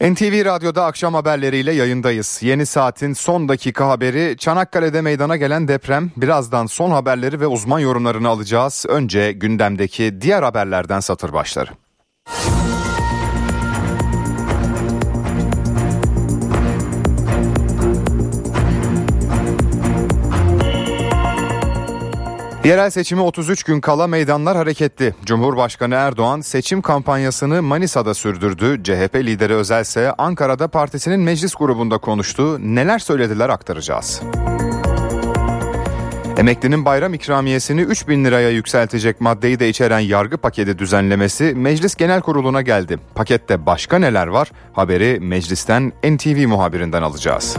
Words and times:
NTV 0.00 0.44
Radyo'da 0.44 0.84
akşam 0.84 1.14
haberleriyle 1.14 1.72
yayındayız. 1.72 2.38
Yeni 2.42 2.66
saatin 2.66 3.12
son 3.12 3.48
dakika 3.48 3.88
haberi 3.88 4.36
Çanakkale'de 4.38 5.00
meydana 5.00 5.36
gelen 5.36 5.68
deprem. 5.68 6.10
Birazdan 6.16 6.66
son 6.66 6.90
haberleri 6.90 7.40
ve 7.40 7.46
uzman 7.46 7.78
yorumlarını 7.78 8.28
alacağız. 8.28 8.86
Önce 8.88 9.32
gündemdeki 9.32 10.20
diğer 10.20 10.42
haberlerden 10.42 11.00
satır 11.00 11.32
başları. 11.32 11.70
Yerel 22.64 22.90
seçimi 22.90 23.22
33 23.22 23.62
gün 23.62 23.80
kala 23.80 24.06
meydanlar 24.06 24.56
hareketli. 24.56 25.14
Cumhurbaşkanı 25.24 25.94
Erdoğan 25.94 26.40
seçim 26.40 26.82
kampanyasını 26.82 27.62
Manisa'da 27.62 28.14
sürdürdü. 28.14 28.82
CHP 28.84 29.14
lideri 29.14 29.54
Özelse 29.54 30.12
Ankara'da 30.18 30.68
partisinin 30.68 31.20
meclis 31.20 31.54
grubunda 31.54 31.98
konuştu. 31.98 32.58
Neler 32.60 32.98
söylediler 32.98 33.48
aktaracağız. 33.48 34.22
Emeklinin 36.36 36.84
bayram 36.84 37.14
ikramiyesini 37.14 37.80
3 37.80 38.08
bin 38.08 38.24
liraya 38.24 38.50
yükseltecek 38.50 39.20
maddeyi 39.20 39.58
de 39.60 39.68
içeren 39.68 40.00
yargı 40.00 40.36
paketi 40.36 40.78
düzenlemesi 40.78 41.54
Meclis 41.56 41.94
Genel 41.94 42.20
Kurulu'na 42.20 42.62
geldi. 42.62 42.98
Pakette 43.14 43.66
başka 43.66 43.98
neler 43.98 44.26
var? 44.26 44.50
Haberi 44.72 45.20
meclisten 45.20 45.92
NTV 46.04 46.46
muhabirinden 46.48 47.02
alacağız. 47.02 47.56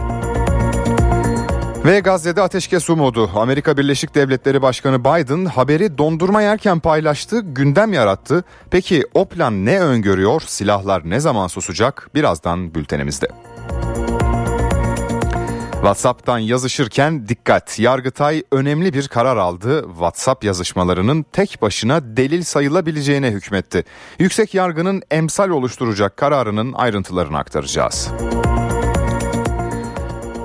Ve 1.86 2.00
Gazze'de 2.00 2.42
ateşkes 2.42 2.90
umudu. 2.90 3.30
Amerika 3.36 3.78
Birleşik 3.78 4.16
Devletleri 4.16 4.62
Başkanı 4.62 5.00
Biden 5.00 5.46
haberi 5.46 5.98
dondurma 5.98 6.42
yerken 6.42 6.80
paylaştı, 6.80 7.40
gündem 7.42 7.94
yarattı. 7.94 8.44
Peki 8.72 9.04
o 9.14 9.26
plan 9.26 9.66
ne 9.66 9.80
öngörüyor? 9.80 10.42
Silahlar 10.42 11.10
ne 11.10 11.20
zaman 11.20 11.48
susacak? 11.48 12.10
Birazdan 12.16 12.76
bültenimizde. 12.76 13.28
WhatsApp'tan 15.72 16.40
yazışırken 16.40 17.28
dikkat. 17.28 17.80
Yargıtay 17.80 18.44
önemli 18.52 18.94
bir 18.94 19.08
karar 19.08 19.38
aldı. 19.38 19.86
WhatsApp 19.92 20.44
yazışmalarının 20.44 21.26
tek 21.32 21.62
başına 21.62 22.18
delil 22.18 22.44
sayılabileceğine 22.44 23.32
hükmetti. 23.32 23.84
Yüksek 24.20 24.54
yargının 24.54 25.02
emsal 25.12 25.50
oluşturacak 25.50 26.18
kararının 26.18 26.74
ayrıntılarını 26.74 27.38
aktaracağız. 27.38 28.10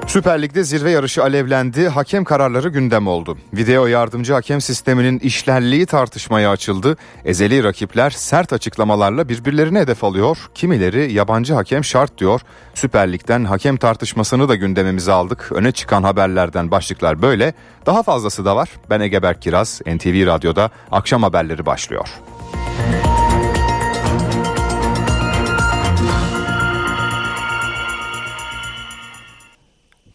Süper 0.07 0.43
Lig'de 0.43 0.65
zirve 0.65 0.91
yarışı 0.91 1.23
alevlendi, 1.23 1.89
hakem 1.89 2.25
kararları 2.25 2.69
gündem 2.69 3.07
oldu. 3.07 3.39
Video 3.53 3.87
yardımcı 3.87 4.33
hakem 4.33 4.61
sisteminin 4.61 5.19
işlerliği 5.19 5.87
tartışmaya 5.87 6.51
açıldı. 6.51 6.97
Ezeli 7.25 7.65
rakipler 7.65 8.11
sert 8.11 8.53
açıklamalarla 8.53 9.29
birbirlerine 9.29 9.81
hedef 9.81 10.05
alıyor. 10.05 10.39
Kimileri 10.55 11.13
yabancı 11.13 11.55
hakem 11.55 11.85
şart 11.85 12.19
diyor. 12.19 12.41
Süper 12.75 13.13
Lig'den 13.13 13.45
hakem 13.45 13.77
tartışmasını 13.77 14.49
da 14.49 14.55
gündemimize 14.55 15.13
aldık. 15.13 15.53
Öne 15.53 15.73
çıkan 15.73 16.03
haberlerden 16.03 16.71
başlıklar 16.71 17.23
böyle. 17.23 17.55
Daha 17.87 18.03
fazlası 18.03 18.45
da 18.45 18.57
var. 18.57 18.69
Ben 18.91 19.01
Egeber 19.01 19.41
Kiraz, 19.41 19.81
NTV 19.87 20.27
Radyo'da 20.27 20.71
akşam 20.91 21.23
haberleri 21.23 21.67
başlıyor. 21.67 22.09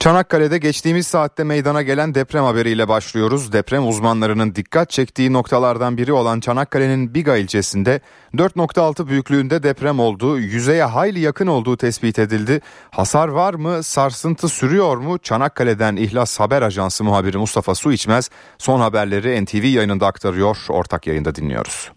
Çanakkale'de 0.01 0.57
geçtiğimiz 0.57 1.07
saatte 1.07 1.43
meydana 1.43 1.81
gelen 1.81 2.15
deprem 2.15 2.43
haberiyle 2.43 2.87
başlıyoruz. 2.87 3.53
Deprem 3.53 3.87
uzmanlarının 3.87 4.55
dikkat 4.55 4.89
çektiği 4.89 5.33
noktalardan 5.33 5.97
biri 5.97 6.13
olan 6.13 6.39
Çanakkale'nin 6.39 7.13
Biga 7.13 7.37
ilçesinde 7.37 8.01
4.6 8.33 9.07
büyüklüğünde 9.07 9.63
deprem 9.63 9.99
oldu. 9.99 10.39
Yüzeye 10.39 10.83
hayli 10.83 11.19
yakın 11.19 11.47
olduğu 11.47 11.77
tespit 11.77 12.19
edildi. 12.19 12.61
Hasar 12.91 13.27
var 13.27 13.53
mı? 13.53 13.83
Sarsıntı 13.83 14.49
sürüyor 14.49 14.97
mu? 14.97 15.17
Çanakkale'den 15.17 15.95
İhlas 15.95 16.39
Haber 16.39 16.61
Ajansı 16.61 17.03
muhabiri 17.03 17.37
Mustafa 17.37 17.75
Su 17.75 17.93
İçmez 17.93 18.29
son 18.57 18.79
haberleri 18.79 19.45
NTV 19.45 19.65
yayınında 19.65 20.07
aktarıyor. 20.07 20.57
Ortak 20.69 21.07
yayında 21.07 21.35
dinliyoruz. 21.35 21.91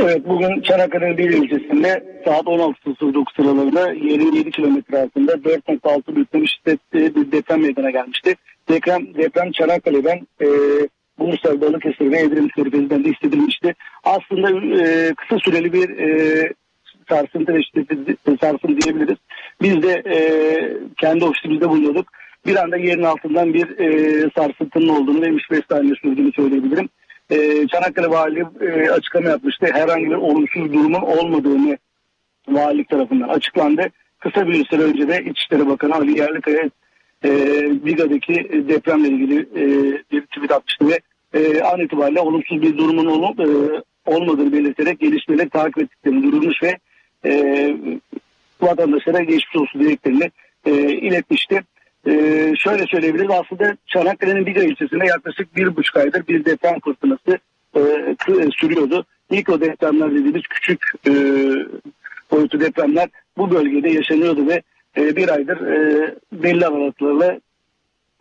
Evet 0.00 0.28
bugün 0.28 0.60
Çanakkale 0.60 1.18
bir 1.18 1.30
ilçesinde 1.30 2.20
saat 2.24 2.42
16.09 2.42 3.36
sıralarında 3.36 3.92
27 3.92 4.50
kilometre 4.50 4.98
altında 4.98 5.32
4.6 5.32 6.16
büyüklüğünde 6.16 6.46
şiddetli 6.46 7.14
bir 7.14 7.32
deprem 7.32 7.62
meydana 7.62 7.90
gelmişti. 7.90 8.34
Deprem, 8.68 9.14
deprem 9.14 9.52
Çanakkale'den 9.52 10.26
e, 10.42 10.46
Bursa, 11.18 11.60
Balıkesir 11.60 12.10
ve 12.10 12.20
Edremit 12.20 12.52
Körfezi'nden 12.52 13.04
de 13.04 13.08
hissedilmişti. 13.08 13.74
Aslında 14.04 14.50
e, 14.50 15.14
kısa 15.14 15.38
süreli 15.38 15.72
bir 15.72 15.98
e, 15.98 16.52
sarsıntı 17.08 17.54
ve 17.54 17.62
şiddetli 17.62 18.38
sarsıntı 18.40 18.80
diyebiliriz. 18.80 19.18
Biz 19.62 19.82
de 19.82 20.02
e, 20.06 20.16
kendi 21.00 21.24
ofisimizde 21.24 21.68
bulunuyorduk. 21.68 22.06
Bir 22.46 22.56
anda 22.56 22.76
yerin 22.76 23.02
altından 23.02 23.54
bir 23.54 23.78
e, 23.78 24.30
sarsıntının 24.36 24.88
olduğunu 24.88 25.22
ve 25.22 25.26
75 25.26 25.60
saniye 25.70 25.94
sürdüğünü 25.94 26.32
söyleyebilirim 26.32 26.88
e, 27.30 27.66
Çanakkale 27.68 28.10
Valiliği 28.10 28.44
e, 28.60 28.90
açıklama 28.90 29.28
yapmıştı. 29.28 29.66
Herhangi 29.72 30.06
bir 30.06 30.14
olumsuz 30.14 30.72
durumun 30.72 31.00
olmadığını 31.00 31.78
valilik 32.48 32.88
tarafından 32.88 33.28
açıklandı. 33.28 33.86
Kısa 34.18 34.46
bir 34.46 34.64
süre 34.64 34.82
önce 34.82 35.08
de 35.08 35.24
İçişleri 35.24 35.68
Bakanı 35.68 35.94
Ali 35.94 36.18
Yerlikaya 36.18 36.70
e, 37.24 37.30
Biga'daki 37.84 38.34
depremle 38.68 39.08
ilgili 39.08 39.40
e, 39.40 39.64
bir 40.12 40.20
tweet 40.20 40.52
atmıştı 40.52 40.88
ve 40.88 40.98
e, 41.34 41.62
an 41.62 41.80
itibariyle 41.80 42.20
olumsuz 42.20 42.62
bir 42.62 42.78
durumun 42.78 43.06
olup, 43.06 43.40
e, 43.40 43.46
olmadığını 44.06 44.52
belirterek 44.52 45.00
gelişmeleri 45.00 45.48
takip 45.48 45.78
ettiklerini 45.78 46.32
durmuş 46.32 46.62
ve 46.62 46.78
e, 47.24 47.32
vatandaşlara 48.60 49.20
geçmiş 49.20 49.56
olsun 49.56 49.80
dileklerini 49.80 50.30
e, 50.66 50.72
iletmişti. 50.92 51.62
Ee, 52.06 52.52
şöyle 52.58 52.86
söyleyebiliriz 52.86 53.30
aslında 53.30 53.76
Çanakkale'nin 53.86 54.46
Biga 54.46 54.62
ilçesinde 54.62 55.06
yaklaşık 55.06 55.56
bir 55.56 55.76
buçuk 55.76 55.96
aydır 55.96 56.28
bir 56.28 56.44
deprem 56.44 56.80
fırtınası 56.80 57.38
e, 57.74 57.80
e, 57.80 58.50
sürüyordu. 58.60 59.04
İlk 59.30 59.48
o 59.48 59.60
depremler 59.60 60.10
dediğimiz 60.10 60.42
küçük 60.42 60.92
e, 61.06 61.12
boyutu 62.30 62.60
depremler 62.60 63.08
bu 63.36 63.50
bölgede 63.50 63.90
yaşanıyordu 63.90 64.48
ve 64.48 64.62
e, 64.96 65.16
bir 65.16 65.28
aydır 65.28 65.60
e, 65.66 66.14
belli 66.32 66.66
aralıklarla 66.66 67.40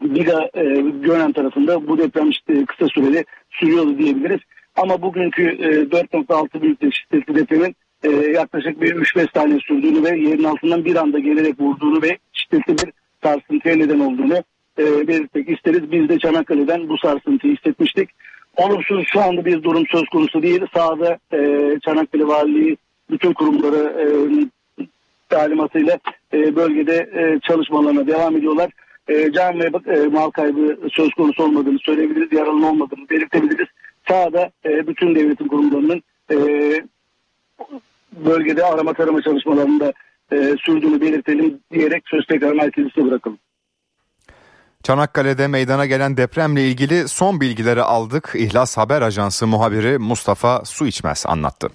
Biga 0.02 0.50
e, 0.54 0.64
Gönen 1.04 1.32
tarafında 1.32 1.88
bu 1.88 1.98
deprem 1.98 2.30
işte 2.30 2.66
kısa 2.66 2.88
süreli 2.88 3.26
sürüyordu 3.50 3.98
diyebiliriz. 3.98 4.40
Ama 4.76 5.02
bugünkü 5.02 5.44
e, 5.44 5.68
4.6 5.68 6.62
büyüklük 6.62 6.94
şiddetli 6.94 7.36
depremin 7.36 7.76
e, 8.04 8.10
yaklaşık 8.10 8.82
bir 8.82 8.96
3-5 8.96 9.32
tane 9.32 9.60
sürdüğünü 9.60 10.04
ve 10.04 10.10
yerin 10.10 10.44
altından 10.44 10.86
bir 10.86 10.96
anda 10.96 11.20
gelerek 11.20 11.60
vurduğunu 11.60 12.02
ve 12.02 12.18
şiddetli 12.34 12.74
bir 12.74 12.94
sarsıntıya 13.24 13.76
neden 13.76 14.00
olduğunu 14.00 14.44
e, 14.80 15.08
belirtmek 15.08 15.50
isteriz. 15.50 15.92
Biz 15.92 16.10
de 16.10 16.20
Çanakkale'den 16.20 16.90
bu 16.90 16.98
sarsıntıyı 16.98 17.56
hissetmiştik. 17.56 18.10
Olumsuz 18.58 19.04
şu 19.14 19.22
anda 19.22 19.46
bir 19.46 19.64
durum 19.64 19.84
söz 19.92 20.06
konusu 20.06 20.44
değil. 20.44 20.62
Sahada 20.74 21.18
e, 21.34 21.40
Çanakkale 21.86 22.28
Valiliği 22.28 22.78
bütün 23.10 23.34
kurumları 23.34 24.02
e, 24.02 24.06
talimatıyla 25.30 26.00
e, 26.34 26.56
bölgede 26.56 26.96
e, 26.96 27.40
çalışmalarına 27.40 28.08
devam 28.08 28.38
ediyorlar. 28.38 28.72
E, 29.08 29.32
can 29.32 29.60
ve 29.60 29.70
e, 29.96 30.08
mal 30.08 30.30
kaybı 30.30 30.78
söz 30.92 31.10
konusu 31.10 31.44
olmadığını 31.44 31.80
söyleyebiliriz. 31.80 32.34
Yaralı 32.34 32.68
olmadığını 32.68 33.10
belirtebiliriz. 33.10 33.68
Sahada 34.08 34.52
e, 34.66 34.88
bütün 34.88 35.16
devletin 35.16 35.48
kurumlarının 35.48 36.04
e, 36.32 36.38
bölgede 38.26 38.66
arama 38.66 38.94
tarama 38.94 39.22
çalışmalarında 39.22 39.94
e, 40.32 40.56
sürdüğünü 40.66 41.02
belirtelim 41.02 41.60
diyerek 41.72 42.04
söz 42.06 42.26
tekrar 42.26 42.54
merkezine 42.54 43.06
bırakalım. 43.06 43.38
Çanakkale'de 44.84 45.48
meydana 45.48 45.86
gelen 45.86 46.18
depremle 46.18 46.68
ilgili 46.68 47.08
son 47.08 47.42
bilgileri 47.42 47.82
aldık. 47.82 48.32
İhlas 48.36 48.78
Haber 48.78 49.02
Ajansı 49.02 49.48
muhabiri 49.48 49.98
Mustafa 49.98 50.66
Su 50.66 50.88
İçmez 50.88 51.26
anlattı. 51.28 51.70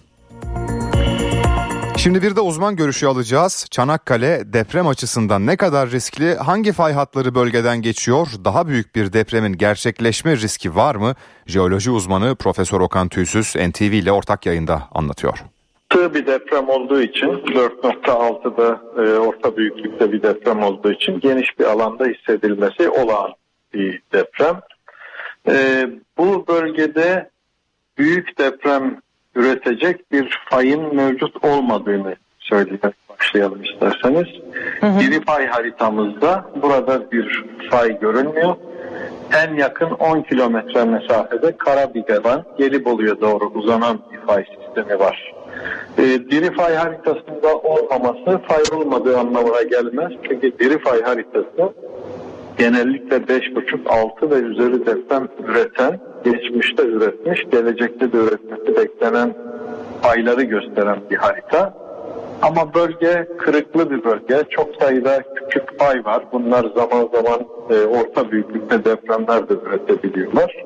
Şimdi 1.97 2.23
bir 2.23 2.37
de 2.37 2.41
uzman 2.41 2.77
görüşü 2.77 3.07
alacağız. 3.07 3.67
Çanakkale 3.71 4.53
deprem 4.53 4.87
açısından 4.87 5.47
ne 5.47 5.57
kadar 5.57 5.91
riskli, 5.91 6.35
hangi 6.35 6.73
fay 6.73 6.93
hatları 6.93 7.35
bölgeden 7.35 7.83
geçiyor, 7.83 8.29
daha 8.45 8.67
büyük 8.67 8.97
bir 8.97 9.13
depremin 9.13 9.53
gerçekleşme 9.53 10.37
riski 10.37 10.77
var 10.77 10.95
mı? 10.95 11.15
Jeoloji 11.47 11.91
uzmanı 11.91 12.35
Profesör 12.35 12.81
Okan 12.81 13.09
Tüysüz 13.09 13.57
NTV 13.57 13.83
ile 13.83 14.13
ortak 14.13 14.47
yayında 14.47 14.89
anlatıyor. 14.93 15.56
Sığ 15.97 16.15
bir 16.15 16.27
deprem 16.27 16.69
olduğu 16.69 17.01
için 17.01 17.29
4.6'da 17.29 18.81
e, 19.03 19.19
orta 19.19 19.57
büyüklükte 19.57 20.13
bir 20.13 20.23
deprem 20.23 20.63
olduğu 20.63 20.93
için 20.93 21.21
geniş 21.21 21.59
bir 21.59 21.65
alanda 21.65 22.05
hissedilmesi 22.05 22.89
olağan 22.89 23.31
bir 23.75 24.03
deprem. 24.13 24.61
E, 25.49 25.87
bu 26.19 26.47
bölgede 26.49 27.31
büyük 27.99 28.39
deprem 28.39 29.01
üretecek 29.35 30.13
bir 30.13 30.39
fayın 30.51 30.97
mevcut 30.97 31.45
olmadığını 31.45 32.17
söyleyerek 32.39 32.95
başlayalım 33.11 33.63
isterseniz. 33.63 34.27
Hı 34.81 35.21
fay 35.27 35.47
haritamızda 35.47 36.51
burada 36.63 37.11
bir 37.11 37.45
fay 37.71 38.01
görünmüyor. 38.01 38.57
En 39.33 39.55
yakın 39.55 39.91
10 39.91 40.23
kilometre 40.23 40.85
mesafede 40.85 41.57
Karabiga'dan 41.57 42.45
Gelibolu'ya 42.59 43.21
doğru 43.21 43.45
uzanan 43.55 44.01
bir 44.13 44.19
fay 44.27 44.45
sistemi 44.45 44.99
var. 44.99 45.37
E, 45.99 46.03
diri 46.03 46.55
fay 46.55 46.75
haritasında 46.75 47.57
olmaması 47.57 48.41
fay 48.49 48.81
olmadığı 48.81 49.19
anlamına 49.19 49.63
gelmez. 49.63 50.13
Çünkü 50.29 50.59
diri 50.59 50.79
fay 50.79 51.03
haritası 51.03 51.73
genellikle 52.59 53.17
5,5-6 53.17 54.31
ve 54.31 54.35
üzeri 54.35 54.87
deprem 54.87 55.29
üreten, 55.49 56.01
geçmişte 56.25 56.83
üretmiş, 56.83 57.41
gelecekte 57.51 58.13
de 58.13 58.17
üretmesi 58.17 58.77
beklenen 58.77 59.35
fayları 60.03 60.43
gösteren 60.43 60.99
bir 61.11 61.17
harita. 61.17 61.87
Ama 62.43 62.75
bölge 62.75 63.29
kırıklı 63.39 63.91
bir 63.91 64.05
bölge. 64.05 64.43
Çok 64.51 64.69
sayıda 64.81 65.23
küçük 65.23 65.79
fay 65.79 66.05
var. 66.05 66.25
Bunlar 66.33 66.71
zaman 66.77 67.09
zaman 67.15 67.41
e, 67.71 67.85
orta 67.85 68.31
büyüklükte 68.31 68.85
depremler 68.85 69.49
de 69.49 69.55
üretebiliyorlar. 69.55 70.65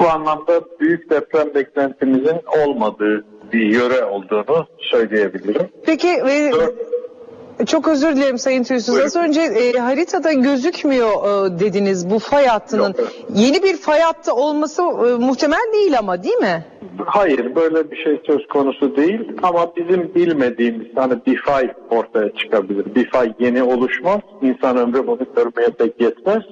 Bu 0.00 0.08
anlamda 0.08 0.60
büyük 0.80 1.10
deprem 1.10 1.54
beklentimizin 1.54 2.40
olmadığı 2.66 3.24
bir 3.52 3.74
yöre 3.74 4.04
olduğunu 4.04 4.66
söyleyebilirim. 4.78 5.68
Peki 5.86 6.08
e, 6.08 6.52
çok 7.66 7.88
özür 7.88 8.16
dilerim 8.16 8.38
Sayın 8.38 8.62
Tüysüz. 8.62 8.88
Buyurun. 8.88 9.06
Az 9.06 9.16
önce 9.16 9.40
e, 9.40 9.78
haritada 9.78 10.32
gözükmüyor 10.32 11.10
e, 11.10 11.60
dediniz 11.60 12.10
bu 12.10 12.18
fay 12.18 12.46
hattının. 12.46 12.94
Yok. 12.98 13.12
Yeni 13.34 13.62
bir 13.62 13.76
fay 13.76 14.00
hattı 14.00 14.34
olması 14.34 14.82
e, 14.82 15.24
muhtemel 15.26 15.72
değil 15.72 15.98
ama 15.98 16.22
değil 16.22 16.36
mi? 16.36 16.64
Hayır 17.06 17.54
böyle 17.54 17.90
bir 17.90 17.96
şey 17.96 18.20
söz 18.26 18.46
konusu 18.46 18.96
değil 18.96 19.32
ama 19.42 19.76
bizim 19.76 20.14
bilmediğimiz 20.14 20.86
hani 20.94 21.14
bir 21.26 21.42
fay 21.42 21.72
ortaya 21.90 22.34
çıkabilir. 22.34 22.94
Bir 22.94 23.10
fay 23.10 23.32
yeni 23.38 23.62
oluşmaz. 23.62 24.20
İnsan 24.42 24.76
ömrü 24.76 25.06
bunu 25.06 25.26
görmeye 25.36 25.68
pek 25.78 26.00
yetmez. 26.00 26.42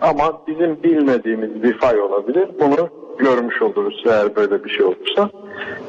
Ama 0.00 0.42
bizim 0.46 0.82
bilmediğimiz 0.82 1.62
bir 1.62 1.78
fay 1.78 2.00
olabilir. 2.00 2.48
Bunu 2.60 2.88
görmüş 3.18 3.62
oluruz 3.62 4.02
eğer 4.06 4.36
böyle 4.36 4.64
bir 4.64 4.70
şey 4.70 4.84
olursa. 4.84 5.30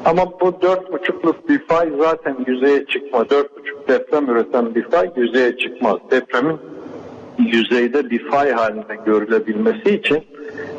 Ama 0.04 0.40
bu 0.40 0.62
dört 0.62 0.92
buçukluk 0.92 1.48
bir 1.48 1.58
fay 1.58 1.90
zaten 2.00 2.36
yüzeye 2.46 2.84
çıkma. 2.86 3.30
Dört 3.30 3.56
buçuk 3.56 3.88
deprem 3.88 4.30
üreten 4.30 4.74
bir 4.74 4.82
fay 4.82 5.10
yüzeye 5.16 5.56
çıkmaz. 5.56 5.96
Depremin 6.10 6.58
yüzeyde 7.38 8.10
bir 8.10 8.30
fay 8.30 8.52
halinde 8.52 8.96
görülebilmesi 9.06 9.90
için 9.90 10.24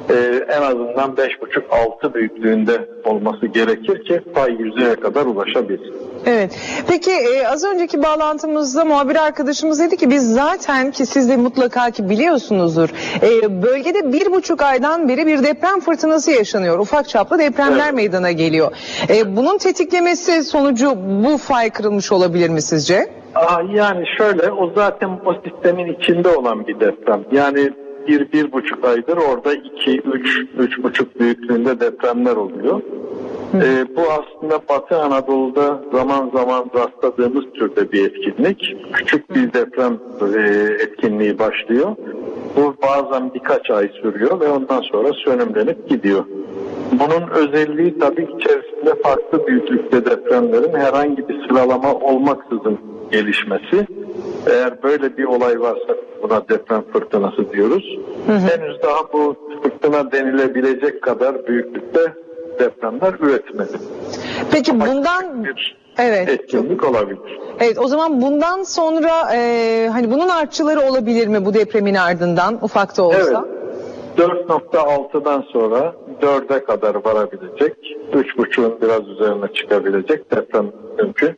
e, 0.10 0.46
en 0.58 0.62
azından 0.62 1.16
5,5-6 1.16 2.14
büyüklüğünde 2.14 2.90
olması 3.06 3.48
gerekir 3.48 4.04
ki 4.06 4.22
fay 4.34 4.52
yüzeye 4.52 4.96
kadar 4.96 5.26
ulaşabilsin. 5.26 5.94
Evet. 6.26 6.58
Peki 6.88 7.12
e, 7.12 7.48
az 7.48 7.64
önceki 7.66 8.04
bağlantımızda 8.04 8.86
muhabir 8.86 9.16
arkadaşımız 9.16 9.80
dedi 9.80 9.98
ki 9.98 10.10
biz 10.10 10.34
zaten 10.34 10.92
ki 10.92 11.06
siz 11.06 11.30
de 11.30 11.38
mutlaka 11.38 11.92
ki 11.92 12.10
biliyorsunuzdur. 12.10 12.90
e, 13.22 13.62
bölgede 13.64 14.14
bir 14.14 14.32
buçuk 14.32 14.62
aydan 14.62 15.10
beri 15.10 15.28
bir 15.28 15.44
deprem 15.44 15.80
fırtınası 15.80 16.32
yaşanıyor. 16.32 16.80
Ufak 16.80 17.10
çaplı 17.10 17.40
depremler 17.40 17.84
Evet. 17.86 17.94
meydana 17.94 18.32
geliyor. 18.32 18.72
E, 19.10 19.36
bunun 19.36 19.58
tetiklemesi 19.58 20.44
sonucu 20.44 20.92
bu 21.24 21.38
fay 21.38 21.70
kırılmış 21.70 22.12
olabilir 22.12 22.50
mi 22.50 22.62
sizce? 22.62 23.08
Aa, 23.36 23.62
yani 23.74 24.04
şöyle 24.18 24.52
o 24.52 24.72
zaten 24.76 25.10
o 25.26 25.34
sistemin 25.50 25.94
içinde 25.94 26.30
olan 26.30 26.68
bir 26.68 26.80
deprem. 26.80 27.24
Yani 27.32 27.70
bir, 28.08 28.32
bir 28.32 28.52
buçuk 28.52 28.86
aydır 28.86 29.18
orada 29.18 29.54
iki, 29.54 30.00
üç, 30.00 30.40
üç 30.58 30.84
buçuk 30.84 31.20
büyüklüğünde 31.20 31.80
depremler 31.80 32.36
oluyor. 32.36 32.82
Ee, 33.54 33.86
bu 33.96 34.02
aslında 34.02 34.60
Batı 34.70 34.98
Anadolu'da 34.98 35.82
zaman 35.94 36.32
zaman 36.34 36.66
rastladığımız 36.76 37.44
türde 37.54 37.92
bir 37.92 38.06
etkinlik. 38.06 38.76
Küçük 38.94 39.36
bir 39.36 39.54
deprem 39.54 40.00
e, 40.36 40.40
etkinliği 40.84 41.40
başlıyor. 41.40 41.96
Bu 42.56 42.76
bazen 42.84 43.34
birkaç 43.34 43.70
ay 43.70 43.90
sürüyor 44.02 44.40
ve 44.40 44.50
ondan 44.50 44.82
sonra 44.82 45.10
sönümlenip 45.26 45.90
gidiyor. 45.90 46.26
Bunun 46.92 47.30
özelliği 47.30 48.00
tabii 48.00 48.28
içerisinde 48.38 48.96
farklı 49.04 49.48
büyüklükte 49.48 50.06
depremlerin 50.06 50.74
herhangi 50.74 51.30
bir 51.30 51.48
sıralama 51.48 51.94
olmaksızın 51.94 52.80
gelişmesi. 53.12 53.88
Eğer 54.50 54.84
böyle 54.84 55.18
bir 55.18 55.24
olay 55.24 55.60
varsa 55.60 55.96
buna 56.24 56.50
deprem 56.50 56.84
fırtınası 56.94 57.52
diyoruz. 57.52 57.98
Henüz 58.28 58.82
daha 58.84 59.14
bu 59.14 59.36
fırtına 59.64 60.12
denilebilecek 60.12 61.02
kadar 61.02 61.48
büyüklükte 61.48 62.14
depremler 62.60 63.14
üretmedi. 63.20 63.78
Peki 64.52 64.72
Ama 64.72 64.86
bundan 64.86 65.44
bir 65.44 65.78
evet 65.98 66.30
etkinlik 66.30 66.84
olabilir. 66.84 67.40
evet 67.60 67.80
o 67.80 67.88
zaman 67.88 68.22
bundan 68.22 68.64
sonra 68.64 69.36
e, 69.36 69.90
hani 69.92 70.12
bunun 70.12 70.28
artçıları 70.30 70.82
olabilir 70.82 71.28
mi 71.28 71.46
bu 71.46 71.54
depremin 71.54 71.96
ardından 71.96 72.60
ufak 72.62 72.98
da 72.98 73.04
olsa? 73.04 73.18
Evet. 73.20 73.62
4.6'dan 74.18 75.44
sonra 75.54 75.94
4'e 76.22 76.64
kadar 76.64 76.96
varabilecek, 77.06 77.76
3.5'un 78.14 78.82
biraz 78.82 79.08
üzerine 79.08 79.54
çıkabilecek 79.54 80.32
deprem 80.32 80.72
mümkün. 80.98 81.38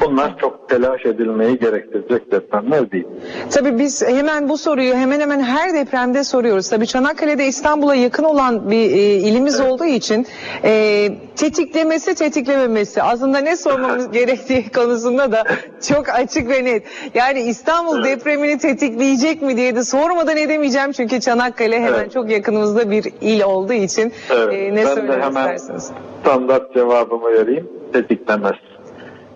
Bunlar 0.00 0.38
çok 0.38 0.68
telaş 0.68 1.06
edilmeyi 1.06 1.58
gerektirecek 1.58 2.32
depremler 2.32 2.90
değil. 2.90 3.06
Tabii 3.50 3.78
biz 3.78 4.08
hemen 4.08 4.48
bu 4.48 4.58
soruyu 4.58 4.94
hemen 4.94 5.20
hemen 5.20 5.40
her 5.40 5.74
depremde 5.74 6.24
soruyoruz. 6.24 6.68
Tabii 6.68 6.86
Çanakkale'de 6.86 7.46
İstanbul'a 7.46 7.94
yakın 7.94 8.24
olan 8.24 8.70
bir 8.70 8.90
e, 8.90 8.98
ilimiz 9.14 9.60
olduğu 9.60 9.84
için 9.84 10.26
e, 10.64 11.08
tetiklemesi 11.36 12.14
tetiklememesi 12.14 13.02
aslında 13.02 13.38
ne 13.38 13.56
sormamız 13.56 14.10
gerektiği 14.12 14.70
konusunda 14.72 15.32
da 15.32 15.44
çok 15.88 16.08
açık 16.08 16.48
ve 16.50 16.64
net. 16.64 16.82
Yani 17.14 17.40
İstanbul 17.40 18.04
depremini 18.04 18.58
tetikleyecek 18.58 19.42
mi 19.42 19.56
diye 19.56 19.76
de 19.76 19.84
sormadan 19.84 20.36
edemeyeceğim 20.36 20.92
çünkü 20.92 21.20
Çanakkale 21.20 21.80
hemen 21.80 21.98
Evet. 21.98 22.12
çok 22.12 22.30
yakınımızda 22.30 22.90
bir 22.90 23.12
il 23.20 23.42
olduğu 23.42 23.72
için 23.72 24.12
Evet. 24.30 24.54
e, 24.54 24.74
ne 24.74 24.84
ben 24.84 24.94
söylemek 24.94 25.24
hemen 25.24 25.54
istersiniz? 25.54 25.90
standart 26.22 26.74
cevabımı 26.74 27.32
vereyim. 27.32 27.68
Tetiklemez. 27.92 28.52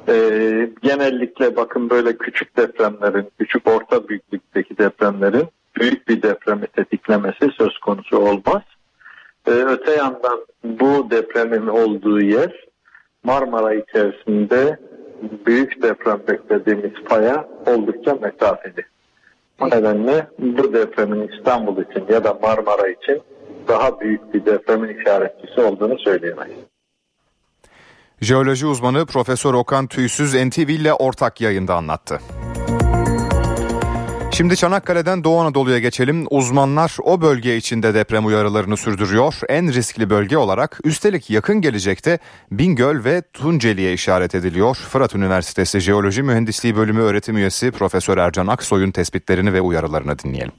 Ee, 0.09 0.71
genellikle 0.83 1.57
bakın 1.57 1.91
böyle 1.91 2.17
küçük 2.17 2.57
depremlerin, 2.57 3.29
küçük 3.39 3.69
orta 3.69 4.09
büyüklükteki 4.09 4.79
depremlerin 4.79 5.49
büyük 5.77 6.09
bir 6.09 6.23
depremi 6.23 6.67
tetiklemesi 6.67 7.51
söz 7.59 7.79
konusu 7.79 8.19
olmaz. 8.19 8.63
Ee, 9.47 9.51
öte 9.51 9.91
yandan 9.91 10.47
bu 10.65 11.11
depremin 11.11 11.67
olduğu 11.67 12.21
yer 12.21 12.65
Marmara 13.25 13.75
içerisinde 13.75 14.79
büyük 15.47 15.83
deprem 15.83 16.21
beklediğimiz 16.29 17.05
paya 17.05 17.49
oldukça 17.67 18.15
mesafeli. 18.15 18.85
Bu 19.61 19.67
nedenle 19.67 20.27
bu 20.39 20.73
depremin 20.73 21.29
İstanbul 21.29 21.83
için 21.83 22.05
ya 22.13 22.25
da 22.25 22.39
Marmara 22.43 22.89
için 22.89 23.23
daha 23.69 24.01
büyük 24.01 24.35
bir 24.35 24.45
depremin 24.47 24.99
işaretçisi 24.99 25.61
olduğunu 25.61 25.99
söyleyemeyiz. 25.99 26.72
Jeoloji 28.23 28.67
uzmanı 28.67 29.07
Profesör 29.07 29.55
Okan 29.55 29.87
Tüysüz 29.87 30.35
NTV 30.35 30.59
ile 30.59 30.93
ortak 30.93 31.41
yayında 31.41 31.75
anlattı. 31.75 32.21
Şimdi 34.31 34.56
Çanakkale'den 34.56 35.25
Doğu 35.25 35.41
Anadolu'ya 35.41 35.79
geçelim. 35.79 36.27
Uzmanlar 36.31 36.96
o 37.03 37.20
bölge 37.20 37.56
içinde 37.56 37.94
deprem 37.94 38.27
uyarılarını 38.27 38.77
sürdürüyor. 38.77 39.35
En 39.49 39.73
riskli 39.73 40.11
bölge 40.11 40.37
olarak 40.37 40.81
üstelik 40.85 41.31
yakın 41.31 41.61
gelecekte 41.61 42.19
Bingöl 42.51 43.05
ve 43.05 43.23
Tunceli'ye 43.32 43.93
işaret 43.93 44.35
ediliyor. 44.35 44.77
Fırat 44.77 45.15
Üniversitesi 45.15 45.81
Jeoloji 45.81 46.23
Mühendisliği 46.23 46.77
Bölümü 46.77 47.01
öğretim 47.01 47.37
üyesi 47.37 47.70
Profesör 47.70 48.19
Ercan 48.19 48.46
Aksoy'un 48.46 48.91
tespitlerini 48.91 49.53
ve 49.53 49.61
uyarılarını 49.61 50.19
dinleyelim. 50.19 50.53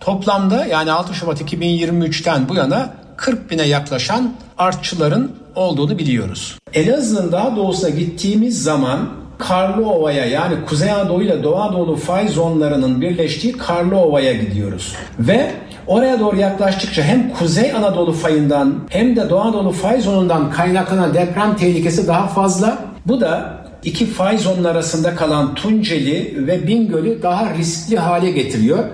Toplamda 0.00 0.66
yani 0.66 0.92
6 0.92 1.14
Şubat 1.14 1.40
2023'ten 1.40 2.48
bu 2.48 2.54
yana 2.54 2.94
40 3.16 3.50
bine 3.50 3.62
yaklaşan 3.62 4.34
artçıların 4.58 5.47
olduğunu 5.58 5.98
biliyoruz. 5.98 6.58
Elazığ'ın 6.74 7.32
daha 7.32 7.56
doğusuna 7.56 7.90
gittiğimiz 7.90 8.62
zaman 8.62 9.08
Karlıova'ya 9.38 10.26
yani 10.26 10.54
Kuzey 10.66 10.90
Anadolu 10.90 11.22
ile 11.22 11.42
Doğu 11.42 11.56
Anadolu 11.56 11.96
fay 11.96 12.28
zonlarının 12.28 13.00
birleştiği 13.00 13.52
Karlıova'ya 13.52 14.32
gidiyoruz. 14.32 14.94
Ve 15.18 15.50
oraya 15.86 16.20
doğru 16.20 16.36
yaklaştıkça 16.36 17.02
hem 17.02 17.32
Kuzey 17.32 17.72
Anadolu 17.72 18.12
fayından 18.12 18.74
hem 18.88 19.16
de 19.16 19.30
Doğu 19.30 19.40
Anadolu 19.40 19.72
fay 19.72 20.00
zonundan 20.00 20.50
kaynaklanan 20.50 21.14
deprem 21.14 21.56
tehlikesi 21.56 22.08
daha 22.08 22.26
fazla. 22.26 22.78
Bu 23.06 23.20
da 23.20 23.64
iki 23.84 24.06
fay 24.06 24.38
zonun 24.38 24.64
arasında 24.64 25.14
kalan 25.14 25.54
Tunceli 25.54 26.46
ve 26.46 26.66
Bingöl'ü 26.66 27.22
daha 27.22 27.54
riskli 27.54 27.98
hale 27.98 28.30
getiriyor. 28.30 28.84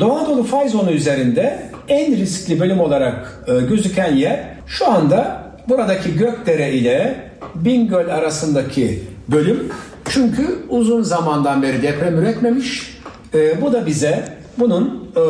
Doğu 0.00 0.12
Anadolu 0.12 0.42
fay 0.42 0.68
zonu 0.68 0.90
üzerinde 0.90 1.70
en 1.88 2.16
riskli 2.16 2.60
bölüm 2.60 2.80
olarak 2.80 3.44
e, 3.46 3.60
gözüken 3.60 4.16
yer 4.16 4.40
şu 4.66 4.90
anda 4.90 5.41
buradaki 5.68 6.16
Gökdere 6.16 6.72
ile 6.72 7.30
Bingöl 7.54 8.08
arasındaki 8.08 9.02
bölüm. 9.28 9.68
Çünkü 10.04 10.58
uzun 10.68 11.02
zamandan 11.02 11.62
beri 11.62 11.82
deprem 11.82 12.18
üretmemiş. 12.18 12.98
E, 13.34 13.62
bu 13.62 13.72
da 13.72 13.86
bize 13.86 14.24
bunun 14.58 15.10
e, 15.16 15.22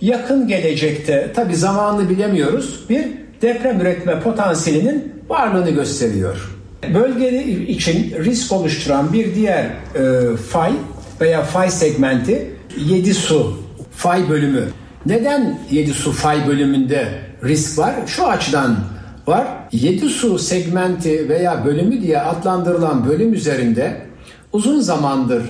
yakın 0.00 0.48
gelecekte 0.48 1.32
tabi 1.34 1.56
zamanını 1.56 2.10
bilemiyoruz 2.10 2.84
bir 2.88 3.08
deprem 3.42 3.80
üretme 3.80 4.20
potansiyelinin 4.20 5.12
varlığını 5.28 5.70
gösteriyor. 5.70 6.56
Bölge 6.94 7.44
için 7.44 8.14
risk 8.24 8.52
oluşturan 8.52 9.12
bir 9.12 9.34
diğer 9.34 9.64
e, 9.64 10.36
fay 10.36 10.72
veya 11.20 11.42
fay 11.42 11.70
segmenti 11.70 12.50
7 12.76 13.14
su 13.14 13.56
fay 13.96 14.28
bölümü. 14.28 14.64
Neden 15.06 15.58
7 15.70 15.90
su 15.90 16.12
fay 16.12 16.48
bölümünde 16.48 17.08
risk 17.44 17.78
var? 17.78 17.94
Şu 18.06 18.26
açıdan 18.26 18.76
var. 19.30 19.46
7 19.72 20.08
su 20.08 20.38
segmenti 20.38 21.28
veya 21.28 21.64
bölümü 21.64 22.02
diye 22.02 22.20
adlandırılan 22.20 23.08
bölüm 23.08 23.34
üzerinde 23.34 23.96
uzun 24.52 24.80
zamandır 24.80 25.42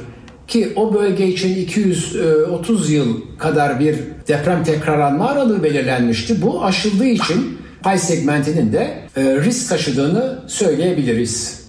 ki 0.49 0.72
o 0.76 0.94
bölge 0.94 1.26
için 1.26 1.56
230 1.56 2.90
yıl 2.90 3.20
kadar 3.38 3.80
bir 3.80 3.96
deprem 4.28 4.64
tekrarlanma 4.64 5.28
aralığı 5.28 5.62
belirlenmişti. 5.62 6.42
Bu 6.42 6.64
aşıldığı 6.64 7.06
için 7.06 7.58
pay 7.82 7.99
segmentinin 7.99 8.72
de 8.72 8.99
e, 9.16 9.22
risk 9.22 9.68
taşıdığını 9.68 10.38
söyleyebiliriz. 10.46 11.60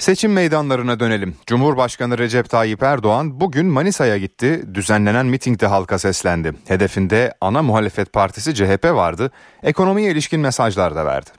Seçim 0.00 0.32
meydanlarına 0.32 1.00
dönelim. 1.00 1.36
Cumhurbaşkanı 1.46 2.18
Recep 2.18 2.50
Tayyip 2.50 2.82
Erdoğan 2.82 3.40
bugün 3.40 3.66
Manisa'ya 3.66 4.18
gitti. 4.18 4.62
Düzenlenen 4.74 5.26
mitingde 5.26 5.66
halka 5.66 5.98
seslendi. 5.98 6.52
Hedefinde 6.68 7.34
ana 7.40 7.62
muhalefet 7.62 8.12
partisi 8.12 8.54
CHP 8.54 8.84
vardı. 8.84 9.30
Ekonomiye 9.62 10.12
ilişkin 10.12 10.40
mesajlar 10.40 10.96
da 10.96 11.06
verdi. 11.06 11.30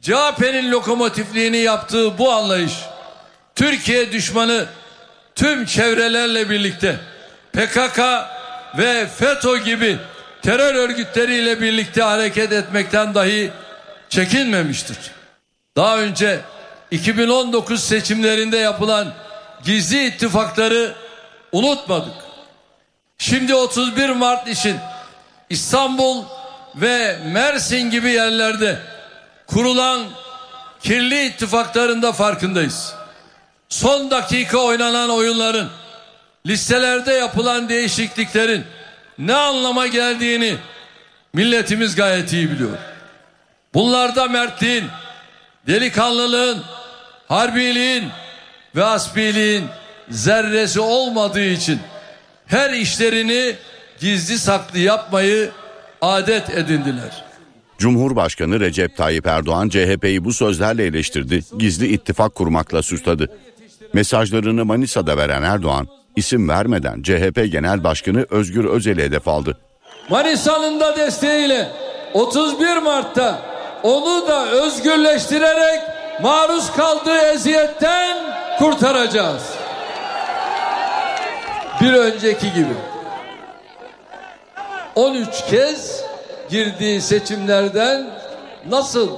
CHP'nin 0.00 0.70
lokomotifliğini 0.72 1.56
yaptığı 1.56 2.18
bu 2.18 2.32
anlayış 2.32 2.84
Türkiye 3.54 4.12
düşmanı 4.12 4.66
tüm 5.34 5.64
çevrelerle 5.64 6.50
birlikte 6.50 6.96
PKK 7.52 8.00
ve 8.78 9.06
FETÖ 9.06 9.58
gibi 9.58 9.98
terör 10.42 10.74
örgütleriyle 10.74 11.60
birlikte 11.60 12.02
hareket 12.02 12.52
etmekten 12.52 13.14
dahi 13.14 13.50
çekinmemiştir. 14.08 14.98
Daha 15.76 15.98
önce 15.98 16.40
2019 16.92 17.84
seçimlerinde 17.84 18.56
yapılan 18.56 19.12
gizli 19.64 20.06
ittifakları 20.06 20.94
unutmadık. 21.52 22.14
Şimdi 23.18 23.54
31 23.54 24.08
Mart 24.08 24.48
için 24.48 24.76
İstanbul 25.50 26.24
ve 26.76 27.18
Mersin 27.26 27.90
gibi 27.90 28.10
yerlerde 28.10 28.78
kurulan 29.46 30.00
kirli 30.82 31.26
ittifaklarında 31.26 32.12
farkındayız. 32.12 32.94
Son 33.68 34.10
dakika 34.10 34.58
oynanan 34.58 35.10
oyunların, 35.10 35.68
listelerde 36.46 37.12
yapılan 37.12 37.68
değişikliklerin 37.68 38.64
ne 39.18 39.34
anlama 39.34 39.86
geldiğini 39.86 40.56
milletimiz 41.32 41.94
gayet 41.94 42.32
iyi 42.32 42.50
biliyor. 42.50 42.78
Bunlarda 43.74 44.28
mertliğin, 44.28 44.84
delikanlılığın, 45.66 46.62
harbiliğin 47.32 48.04
ve 48.76 48.84
asbiliğin 48.84 49.64
zerresi 50.10 50.80
olmadığı 50.80 51.44
için 51.44 51.78
her 52.46 52.70
işlerini 52.70 53.54
gizli 54.00 54.38
saklı 54.38 54.78
yapmayı 54.78 55.50
adet 56.00 56.50
edindiler. 56.50 57.24
Cumhurbaşkanı 57.78 58.60
Recep 58.60 58.96
Tayyip 58.96 59.26
Erdoğan 59.26 59.68
CHP'yi 59.68 60.24
bu 60.24 60.32
sözlerle 60.32 60.84
eleştirdi, 60.84 61.42
gizli 61.58 61.86
ittifak 61.86 62.34
kurmakla 62.34 62.82
suçladı. 62.82 63.28
Mesajlarını 63.92 64.64
Manisa'da 64.64 65.16
veren 65.16 65.42
Erdoğan, 65.42 65.88
isim 66.16 66.48
vermeden 66.48 67.02
CHP 67.02 67.52
Genel 67.52 67.84
Başkanı 67.84 68.26
Özgür 68.30 68.64
Özel'i 68.64 69.02
hedef 69.02 69.28
aldı. 69.28 69.58
Manisa'nın 70.10 70.80
da 70.80 70.96
desteğiyle 70.96 71.68
31 72.14 72.76
Mart'ta 72.76 73.42
onu 73.82 74.28
da 74.28 74.50
özgürleştirerek 74.50 75.91
maruz 76.20 76.72
kaldığı 76.72 77.18
eziyetten 77.18 78.18
kurtaracağız. 78.58 79.42
Bir 81.80 81.92
önceki 81.92 82.52
gibi 82.52 82.74
13 84.94 85.28
kez 85.50 86.04
girdiği 86.50 87.00
seçimlerden 87.00 88.10
nasıl 88.68 89.10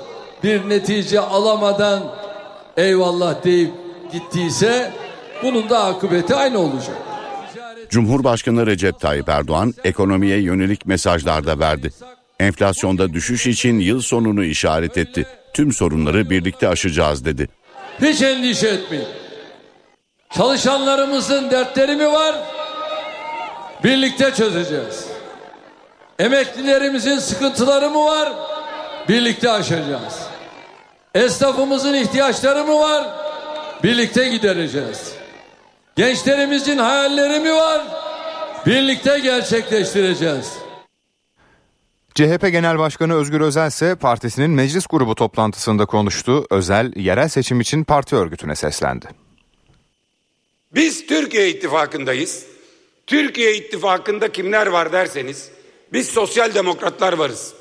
bir 0.43 0.69
netice 0.69 1.21
alamadan 1.21 2.03
eyvallah 2.77 3.45
deyip 3.45 3.71
gittiyse 4.13 4.93
bunun 5.43 5.71
da 5.71 5.85
akıbeti 5.85 6.35
aynı 6.35 6.59
olacak. 6.59 6.97
Cumhurbaşkanı 7.91 8.67
Recep 8.67 9.01
Tayyip 9.01 9.29
Erdoğan 9.29 9.75
ekonomiye 9.85 10.39
yönelik 10.39 10.87
mesajlar 10.87 11.47
da 11.47 11.59
verdi. 11.59 11.91
Enflasyonda 12.41 13.13
düşüş 13.13 13.47
için 13.47 13.79
yıl 13.79 14.01
sonunu 14.01 14.45
işaret 14.45 14.99
etti. 14.99 15.27
Tüm 15.55 15.73
sorunları 15.73 16.31
birlikte 16.31 16.69
aşacağız 16.69 17.25
dedi. 17.25 17.49
Hiç 18.03 18.23
endişe 18.23 18.69
etmeyin. 18.69 19.09
Çalışanlarımızın 20.37 21.51
dertleri 21.51 21.97
mi 21.97 22.13
var? 22.13 22.37
Birlikte 23.85 24.35
çözeceğiz. 24.35 25.07
Emeklilerimizin 26.19 27.19
sıkıntıları 27.19 27.91
mı 27.91 28.05
var? 28.05 28.33
Birlikte 29.09 29.51
aşacağız. 29.51 30.23
Esnafımızın 31.15 31.95
ihtiyaçları 31.95 32.65
mı 32.65 32.81
var? 32.81 33.05
Birlikte 33.83 34.29
gidereceğiz. 34.29 35.13
Gençlerimizin 35.97 36.79
hayalleri 36.79 37.41
mi 37.41 37.53
var? 37.55 37.83
Birlikte 38.67 39.19
gerçekleştireceğiz. 39.19 40.64
CHP 42.15 42.53
Genel 42.53 42.79
Başkanı 42.79 43.15
Özgür 43.15 43.41
Özel 43.41 43.69
ise 43.69 43.95
partisinin 43.95 44.51
meclis 44.51 44.87
grubu 44.87 45.15
toplantısında 45.15 45.87
konuştu. 45.87 46.47
Özel 46.51 46.93
yerel 46.97 47.29
seçim 47.29 47.61
için 47.61 47.85
parti 47.85 48.17
örgütüne 48.17 48.55
seslendi. 48.55 49.07
Biz 50.75 51.07
Türkiye 51.07 51.49
İttifakı'ndayız. 51.49 52.47
Türkiye 53.07 53.57
İttifakı'nda 53.57 54.33
kimler 54.33 54.67
var 54.67 54.93
derseniz 54.93 55.51
biz 55.93 56.09
sosyal 56.09 56.55
demokratlar 56.55 57.13
varız. 57.13 57.55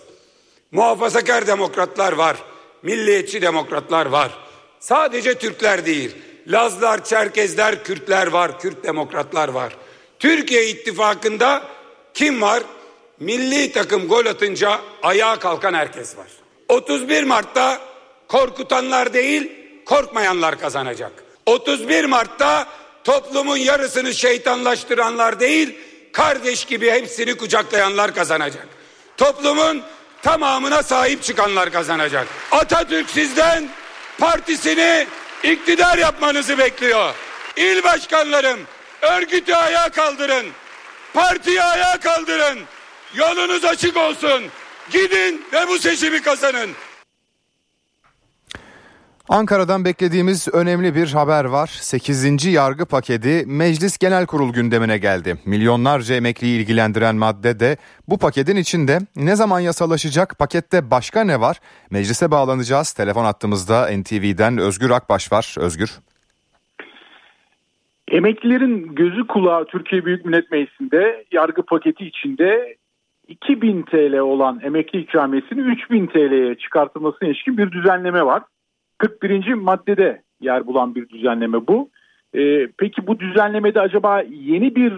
Muhafazakar 0.71 1.47
demokratlar 1.47 2.13
var. 2.13 2.37
Milliyetçi 2.83 3.41
demokratlar 3.41 4.05
var. 4.05 4.31
Sadece 4.79 5.33
Türkler 5.33 5.85
değil. 5.85 6.15
Lazlar, 6.47 7.03
Çerkezler, 7.03 7.83
Kürtler 7.83 8.27
var. 8.27 8.59
Kürt 8.59 8.83
demokratlar 8.83 9.47
var. 9.49 9.77
Türkiye 10.19 10.69
İttifakı'nda 10.69 11.63
kim 12.13 12.41
var? 12.41 12.63
Milli 13.19 13.71
takım 13.71 14.07
gol 14.07 14.25
atınca 14.25 14.81
ayağa 15.03 15.39
kalkan 15.39 15.73
herkes 15.73 16.17
var. 16.17 16.27
31 16.69 17.23
Mart'ta 17.23 17.81
korkutanlar 18.27 19.13
değil, 19.13 19.51
korkmayanlar 19.85 20.59
kazanacak. 20.59 21.11
31 21.45 22.05
Mart'ta 22.05 22.67
toplumun 23.03 23.57
yarısını 23.57 24.13
şeytanlaştıranlar 24.13 25.39
değil, 25.39 25.75
kardeş 26.11 26.65
gibi 26.65 26.91
hepsini 26.91 27.37
kucaklayanlar 27.37 28.15
kazanacak. 28.15 28.67
Toplumun 29.17 29.81
tamamına 30.21 30.83
sahip 30.83 31.23
çıkanlar 31.23 31.71
kazanacak. 31.71 32.27
Atatürk 32.51 33.09
sizden 33.09 33.69
partisini 34.19 35.07
iktidar 35.43 35.97
yapmanızı 35.97 36.57
bekliyor. 36.57 37.13
İl 37.57 37.83
başkanlarım 37.83 38.59
örgütü 39.01 39.53
ayağa 39.53 39.89
kaldırın. 39.89 40.45
Partiyi 41.13 41.63
ayağa 41.63 41.99
kaldırın. 41.99 42.59
Yolunuz 43.17 43.65
açık 43.65 43.97
olsun. 43.97 44.43
Gidin 44.91 45.41
ve 45.53 45.67
bu 45.67 45.77
seçimi 45.77 46.21
kazanın. 46.21 46.69
Ankara'dan 49.29 49.85
beklediğimiz 49.85 50.47
önemli 50.53 50.95
bir 50.95 51.13
haber 51.13 51.45
var. 51.45 51.67
8. 51.67 52.45
yargı 52.45 52.85
paketi 52.85 53.43
Meclis 53.47 53.97
Genel 53.97 54.25
Kurul 54.25 54.53
gündemine 54.53 54.97
geldi. 54.97 55.35
Milyonlarca 55.45 56.15
emekliyi 56.15 56.61
ilgilendiren 56.61 57.15
madde 57.15 57.59
de 57.59 57.77
bu 58.07 58.17
paketin 58.17 58.55
içinde. 58.55 58.99
Ne 59.15 59.35
zaman 59.35 59.59
yasalaşacak? 59.59 60.39
Pakette 60.39 60.91
başka 60.91 61.23
ne 61.23 61.39
var? 61.39 61.57
Meclise 61.91 62.31
bağlanacağız. 62.31 62.93
Telefon 62.93 63.25
attığımızda 63.25 63.89
NTV'den 63.97 64.57
Özgür 64.57 64.89
Akbaş 64.89 65.31
var. 65.31 65.55
Özgür. 65.59 65.99
Emeklilerin 68.07 68.95
gözü 68.95 69.27
kulağı 69.27 69.65
Türkiye 69.65 70.05
Büyük 70.05 70.25
Millet 70.25 70.51
Meclisi'nde 70.51 71.25
yargı 71.31 71.65
paketi 71.65 72.05
içinde 72.05 72.75
2000 73.27 73.83
TL 73.83 74.17
olan 74.17 74.59
emekli 74.63 74.99
ikramiyesinin 74.99 75.65
3000 75.65 76.07
TL'ye 76.07 76.55
çıkartılmasına 76.55 77.29
ilişkin 77.29 77.57
bir 77.57 77.71
düzenleme 77.71 78.25
var. 78.25 78.43
41. 78.97 79.53
maddede 79.53 80.21
yer 80.41 80.67
bulan 80.67 80.95
bir 80.95 81.09
düzenleme 81.09 81.67
bu. 81.67 81.89
Ee, 82.35 82.67
peki 82.77 83.07
bu 83.07 83.19
düzenlemede 83.19 83.81
acaba 83.81 84.21
yeni 84.21 84.75
bir 84.75 84.93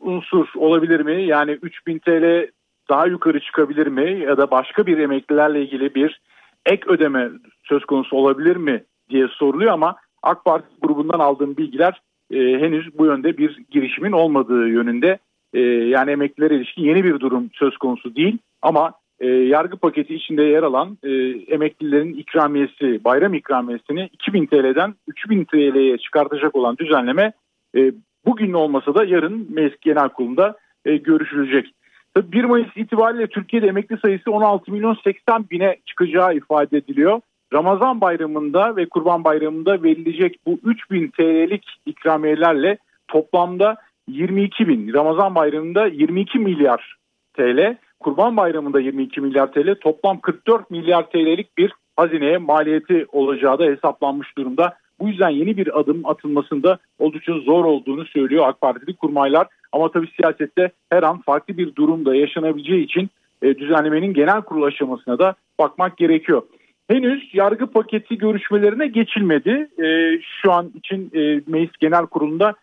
unsur 0.00 0.46
olabilir 0.56 1.00
mi? 1.00 1.22
Yani 1.22 1.50
3000 1.50 1.98
TL 1.98 2.50
daha 2.88 3.06
yukarı 3.06 3.40
çıkabilir 3.40 3.86
mi? 3.86 4.20
Ya 4.20 4.36
da 4.36 4.50
başka 4.50 4.86
bir 4.86 4.98
emeklilerle 4.98 5.62
ilgili 5.62 5.94
bir 5.94 6.20
ek 6.66 6.82
ödeme 6.86 7.30
söz 7.64 7.84
konusu 7.84 8.16
olabilir 8.16 8.56
mi 8.56 8.84
diye 9.10 9.28
soruluyor 9.28 9.72
ama 9.72 9.96
AK 10.22 10.44
Parti 10.44 10.66
grubundan 10.82 11.18
aldığım 11.18 11.56
bilgiler 11.56 12.00
e, 12.30 12.36
henüz 12.38 12.98
bu 12.98 13.06
yönde 13.06 13.38
bir 13.38 13.58
girişimin 13.70 14.12
olmadığı 14.12 14.68
yönünde. 14.68 15.18
E, 15.54 15.60
yani 15.60 16.10
emeklilere 16.10 16.56
ilişkin 16.56 16.82
yeni 16.82 17.04
bir 17.04 17.20
durum 17.20 17.50
söz 17.52 17.76
konusu 17.76 18.14
değil 18.14 18.38
ama 18.62 18.92
e, 19.20 19.26
yargı 19.26 19.76
paketi 19.76 20.14
içinde 20.14 20.42
yer 20.42 20.62
alan 20.62 20.98
e, 21.02 21.10
emeklilerin 21.54 22.14
ikramiyesi, 22.14 23.04
bayram 23.04 23.34
ikramiyesini 23.34 24.08
2000 24.12 24.46
TL'den 24.46 24.94
3000 25.08 25.44
TL'ye 25.44 25.98
çıkartacak 25.98 26.54
olan 26.56 26.76
düzenleme 26.78 27.32
e, 27.76 27.92
bugün 28.26 28.52
olmasa 28.52 28.94
da 28.94 29.04
yarın 29.04 29.46
Meclis 29.50 29.80
Genel 29.80 30.08
Kurulu'nda 30.08 30.56
e, 30.84 30.96
görüşülecek. 30.96 31.74
Tabii 32.14 32.32
1 32.32 32.44
Mayıs 32.44 32.76
itibariyle 32.76 33.26
Türkiye'de 33.26 33.66
emekli 33.66 33.98
sayısı 33.98 34.30
16 34.30 34.72
milyon 34.72 34.96
80 35.04 35.50
bine 35.50 35.76
çıkacağı 35.86 36.34
ifade 36.34 36.76
ediliyor. 36.76 37.20
Ramazan 37.52 38.00
bayramında 38.00 38.76
ve 38.76 38.88
Kurban 38.88 39.24
bayramında 39.24 39.82
verilecek 39.82 40.38
bu 40.46 40.58
3000 40.64 41.08
TL'lik 41.08 41.66
ikramiyelerle 41.86 42.78
toplamda 43.08 43.76
22 44.08 44.68
bin. 44.68 44.92
Ramazan 44.92 45.34
bayramında 45.34 45.86
22 45.86 46.38
milyar 46.38 46.96
TL, 47.36 47.76
Kurban 48.00 48.36
bayramında 48.36 48.80
22 48.80 49.20
milyar 49.20 49.52
TL, 49.52 49.74
toplam 49.80 50.20
44 50.20 50.70
milyar 50.70 51.10
TL'lik 51.10 51.58
bir 51.58 51.72
hazineye 51.96 52.38
maliyeti 52.38 53.06
olacağı 53.12 53.58
da 53.58 53.64
hesaplanmış 53.64 54.38
durumda. 54.38 54.76
Bu 55.00 55.08
yüzden 55.08 55.28
yeni 55.28 55.56
bir 55.56 55.80
adım 55.80 56.06
atılmasında 56.06 56.78
oldukça 56.98 57.32
zor 57.32 57.64
olduğunu 57.64 58.04
söylüyor 58.04 58.48
AK 58.48 58.60
Partili 58.60 58.96
kurmaylar. 58.96 59.46
Ama 59.72 59.90
tabii 59.90 60.08
siyasette 60.20 60.70
her 60.90 61.02
an 61.02 61.20
farklı 61.20 61.58
bir 61.58 61.74
durumda 61.74 62.14
yaşanabileceği 62.14 62.84
için 62.84 63.10
e, 63.42 63.58
düzenlemenin 63.58 64.14
genel 64.14 64.42
kurul 64.42 64.62
aşamasına 64.62 65.18
da 65.18 65.34
bakmak 65.58 65.96
gerekiyor. 65.96 66.42
Henüz 66.90 67.34
yargı 67.34 67.66
paketi 67.66 68.18
görüşmelerine 68.18 68.86
geçilmedi. 68.86 69.68
E, 69.84 70.18
şu 70.42 70.52
an 70.52 70.72
için 70.74 71.10
e, 71.14 71.40
Meclis 71.46 71.76
Genel 71.80 72.06
Kurulu'nda 72.06 72.54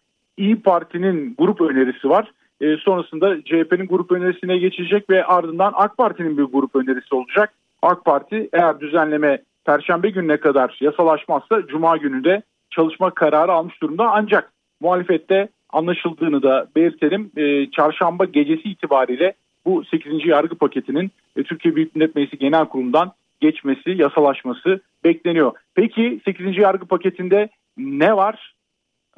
İyi 0.42 0.62
Parti'nin 0.62 1.36
grup 1.38 1.62
önerisi 1.62 2.10
var. 2.10 2.32
E, 2.62 2.78
sonrasında 2.78 3.42
CHP'nin 3.42 3.88
grup 3.88 4.12
önerisine 4.12 4.58
geçilecek 4.58 5.10
ve 5.10 5.26
ardından 5.26 5.74
AK 5.76 5.98
Parti'nin 5.98 6.38
bir 6.38 6.44
grup 6.44 6.76
önerisi 6.76 7.16
olacak. 7.16 7.54
AK 7.82 8.06
Parti 8.06 8.50
eğer 8.54 8.80
düzenleme 8.80 9.42
Perşembe 9.66 10.10
gününe 10.10 10.38
kadar 10.38 10.78
yasalaşmazsa 10.82 11.68
Cuma 11.68 11.98
günü 11.98 12.24
de 12.24 12.42
çalışma 12.70 13.12
kararı 13.12 13.52
almış 13.52 13.82
durumda. 13.82 14.12
Ancak 14.12 14.52
muhalefette 14.80 15.48
anlaşıldığını 15.70 16.44
da 16.44 16.68
belirtelim. 16.76 17.32
E, 17.38 17.72
çarşamba 17.72 18.26
gecesi 18.26 18.70
itibariyle 18.70 19.34
bu 19.66 19.84
8. 19.84 20.26
yargı 20.26 20.56
paketinin 20.56 21.12
e, 21.36 21.44
Türkiye 21.44 21.76
Büyük 21.76 21.96
Millet 21.96 22.16
Meclisi 22.16 22.38
Genel 22.38 22.66
Kurulu'ndan 22.66 23.12
geçmesi, 23.42 23.90
yasalaşması 23.90 24.80
bekleniyor. 25.04 25.52
Peki 25.76 26.22
8. 26.26 26.58
yargı 26.58 26.86
paketinde 26.86 27.50
ne 27.78 28.16
var? 28.16 28.54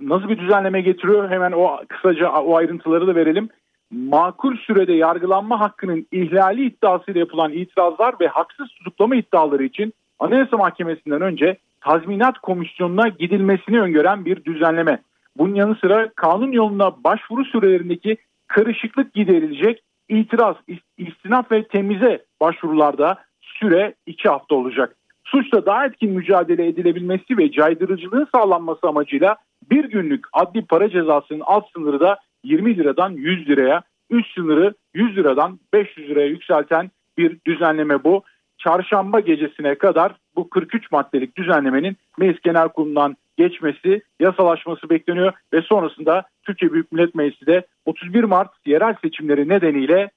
Nasıl 0.08 0.30
bir 0.30 0.38
düzenleme 0.38 0.82
getiriyor? 0.82 1.30
Hemen 1.30 1.52
o 1.52 1.78
kısaca 1.88 2.32
o 2.32 2.56
ayrıntıları 2.56 3.08
da 3.08 3.16
verelim. 3.16 3.50
Makul 3.92 4.58
sürede 4.58 4.94
yargılanma 4.94 5.60
hakkının 5.60 6.08
ihlali 6.12 6.66
iddiasıyla 6.66 7.20
yapılan 7.20 7.54
itirazlar 7.54 8.16
ve 8.22 8.28
haksız 8.28 8.68
tutuklama 8.68 9.16
iddiaları 9.16 9.64
için 9.64 9.94
Anayasa 10.20 10.58
Mahkemesi'nden 10.58 11.22
önce 11.22 11.58
tazminat 11.82 12.40
komisyonuna 12.40 13.08
gidilmesini 13.08 13.82
öngören 13.82 14.26
bir 14.26 14.46
düzenleme. 14.46 15.00
Bunun 15.38 15.56
yanı 15.56 15.76
sıra 15.76 16.10
kanun 16.16 16.52
yoluna 16.52 17.04
başvuru 17.04 17.46
sürelerindeki 17.46 18.18
karışıklık 18.48 19.14
giderilecek 19.14 19.84
itiraz, 20.10 20.56
istinaf 20.98 21.52
ve 21.52 21.68
temize 21.68 22.26
başvurularda 22.42 23.18
süre 23.42 23.94
2 24.06 24.30
hafta 24.30 24.56
olacak. 24.56 24.96
Suçla 25.24 25.66
daha 25.66 25.86
etkin 25.86 26.12
mücadele 26.12 26.68
edilebilmesi 26.68 27.38
ve 27.38 27.52
caydırıcılığın 27.52 28.28
sağlanması 28.36 28.88
amacıyla 28.88 29.36
bir 29.74 29.84
günlük 29.90 30.26
adli 30.34 30.66
para 30.66 30.90
cezasının 30.90 31.42
alt 31.46 31.66
sınırı 31.76 32.00
da 32.00 32.18
20 32.44 32.78
liradan 32.78 33.10
100 33.10 33.50
liraya, 33.50 33.84
üst 34.10 34.34
sınırı 34.36 34.74
100 34.94 35.18
liradan 35.18 35.60
500 35.74 36.10
liraya 36.10 36.28
yükselten 36.28 36.92
bir 37.18 37.38
düzenleme 37.48 38.04
bu. 38.04 38.24
Çarşamba 38.58 39.20
gecesine 39.20 39.76
kadar 39.76 40.16
bu 40.36 40.50
43 40.50 40.92
maddelik 40.92 41.38
düzenlemenin 41.38 41.98
Meclis 42.18 42.42
Genel 42.42 42.70
Kurulu'ndan 42.70 43.18
geçmesi, 43.38 44.02
yasalaşması 44.20 44.90
bekleniyor 44.90 45.34
ve 45.54 45.62
sonrasında 45.62 46.24
Türkiye 46.44 46.74
Büyük 46.74 46.92
Millet 46.92 47.16
Meclisi 47.16 47.46
de 47.46 47.66
31 47.86 48.24
Mart 48.24 48.52
yerel 48.66 48.96
seçimleri 49.02 49.50
nedeniyle 49.50 50.12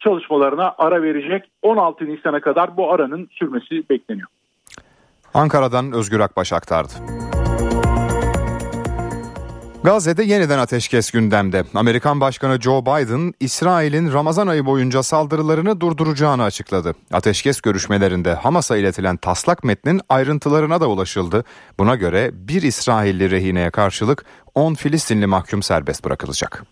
çalışmalarına 0.00 0.74
ara 0.78 1.02
verecek. 1.02 1.50
16 1.62 2.04
Nisan'a 2.04 2.40
kadar 2.40 2.76
bu 2.76 2.92
aranın 2.92 3.28
sürmesi 3.32 3.88
bekleniyor. 3.90 4.28
Ankara'dan 5.34 5.92
Özgür 5.92 6.20
Akbaş 6.20 6.52
aktardı. 6.52 7.27
Gazze'de 9.88 10.22
yeniden 10.22 10.58
ateşkes 10.58 11.10
gündemde. 11.10 11.64
Amerikan 11.74 12.20
Başkanı 12.20 12.60
Joe 12.60 12.82
Biden, 12.82 13.34
İsrail'in 13.40 14.12
Ramazan 14.12 14.46
ayı 14.46 14.66
boyunca 14.66 15.02
saldırılarını 15.02 15.80
durduracağını 15.80 16.42
açıkladı. 16.42 16.94
Ateşkes 17.12 17.60
görüşmelerinde 17.60 18.34
Hamas'a 18.34 18.76
iletilen 18.76 19.16
taslak 19.16 19.64
metnin 19.64 20.00
ayrıntılarına 20.08 20.80
da 20.80 20.88
ulaşıldı. 20.88 21.44
Buna 21.78 21.94
göre 21.94 22.30
bir 22.32 22.62
İsrailli 22.62 23.30
rehineye 23.30 23.70
karşılık 23.70 24.24
10 24.54 24.74
Filistinli 24.74 25.26
mahkum 25.26 25.62
serbest 25.62 26.04
bırakılacak. 26.04 26.64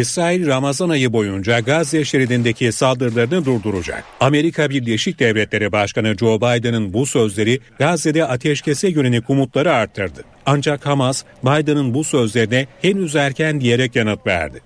İsrail 0.00 0.46
Ramazan 0.46 0.88
ayı 0.88 1.12
boyunca 1.12 1.60
Gazze 1.60 2.04
şeridindeki 2.04 2.72
saldırılarını 2.72 3.44
durduracak. 3.44 4.04
Amerika 4.20 4.70
Birleşik 4.70 5.20
Devletleri 5.20 5.72
Başkanı 5.72 6.16
Joe 6.18 6.40
Biden'ın 6.40 6.92
bu 6.92 7.06
sözleri 7.06 7.60
Gazze'de 7.78 8.24
ateşkese 8.24 8.88
yönelik 8.88 9.30
umutları 9.30 9.72
arttırdı. 9.72 10.24
Ancak 10.46 10.86
Hamas, 10.86 11.24
Biden'ın 11.42 11.94
bu 11.94 12.04
sözlerine 12.04 12.66
henüz 12.82 13.16
erken 13.16 13.60
diyerek 13.60 13.96
yanıt 13.96 14.26
verdi. 14.26 14.60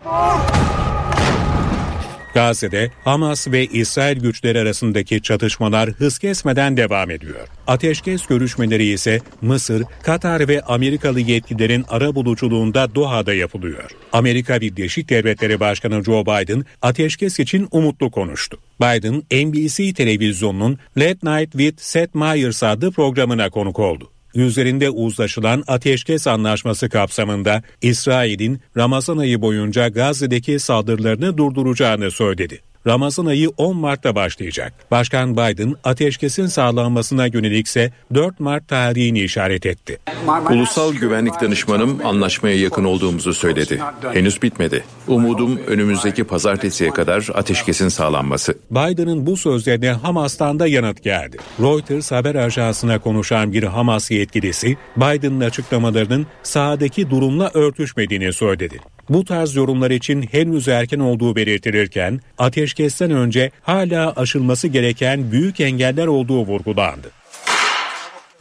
Gazze'de 2.39 2.91
Hamas 3.05 3.49
ve 3.49 3.67
İsrail 3.67 4.21
güçleri 4.21 4.59
arasındaki 4.59 5.23
çatışmalar 5.23 5.91
hız 5.91 6.19
kesmeden 6.19 6.77
devam 6.77 7.11
ediyor. 7.11 7.49
Ateşkes 7.67 8.27
görüşmeleri 8.27 8.85
ise 8.85 9.21
Mısır, 9.41 9.85
Katar 10.03 10.49
ve 10.49 10.61
Amerikalı 10.61 11.21
yetkililerin 11.21 11.85
ara 11.89 12.15
buluculuğunda 12.15 12.95
Doha'da 12.95 13.35
yapılıyor. 13.35 13.91
Amerika 14.13 14.61
Birleşik 14.61 15.11
Devletleri 15.11 15.61
Başkanı 15.61 16.05
Joe 16.05 16.23
Biden 16.23 16.65
ateşkes 16.83 17.39
için 17.39 17.69
umutlu 17.71 18.11
konuştu. 18.11 18.59
Biden, 18.81 19.15
NBC 19.15 19.93
televizyonunun 19.93 20.79
Late 20.99 21.19
Night 21.23 21.53
with 21.53 21.83
Seth 21.83 22.15
Meyers 22.15 22.63
adlı 22.63 22.91
programına 22.91 23.51
konuk 23.51 23.79
oldu 23.79 24.11
üzerinde 24.35 24.91
uzlaşılan 24.91 25.65
ateşkes 25.67 26.27
anlaşması 26.27 26.89
kapsamında 26.89 27.63
İsrail'in 27.83 28.61
Ramazan 28.77 29.19
ayı 29.19 29.43
boyunca 29.43 29.89
Gazze'deki 29.89 30.59
saldırılarını 30.59 31.39
durduracağını 31.39 32.11
söyledi. 32.11 32.68
Ramazan 32.87 33.27
ayı 33.27 33.49
10 33.57 33.77
Mart'ta 33.77 34.15
başlayacak. 34.15 34.73
Başkan 34.91 35.33
Biden 35.33 35.75
ateşkesin 35.85 36.47
sağlanmasına 36.47 37.27
yönelikse 37.27 37.93
4 38.15 38.41
Mart 38.41 38.69
tarihini 38.69 39.21
işaret 39.21 39.67
etti. 39.67 39.99
Ulusal 40.51 40.95
Güvenlik 40.95 41.41
Danışmanım 41.41 42.07
anlaşmaya 42.07 42.57
yakın 42.57 42.85
olduğumuzu 42.85 43.35
söyledi. 43.35 43.81
Henüz 44.13 44.43
bitmedi. 44.43 44.85
Umudum 45.09 45.59
önümüzdeki 45.67 46.25
pazartesiye 46.25 46.91
kadar 46.91 47.29
ateşkesin 47.35 47.89
sağlanması. 47.89 48.55
Biden'ın 48.71 49.27
bu 49.27 49.37
sözlerine 49.37 49.91
Hamas'tan 49.91 50.59
da 50.59 50.67
yanıt 50.67 51.03
geldi. 51.03 51.37
Reuters 51.61 52.13
haber 52.13 52.35
ajansına 52.35 52.99
konuşan 52.99 53.53
bir 53.53 53.63
Hamas 53.63 54.11
yetkilisi 54.11 54.77
Biden'ın 54.97 55.41
açıklamalarının 55.41 56.27
sahadaki 56.43 57.11
durumla 57.11 57.51
örtüşmediğini 57.55 58.33
söyledi. 58.33 58.79
Bu 59.09 59.25
tarz 59.25 59.57
yorumlar 59.57 59.91
için 59.91 60.23
henüz 60.23 60.69
erken 60.69 60.99
olduğu 60.99 61.37
belirtilirken 61.37 62.21
ateşkesten 62.39 63.11
önce 63.11 63.51
hala 63.63 64.13
aşılması 64.13 64.69
gereken 64.69 65.33
büyük 65.33 65.61
engeller 65.61 66.07
olduğu 66.07 66.47
vurgulandı. 66.47 67.11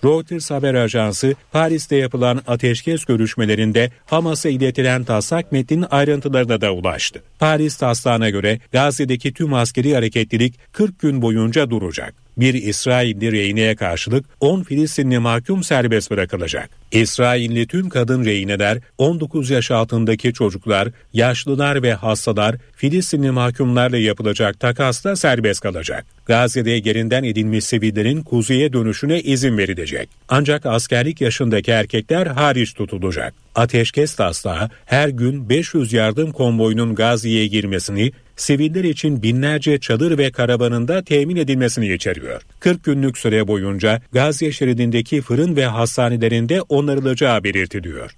Reuters 0.03 0.51
haber 0.51 0.73
ajansı 0.73 1.35
Paris'te 1.51 1.95
yapılan 1.95 2.41
ateşkes 2.47 3.05
görüşmelerinde 3.05 3.91
Hamas'a 4.05 4.49
iletilen 4.49 5.03
taslak 5.03 5.51
metnin 5.51 5.85
ayrıntılarına 5.91 6.61
da 6.61 6.73
ulaştı. 6.73 7.23
Paris 7.39 7.77
taslağına 7.77 8.29
göre 8.29 8.59
Gazze'deki 8.71 9.33
tüm 9.33 9.53
askeri 9.53 9.95
hareketlilik 9.95 10.59
40 10.71 10.99
gün 10.99 11.21
boyunca 11.21 11.69
duracak. 11.69 12.26
Bir 12.37 12.53
İsrailli 12.53 13.31
rehineye 13.31 13.75
karşılık 13.75 14.25
10 14.39 14.63
Filistinli 14.63 15.19
mahkum 15.19 15.63
serbest 15.63 16.11
bırakılacak. 16.11 16.69
İsrailli 16.91 17.67
tüm 17.67 17.89
kadın 17.89 18.25
rehineler, 18.25 18.77
19 18.97 19.49
yaş 19.49 19.71
altındaki 19.71 20.33
çocuklar, 20.33 20.89
yaşlılar 21.13 21.83
ve 21.83 21.93
hastalar 21.93 22.55
Filistinli 22.75 23.31
mahkumlarla 23.31 23.97
yapılacak 23.97 24.59
takasla 24.59 25.15
serbest 25.15 25.61
kalacak. 25.61 26.05
Gazze'de 26.25 26.71
yerinden 26.71 27.23
edilmiş 27.23 27.65
sivillerin 27.65 28.23
kuzeye 28.23 28.73
dönüşüne 28.73 29.21
izin 29.21 29.57
verilecek. 29.57 30.09
Ancak 30.29 30.65
askerlik 30.65 31.21
yaşındaki 31.21 31.71
erkekler 31.71 32.27
hariç 32.27 32.73
tutulacak. 32.73 33.33
Ateşkes 33.55 34.15
taslağı 34.15 34.69
her 34.85 35.09
gün 35.09 35.49
500 35.49 35.93
yardım 35.93 36.31
konvoyunun 36.31 36.95
Gazze'ye 36.95 37.47
girmesini 37.47 38.11
siviller 38.37 38.83
için 38.83 39.23
binlerce 39.23 39.79
çadır 39.79 40.17
ve 40.17 40.31
karavanında 40.31 41.03
temin 41.03 41.35
edilmesini 41.35 41.93
içeriyor. 41.93 42.41
40 42.59 42.83
günlük 42.83 43.17
süre 43.17 43.47
boyunca 43.47 44.01
Gazze 44.11 44.51
şeridindeki 44.51 45.21
fırın 45.21 45.55
ve 45.55 45.65
hastanelerinde 45.65 46.61
onarılacağı 46.61 47.43
belirtiliyor. 47.43 48.11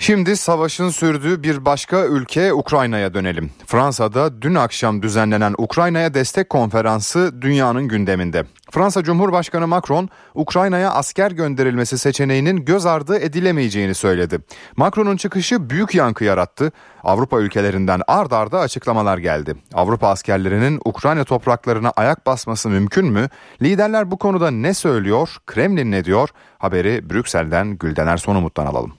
Şimdi 0.00 0.36
savaşın 0.36 0.88
sürdüğü 0.88 1.42
bir 1.42 1.64
başka 1.64 2.06
ülke 2.06 2.52
Ukrayna'ya 2.52 3.14
dönelim. 3.14 3.50
Fransa'da 3.66 4.42
dün 4.42 4.54
akşam 4.54 5.02
düzenlenen 5.02 5.54
Ukrayna'ya 5.58 6.14
destek 6.14 6.50
konferansı 6.50 7.42
dünyanın 7.42 7.88
gündeminde. 7.88 8.44
Fransa 8.70 9.02
Cumhurbaşkanı 9.02 9.66
Macron, 9.66 10.08
Ukrayna'ya 10.34 10.90
asker 10.90 11.30
gönderilmesi 11.30 11.98
seçeneğinin 11.98 12.64
göz 12.64 12.86
ardı 12.86 13.18
edilemeyeceğini 13.18 13.94
söyledi. 13.94 14.38
Macron'un 14.76 15.16
çıkışı 15.16 15.70
büyük 15.70 15.94
yankı 15.94 16.24
yarattı. 16.24 16.72
Avrupa 17.04 17.40
ülkelerinden 17.40 18.00
ard 18.08 18.30
arda 18.30 18.60
açıklamalar 18.60 19.18
geldi. 19.18 19.54
Avrupa 19.74 20.08
askerlerinin 20.08 20.80
Ukrayna 20.84 21.24
topraklarına 21.24 21.92
ayak 21.96 22.26
basması 22.26 22.68
mümkün 22.68 23.06
mü? 23.06 23.28
Liderler 23.62 24.10
bu 24.10 24.18
konuda 24.18 24.50
ne 24.50 24.74
söylüyor? 24.74 25.36
Kremlin 25.46 25.90
ne 25.90 26.04
diyor? 26.04 26.28
Haberi 26.58 27.10
Brüksel'den 27.10 27.78
Güldener 27.78 28.16
Sonumut'tan 28.16 28.66
alalım. 28.66 28.92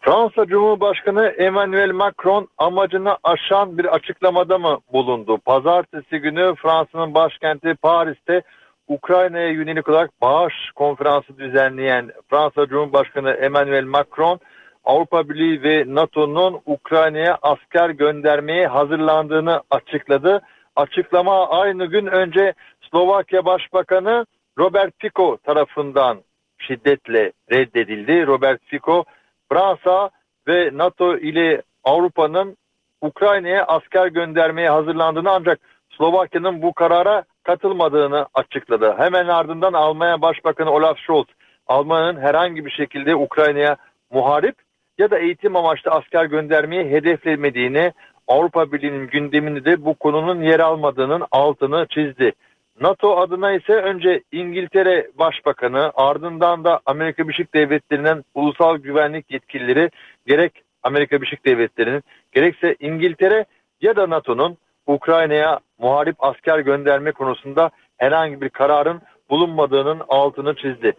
Fransa 0.00 0.46
Cumhurbaşkanı 0.46 1.26
Emmanuel 1.26 1.90
Macron 1.92 2.48
amacını 2.58 3.16
aşan 3.22 3.78
bir 3.78 3.84
açıklamada 3.84 4.58
mı 4.58 4.78
bulundu? 4.92 5.38
Pazartesi 5.38 6.18
günü 6.18 6.54
Fransa'nın 6.54 7.14
başkenti 7.14 7.74
Paris'te 7.74 8.42
Ukrayna'ya 8.88 9.48
yönelik 9.48 9.88
olarak 9.88 10.10
bağış 10.22 10.54
konferansı 10.74 11.38
düzenleyen 11.38 12.10
Fransa 12.30 12.66
Cumhurbaşkanı 12.66 13.30
Emmanuel 13.30 13.84
Macron 13.84 14.40
Avrupa 14.84 15.28
Birliği 15.28 15.62
ve 15.62 15.84
NATO'nun 15.86 16.60
Ukrayna'ya 16.66 17.38
asker 17.42 17.90
göndermeye 17.90 18.66
hazırlandığını 18.66 19.62
açıkladı. 19.70 20.42
Açıklama 20.76 21.48
aynı 21.48 21.86
gün 21.86 22.06
önce 22.06 22.54
Slovakya 22.90 23.44
Başbakanı 23.44 24.26
Robert 24.58 24.94
Fico 24.98 25.36
tarafından 25.36 26.18
şiddetle 26.58 27.32
reddedildi. 27.52 28.26
Robert 28.26 28.60
Fico 28.64 29.04
Fransa 29.52 30.10
ve 30.48 30.70
NATO 30.72 31.16
ile 31.16 31.62
Avrupa'nın 31.84 32.56
Ukrayna'ya 33.00 33.64
asker 33.64 34.06
göndermeye 34.06 34.70
hazırlandığını 34.70 35.30
ancak 35.30 35.58
Slovakya'nın 35.98 36.62
bu 36.62 36.72
karara 36.72 37.24
katılmadığını 37.42 38.26
açıkladı. 38.34 38.94
Hemen 38.98 39.28
ardından 39.28 39.72
Almanya 39.72 40.22
Başbakanı 40.22 40.70
Olaf 40.70 40.98
Scholz, 40.98 41.26
Almanya'nın 41.66 42.20
herhangi 42.20 42.64
bir 42.64 42.70
şekilde 42.70 43.16
Ukrayna'ya 43.16 43.76
muharip 44.10 44.54
ya 44.98 45.10
da 45.10 45.18
eğitim 45.18 45.56
amaçlı 45.56 45.90
asker 45.90 46.24
göndermeyi 46.24 46.90
hedeflemediğini, 46.90 47.92
Avrupa 48.28 48.72
Birliği'nin 48.72 49.06
gündeminde 49.06 49.64
de 49.64 49.84
bu 49.84 49.94
konunun 49.94 50.42
yer 50.42 50.60
almadığının 50.60 51.22
altını 51.30 51.86
çizdi. 51.86 52.32
NATO 52.80 53.16
adına 53.16 53.52
ise 53.52 53.72
önce 53.72 54.22
İngiltere 54.32 55.08
Başbakanı 55.18 55.92
ardından 55.94 56.64
da 56.64 56.80
Amerika 56.86 57.28
Birleşik 57.28 57.54
Devletleri'nin 57.54 58.24
ulusal 58.34 58.76
güvenlik 58.76 59.30
yetkilileri 59.30 59.90
gerek 60.26 60.62
Amerika 60.82 61.20
Birleşik 61.20 61.44
Devletleri'nin 61.44 62.02
gerekse 62.32 62.76
İngiltere 62.80 63.44
ya 63.80 63.96
da 63.96 64.10
NATO'nun 64.10 64.56
Ukrayna'ya 64.86 65.60
muharip 65.78 66.16
asker 66.18 66.58
gönderme 66.58 67.12
konusunda 67.12 67.70
herhangi 67.96 68.40
bir 68.40 68.48
kararın 68.48 69.00
bulunmadığının 69.30 70.02
altını 70.08 70.54
çizdi. 70.54 70.92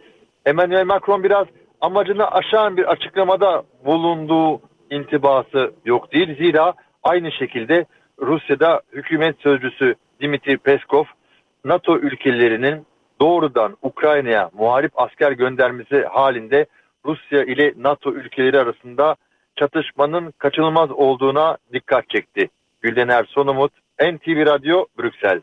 Emmanuel 0.46 0.84
Macron 0.84 1.24
biraz 1.24 1.46
amacını 1.80 2.30
aşan 2.30 2.76
bir 2.76 2.84
açıklamada 2.84 3.62
bulunduğu 3.84 4.60
intibası 4.90 5.72
yok 5.84 6.12
değil. 6.12 6.36
Zira 6.38 6.74
aynı 7.02 7.32
şekilde 7.32 7.86
Rusya'da 8.20 8.80
hükümet 8.92 9.36
sözcüsü 9.40 9.94
Dimitri 10.20 10.58
Peskov 10.58 11.04
NATO 11.64 11.98
ülkelerinin 11.98 12.86
doğrudan 13.20 13.76
Ukrayna'ya 13.82 14.50
muharip 14.54 14.92
asker 14.94 15.32
göndermesi 15.32 16.04
halinde 16.04 16.66
Rusya 17.06 17.44
ile 17.44 17.74
NATO 17.76 18.12
ülkeleri 18.12 18.58
arasında 18.58 19.16
çatışmanın 19.56 20.32
kaçınılmaz 20.38 20.90
olduğuna 20.90 21.56
dikkat 21.72 22.10
çekti. 22.10 22.48
Güldener 22.80 23.24
Sonumut, 23.24 23.72
NTV 24.00 24.46
Radyo, 24.46 24.86
Brüksel. 24.98 25.40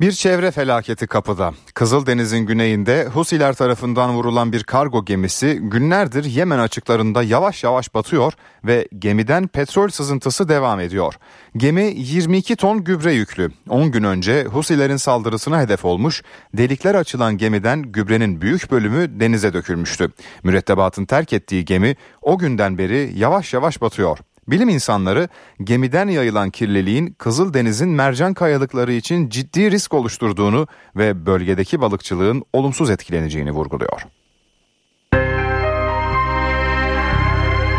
Bir 0.00 0.12
çevre 0.12 0.50
felaketi 0.50 1.06
kapıda. 1.06 1.52
Kızıldeniz'in 1.74 2.38
güneyinde 2.38 3.04
Husiler 3.04 3.54
tarafından 3.54 4.14
vurulan 4.14 4.52
bir 4.52 4.64
kargo 4.64 5.04
gemisi 5.04 5.58
günlerdir 5.62 6.24
Yemen 6.24 6.58
açıklarında 6.58 7.22
yavaş 7.22 7.64
yavaş 7.64 7.94
batıyor 7.94 8.32
ve 8.64 8.88
gemiden 8.98 9.46
petrol 9.46 9.88
sızıntısı 9.88 10.48
devam 10.48 10.80
ediyor. 10.80 11.14
Gemi 11.56 11.92
22 11.96 12.56
ton 12.56 12.84
gübre 12.84 13.12
yüklü. 13.12 13.50
10 13.68 13.90
gün 13.90 14.02
önce 14.02 14.44
Husilerin 14.44 14.96
saldırısına 14.96 15.60
hedef 15.60 15.84
olmuş, 15.84 16.22
delikler 16.54 16.94
açılan 16.94 17.38
gemiden 17.38 17.82
gübrenin 17.82 18.40
büyük 18.40 18.70
bölümü 18.70 19.20
denize 19.20 19.52
dökülmüştü. 19.52 20.12
Mürettebatın 20.42 21.04
terk 21.04 21.32
ettiği 21.32 21.64
gemi 21.64 21.96
o 22.22 22.38
günden 22.38 22.78
beri 22.78 23.12
yavaş 23.14 23.54
yavaş 23.54 23.80
batıyor. 23.80 24.18
Bilim 24.48 24.68
insanları 24.68 25.28
gemiden 25.64 26.08
yayılan 26.08 26.50
kirliliğin 26.50 27.14
Kızıldeniz'in 27.18 27.88
mercan 27.88 28.34
kayalıkları 28.34 28.92
için 28.92 29.28
ciddi 29.28 29.70
risk 29.70 29.94
oluşturduğunu 29.94 30.66
ve 30.96 31.26
bölgedeki 31.26 31.80
balıkçılığın 31.80 32.42
olumsuz 32.52 32.90
etkileneceğini 32.90 33.52
vurguluyor. 33.52 34.02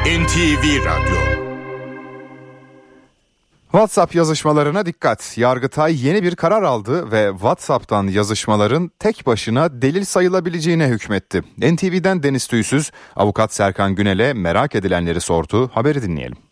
NTV 0.05 0.85
Radyo 0.85 1.45
WhatsApp 3.75 4.15
yazışmalarına 4.15 4.85
dikkat. 4.85 5.37
Yargıtay 5.37 6.05
yeni 6.07 6.23
bir 6.23 6.35
karar 6.35 6.63
aldı 6.63 7.11
ve 7.11 7.29
WhatsApp'tan 7.31 8.07
yazışmaların 8.07 8.91
tek 8.99 9.25
başına 9.25 9.81
delil 9.81 10.05
sayılabileceğine 10.05 10.87
hükmetti. 10.87 11.41
NTV'den 11.57 12.23
Deniz 12.23 12.47
Tüysüz, 12.47 12.91
avukat 13.15 13.53
Serkan 13.53 13.95
Günel'e 13.95 14.33
merak 14.33 14.75
edilenleri 14.75 15.21
sordu. 15.21 15.69
Haberi 15.73 16.01
dinleyelim. 16.01 16.44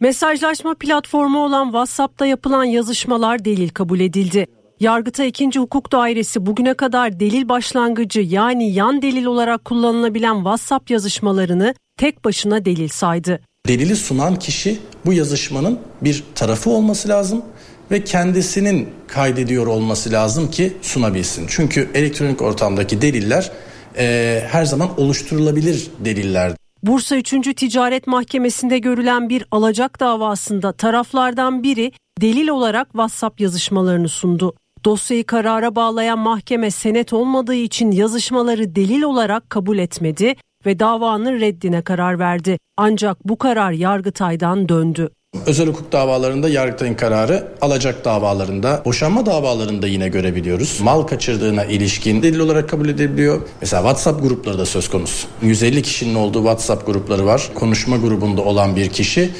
Mesajlaşma 0.00 0.74
platformu 0.74 1.44
olan 1.44 1.64
WhatsApp'ta 1.64 2.26
yapılan 2.26 2.64
yazışmalar 2.64 3.44
delil 3.44 3.68
kabul 3.68 4.00
edildi. 4.00 4.46
Yargıtay 4.80 5.28
2. 5.28 5.50
Hukuk 5.58 5.92
Dairesi 5.92 6.46
bugüne 6.46 6.74
kadar 6.74 7.20
delil 7.20 7.48
başlangıcı 7.48 8.20
yani 8.20 8.72
yan 8.72 9.02
delil 9.02 9.24
olarak 9.24 9.64
kullanılabilen 9.64 10.34
WhatsApp 10.34 10.90
yazışmalarını 10.90 11.74
tek 11.96 12.24
başına 12.24 12.64
delil 12.64 12.88
saydı. 12.88 13.40
Delili 13.66 13.96
sunan 13.96 14.38
kişi 14.38 14.78
bu 15.06 15.12
yazışmanın 15.12 15.78
bir 16.00 16.24
tarafı 16.34 16.70
olması 16.70 17.08
lazım 17.08 17.42
ve 17.90 18.04
kendisinin 18.04 18.88
kaydediyor 19.08 19.66
olması 19.66 20.12
lazım 20.12 20.50
ki 20.50 20.72
sunabilsin. 20.82 21.46
Çünkü 21.48 21.88
elektronik 21.94 22.42
ortamdaki 22.42 23.02
deliller 23.02 23.52
e, 23.96 24.42
her 24.50 24.64
zaman 24.64 25.00
oluşturulabilir 25.00 25.90
deliller. 26.04 26.52
Bursa 26.82 27.16
3. 27.16 27.30
Ticaret 27.56 28.06
Mahkemesi'nde 28.06 28.78
görülen 28.78 29.28
bir 29.28 29.44
alacak 29.50 30.00
davasında 30.00 30.72
taraflardan 30.72 31.62
biri 31.62 31.92
delil 32.20 32.48
olarak 32.48 32.86
WhatsApp 32.86 33.40
yazışmalarını 33.40 34.08
sundu. 34.08 34.54
Dosyayı 34.84 35.24
karara 35.24 35.74
bağlayan 35.76 36.18
mahkeme 36.18 36.70
senet 36.70 37.12
olmadığı 37.12 37.54
için 37.54 37.90
yazışmaları 37.90 38.74
delil 38.74 39.02
olarak 39.02 39.50
kabul 39.50 39.78
etmedi 39.78 40.36
ve 40.66 40.78
davanın 40.78 41.40
reddine 41.40 41.82
karar 41.82 42.18
verdi. 42.18 42.58
Ancak 42.76 43.28
bu 43.28 43.38
karar 43.38 43.72
Yargıtay'dan 43.72 44.68
döndü. 44.68 45.10
Özel 45.46 45.66
hukuk 45.66 45.92
davalarında 45.92 46.48
Yargıtay'ın 46.48 46.94
kararı 46.94 47.48
alacak 47.60 48.04
davalarında, 48.04 48.82
boşanma 48.84 49.26
davalarında 49.26 49.86
yine 49.86 50.08
görebiliyoruz. 50.08 50.80
Mal 50.80 51.02
kaçırdığına 51.02 51.64
ilişkin 51.64 52.22
delil 52.22 52.38
olarak 52.38 52.68
kabul 52.68 52.88
edilebiliyor. 52.88 53.42
Mesela 53.60 53.82
WhatsApp 53.82 54.22
grupları 54.22 54.58
da 54.58 54.66
söz 54.66 54.88
konusu. 54.90 55.28
150 55.42 55.82
kişinin 55.82 56.14
olduğu 56.14 56.38
WhatsApp 56.38 56.86
grupları 56.86 57.26
var. 57.26 57.50
Konuşma 57.54 57.96
grubunda 57.96 58.42
olan 58.42 58.76
bir 58.76 58.88
kişi 58.88 59.30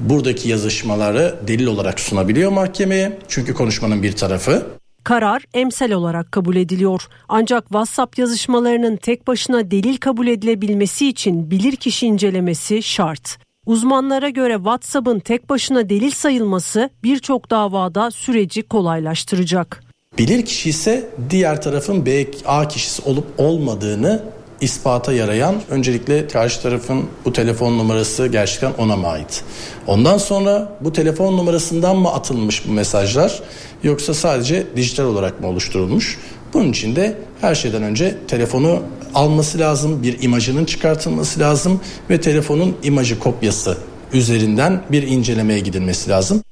buradaki 0.00 0.48
yazışmaları 0.48 1.34
delil 1.46 1.66
olarak 1.66 2.00
sunabiliyor 2.00 2.52
mahkemeye. 2.52 3.18
Çünkü 3.28 3.54
konuşmanın 3.54 4.02
bir 4.02 4.12
tarafı. 4.12 4.66
Karar 5.04 5.44
emsal 5.54 5.90
olarak 5.90 6.32
kabul 6.32 6.56
ediliyor. 6.56 7.02
Ancak 7.28 7.62
WhatsApp 7.62 8.18
yazışmalarının 8.18 8.96
tek 8.96 9.26
başına 9.26 9.70
delil 9.70 9.96
kabul 9.96 10.26
edilebilmesi 10.26 11.08
için 11.08 11.50
bilirkişi 11.50 12.06
incelemesi 12.06 12.82
şart. 12.82 13.45
Uzmanlara 13.66 14.28
göre 14.28 14.54
WhatsApp'ın 14.54 15.18
tek 15.18 15.48
başına 15.48 15.88
delil 15.88 16.10
sayılması 16.10 16.90
birçok 17.02 17.50
davada 17.50 18.10
süreci 18.10 18.62
kolaylaştıracak. 18.62 19.84
Bilirkişi 20.18 20.70
ise 20.70 21.08
diğer 21.30 21.62
tarafın 21.62 22.06
B, 22.06 22.26
A 22.46 22.68
kişisi 22.68 23.02
olup 23.02 23.24
olmadığını 23.38 24.22
ispata 24.60 25.12
yarayan 25.12 25.54
öncelikle 25.70 26.28
karşı 26.28 26.62
tarafın 26.62 27.04
bu 27.24 27.32
telefon 27.32 27.78
numarası 27.78 28.26
gerçekten 28.26 28.72
ona 28.78 28.96
mı 28.96 29.08
ait? 29.08 29.44
Ondan 29.86 30.18
sonra 30.18 30.78
bu 30.80 30.92
telefon 30.92 31.36
numarasından 31.36 31.96
mı 31.96 32.08
atılmış 32.08 32.68
bu 32.68 32.72
mesajlar 32.72 33.42
yoksa 33.82 34.14
sadece 34.14 34.66
dijital 34.76 35.04
olarak 35.04 35.40
mı 35.40 35.48
oluşturulmuş? 35.48 36.18
Bunun 36.56 36.70
için 36.70 36.96
de 36.96 37.18
her 37.40 37.54
şeyden 37.54 37.82
önce 37.82 38.18
telefonu 38.28 38.82
alması 39.14 39.58
lazım, 39.58 40.02
bir 40.02 40.22
imajının 40.22 40.64
çıkartılması 40.64 41.40
lazım 41.40 41.80
ve 42.10 42.20
telefonun 42.20 42.76
imajı 42.82 43.18
kopyası 43.18 43.78
üzerinden 44.12 44.82
bir 44.92 45.02
incelemeye 45.02 45.60
gidilmesi 45.60 46.10
lazım. 46.10 46.42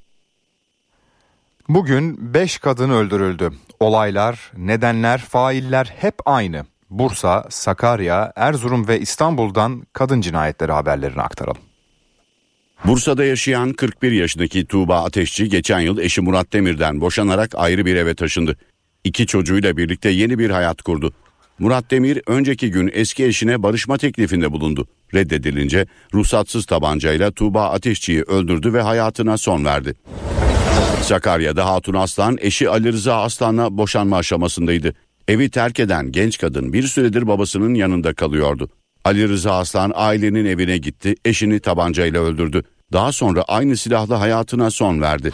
Bugün 1.68 2.34
5 2.34 2.58
kadın 2.58 2.90
öldürüldü. 2.90 3.50
Olaylar, 3.80 4.52
nedenler, 4.56 5.18
failler 5.18 5.94
hep 5.96 6.14
aynı. 6.24 6.64
Bursa, 6.90 7.44
Sakarya, 7.50 8.32
Erzurum 8.36 8.88
ve 8.88 9.00
İstanbul'dan 9.00 9.82
kadın 9.92 10.20
cinayetleri 10.20 10.72
haberlerini 10.72 11.22
aktaralım. 11.22 11.62
Bursa'da 12.84 13.24
yaşayan 13.24 13.72
41 13.72 14.12
yaşındaki 14.12 14.66
Tuğba 14.66 15.04
Ateşçi 15.04 15.48
geçen 15.48 15.80
yıl 15.80 15.98
eşi 15.98 16.20
Murat 16.20 16.52
Demir'den 16.52 17.00
boşanarak 17.00 17.50
ayrı 17.54 17.86
bir 17.86 17.96
eve 17.96 18.14
taşındı. 18.14 18.56
İki 19.04 19.26
çocuğuyla 19.26 19.76
birlikte 19.76 20.08
yeni 20.08 20.38
bir 20.38 20.50
hayat 20.50 20.82
kurdu. 20.82 21.12
Murat 21.58 21.90
Demir 21.90 22.20
önceki 22.26 22.70
gün 22.70 22.90
eski 22.94 23.24
eşine 23.24 23.62
barışma 23.62 23.98
teklifinde 23.98 24.52
bulundu. 24.52 24.86
Reddedilince 25.14 25.86
ruhsatsız 26.14 26.66
tabancayla 26.66 27.30
Tuğba 27.30 27.70
Ateşçi'yi 27.70 28.22
öldürdü 28.22 28.72
ve 28.72 28.82
hayatına 28.82 29.36
son 29.36 29.64
verdi. 29.64 29.94
Sakarya'da 31.02 31.66
Hatun 31.66 31.94
Aslan 31.94 32.38
eşi 32.40 32.70
Ali 32.70 32.92
Rıza 32.92 33.22
Aslan'la 33.22 33.78
boşanma 33.78 34.16
aşamasındaydı. 34.16 34.94
Evi 35.28 35.50
terk 35.50 35.80
eden 35.80 36.12
genç 36.12 36.38
kadın 36.38 36.72
bir 36.72 36.82
süredir 36.82 37.26
babasının 37.26 37.74
yanında 37.74 38.14
kalıyordu. 38.14 38.68
Ali 39.04 39.28
Rıza 39.28 39.58
Aslan 39.58 39.92
ailenin 39.94 40.44
evine 40.44 40.78
gitti, 40.78 41.14
eşini 41.24 41.60
tabancayla 41.60 42.22
öldürdü. 42.22 42.62
Daha 42.92 43.12
sonra 43.12 43.42
aynı 43.42 43.76
silahla 43.76 44.20
hayatına 44.20 44.70
son 44.70 45.00
verdi. 45.00 45.32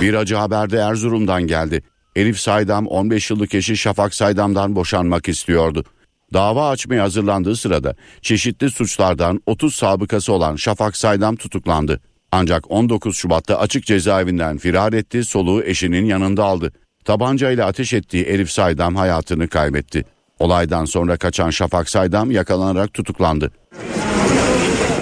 Bir 0.00 0.14
acı 0.14 0.34
haber 0.34 0.70
de 0.70 0.78
Erzurum'dan 0.78 1.42
geldi. 1.42 1.82
Elif 2.16 2.38
Saydam 2.38 2.86
15 2.86 3.30
yıllık 3.30 3.54
eşi 3.54 3.76
Şafak 3.76 4.14
Saydam'dan 4.14 4.76
boşanmak 4.76 5.28
istiyordu. 5.28 5.84
Dava 6.32 6.70
açmaya 6.70 7.02
hazırlandığı 7.02 7.56
sırada 7.56 7.94
çeşitli 8.22 8.70
suçlardan 8.70 9.40
30 9.46 9.74
sabıkası 9.74 10.32
olan 10.32 10.56
Şafak 10.56 10.96
Saydam 10.96 11.36
tutuklandı. 11.36 12.00
Ancak 12.32 12.70
19 12.70 13.16
Şubat'ta 13.16 13.58
açık 13.58 13.86
cezaevinden 13.86 14.58
firar 14.58 14.92
etti, 14.92 15.24
soluğu 15.24 15.62
eşinin 15.62 16.04
yanında 16.04 16.44
aldı. 16.44 16.72
Tabancayla 17.04 17.66
ateş 17.66 17.92
ettiği 17.92 18.24
Elif 18.24 18.50
Saydam 18.50 18.96
hayatını 18.96 19.48
kaybetti. 19.48 20.04
Olaydan 20.38 20.84
sonra 20.84 21.16
kaçan 21.16 21.50
Şafak 21.50 21.90
Saydam 21.90 22.30
yakalanarak 22.30 22.94
tutuklandı. 22.94 23.50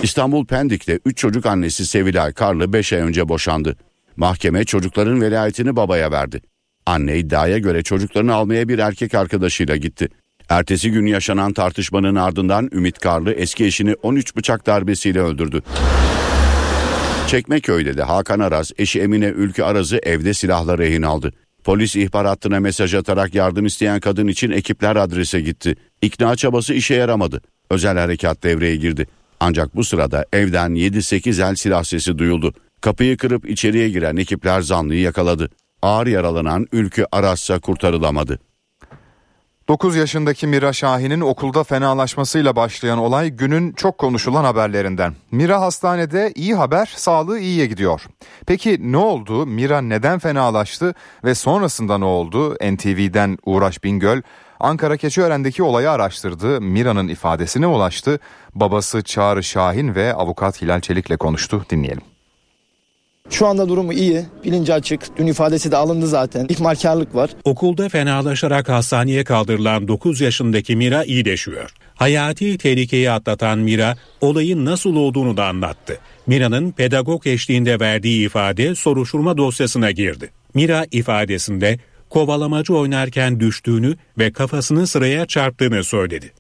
İstanbul 0.03 0.47
Pendik'te 0.47 0.99
3 1.05 1.17
çocuk 1.19 1.47
annesi 1.47 1.87
Sevilay 1.87 2.33
Karlı 2.33 2.73
5 2.73 2.93
ay 2.93 3.01
önce 3.01 3.29
boşandı. 3.29 3.77
Mahkeme 4.17 4.65
çocukların 4.65 5.21
velayetini 5.21 5.77
babaya 5.77 6.11
verdi. 6.11 6.41
Anne 6.87 7.19
iddiaya 7.19 7.59
göre 7.59 7.83
çocuklarını 7.83 8.35
almaya 8.35 8.69
bir 8.69 8.79
erkek 8.79 9.15
arkadaşıyla 9.15 9.77
gitti. 9.77 10.09
Ertesi 10.49 10.91
gün 10.91 11.07
yaşanan 11.07 11.53
tartışmanın 11.53 12.15
ardından 12.15 12.69
Ümit 12.73 12.99
Karlı 12.99 13.33
eski 13.33 13.65
eşini 13.65 13.95
13 14.03 14.37
bıçak 14.37 14.67
darbesiyle 14.67 15.21
öldürdü. 15.21 15.63
Çekmeköy'de 17.27 17.97
de 17.97 18.03
Hakan 18.03 18.41
Araz 18.41 18.73
eşi 18.79 19.01
Emine 19.01 19.27
Ülkü 19.27 19.63
Araz'ı 19.63 20.01
evde 20.03 20.35
silahla 20.35 20.79
rehin 20.79 21.03
aldı. 21.03 21.33
Polis 21.65 21.97
ihbar 21.97 22.27
hattına 22.27 22.61
mesaj 22.61 22.95
atarak 22.95 23.35
yardım 23.35 23.67
isteyen 23.67 24.01
kadın 24.01 24.29
için 24.29 24.51
ekipler 24.51 24.97
adrese 24.97 25.41
gitti. 25.41 25.75
İkna 26.03 26.37
çabası 26.37 26.75
işe 26.75 26.95
yaramadı. 26.95 27.43
Özel 27.71 27.99
harekat 27.99 28.43
devreye 28.43 28.77
girdi. 28.77 29.07
Ancak 29.41 29.77
bu 29.77 29.85
sırada 29.85 30.27
evden 30.33 30.71
7-8 30.71 31.51
el 31.51 31.55
silah 31.55 31.85
sesi 31.85 32.19
duyuldu. 32.19 32.55
Kapıyı 32.83 33.17
kırıp 33.17 33.51
içeriye 33.51 33.89
giren 33.89 34.17
ekipler 34.17 34.61
zanlıyı 34.61 35.01
yakaladı. 35.01 35.51
Ağır 35.83 36.07
yaralanan 36.07 36.67
Ülkü 36.73 37.07
Aras'a 37.13 37.61
kurtarılamadı. 37.61 38.39
9 39.69 39.97
yaşındaki 39.97 40.47
Mira 40.47 40.73
Şahin'in 40.73 41.21
okulda 41.21 41.65
fenalaşmasıyla 41.65 42.57
başlayan 42.57 42.99
olay 42.99 43.31
günün 43.31 43.73
çok 43.73 43.99
konuşulan 43.99 44.45
haberlerinden. 44.45 45.15
Mira 45.31 45.61
hastanede 45.61 46.33
iyi 46.35 46.55
haber, 46.55 46.93
sağlığı 46.97 47.39
iyiye 47.39 47.67
gidiyor. 47.67 48.03
Peki 48.47 48.93
ne 48.93 48.97
oldu? 48.97 49.47
Mira 49.47 49.81
neden 49.81 50.19
fenalaştı 50.19 50.95
ve 51.25 51.35
sonrasında 51.35 51.99
ne 51.99 52.05
oldu? 52.05 52.55
NTV'den 52.55 53.39
Uğraş 53.45 53.85
Bingöl 53.85 54.23
Ankara 54.61 54.97
Keçiören'deki 54.97 55.63
olayı 55.63 55.91
araştırdı. 55.91 56.61
Mira'nın 56.61 57.09
ifadesine 57.09 57.67
ulaştı. 57.67 58.21
Babası 58.55 59.03
Çağrı 59.03 59.43
Şahin 59.43 59.95
ve 59.95 60.15
avukat 60.15 60.63
Hilal 60.63 60.81
Çelik'le 60.81 61.19
konuştu. 61.19 61.65
Dinleyelim. 61.71 62.12
Şu 63.33 63.47
anda 63.47 63.69
durumu 63.69 63.93
iyi, 63.93 64.25
bilinci 64.45 64.75
açık. 64.75 65.17
Dün 65.17 65.27
ifadesi 65.27 65.71
de 65.71 65.77
alındı 65.77 66.07
zaten. 66.07 66.47
İhmalkarlık 66.49 67.15
var. 67.15 67.31
Okulda 67.45 67.89
fenalaşarak 67.89 68.69
hastaneye 68.69 69.25
kaldırılan 69.25 69.89
9 69.89 70.21
yaşındaki 70.21 70.77
Mira 70.77 71.05
iyileşiyor. 71.05 71.71
Hayati 71.95 72.59
tehlikeyi 72.59 73.11
atlatan 73.11 73.59
Mira 73.59 73.97
olayın 74.21 74.65
nasıl 74.65 74.97
olduğunu 74.97 75.37
da 75.37 75.47
anlattı. 75.47 75.99
Mira'nın 76.27 76.71
pedagog 76.71 77.27
eşliğinde 77.27 77.81
verdiği 77.81 78.27
ifade 78.27 78.75
soruşturma 78.75 79.37
dosyasına 79.37 79.91
girdi. 79.91 80.31
Mira 80.55 80.87
ifadesinde 80.91 81.79
kovalamacı 82.11 82.75
oynarken 82.77 83.41
düştüğünü 83.41 83.97
ve 84.19 84.33
kafasını 84.33 84.87
sıraya 84.87 85.27
çarptığını 85.27 85.85
söyledi. 85.85 86.33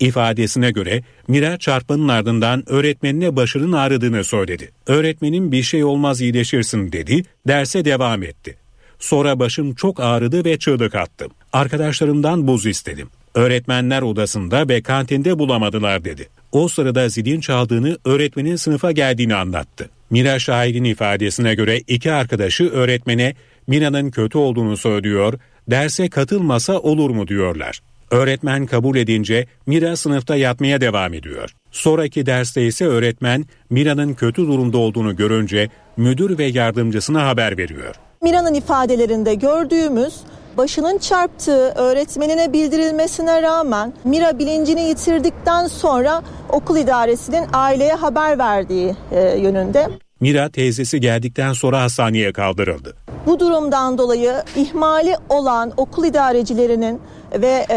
İfadesine 0.00 0.70
göre 0.70 1.02
Mira 1.28 1.58
çarpmanın 1.58 2.08
ardından 2.08 2.64
öğretmenine 2.66 3.36
başının 3.36 3.72
ağrıdığını 3.72 4.24
söyledi. 4.24 4.70
Öğretmenin 4.86 5.52
bir 5.52 5.62
şey 5.62 5.84
olmaz 5.84 6.20
iyileşirsin 6.20 6.92
dedi, 6.92 7.22
derse 7.48 7.84
devam 7.84 8.22
etti. 8.22 8.56
Sonra 8.98 9.38
başım 9.38 9.74
çok 9.74 10.00
ağrıdı 10.00 10.44
ve 10.44 10.58
çığlık 10.58 10.94
attım. 10.94 11.32
Arkadaşlarımdan 11.52 12.46
buz 12.46 12.66
istedim. 12.66 13.08
Öğretmenler 13.34 14.02
odasında 14.02 14.68
ve 14.68 14.82
kantinde 14.82 15.38
bulamadılar 15.38 16.04
dedi. 16.04 16.28
O 16.52 16.68
sırada 16.68 17.08
zilin 17.08 17.40
çaldığını 17.40 17.98
öğretmenin 18.04 18.56
sınıfa 18.56 18.92
geldiğini 18.92 19.34
anlattı. 19.34 19.90
Mira 20.10 20.38
Şahin'in 20.38 20.84
ifadesine 20.84 21.54
göre 21.54 21.78
iki 21.78 22.12
arkadaşı 22.12 22.68
öğretmene 22.68 23.34
Mira'nın 23.66 24.10
kötü 24.10 24.38
olduğunu 24.38 24.76
söylüyor, 24.76 25.34
derse 25.70 26.08
katılmasa 26.08 26.78
olur 26.78 27.10
mu 27.10 27.28
diyorlar. 27.28 27.80
Öğretmen 28.10 28.66
kabul 28.66 28.96
edince 28.96 29.46
Mira 29.66 29.96
sınıfta 29.96 30.36
yatmaya 30.36 30.80
devam 30.80 31.14
ediyor. 31.14 31.54
Sonraki 31.70 32.26
derste 32.26 32.66
ise 32.66 32.86
öğretmen 32.86 33.44
Mira'nın 33.70 34.14
kötü 34.14 34.46
durumda 34.46 34.78
olduğunu 34.78 35.16
görünce 35.16 35.68
müdür 35.96 36.38
ve 36.38 36.44
yardımcısına 36.44 37.26
haber 37.26 37.58
veriyor. 37.58 37.94
Mira'nın 38.22 38.54
ifadelerinde 38.54 39.34
gördüğümüz 39.34 40.14
başının 40.56 40.98
çarptığı 40.98 41.68
öğretmenine 41.70 42.52
bildirilmesine 42.52 43.42
rağmen 43.42 43.92
Mira 44.04 44.38
bilincini 44.38 44.82
yitirdikten 44.82 45.66
sonra 45.66 46.22
okul 46.48 46.76
idaresinin 46.76 47.46
aileye 47.52 47.94
haber 47.94 48.38
verdiği 48.38 48.94
e, 49.12 49.38
yönünde. 49.38 49.88
Mira 50.20 50.48
teyzesi 50.48 51.00
geldikten 51.00 51.52
sonra 51.52 51.82
hastaneye 51.82 52.32
kaldırıldı. 52.32 52.96
Bu 53.26 53.40
durumdan 53.40 53.98
dolayı 53.98 54.34
ihmali 54.56 55.16
olan 55.28 55.72
okul 55.76 56.04
idarecilerinin 56.04 57.00
ve 57.34 57.66
e, 57.70 57.76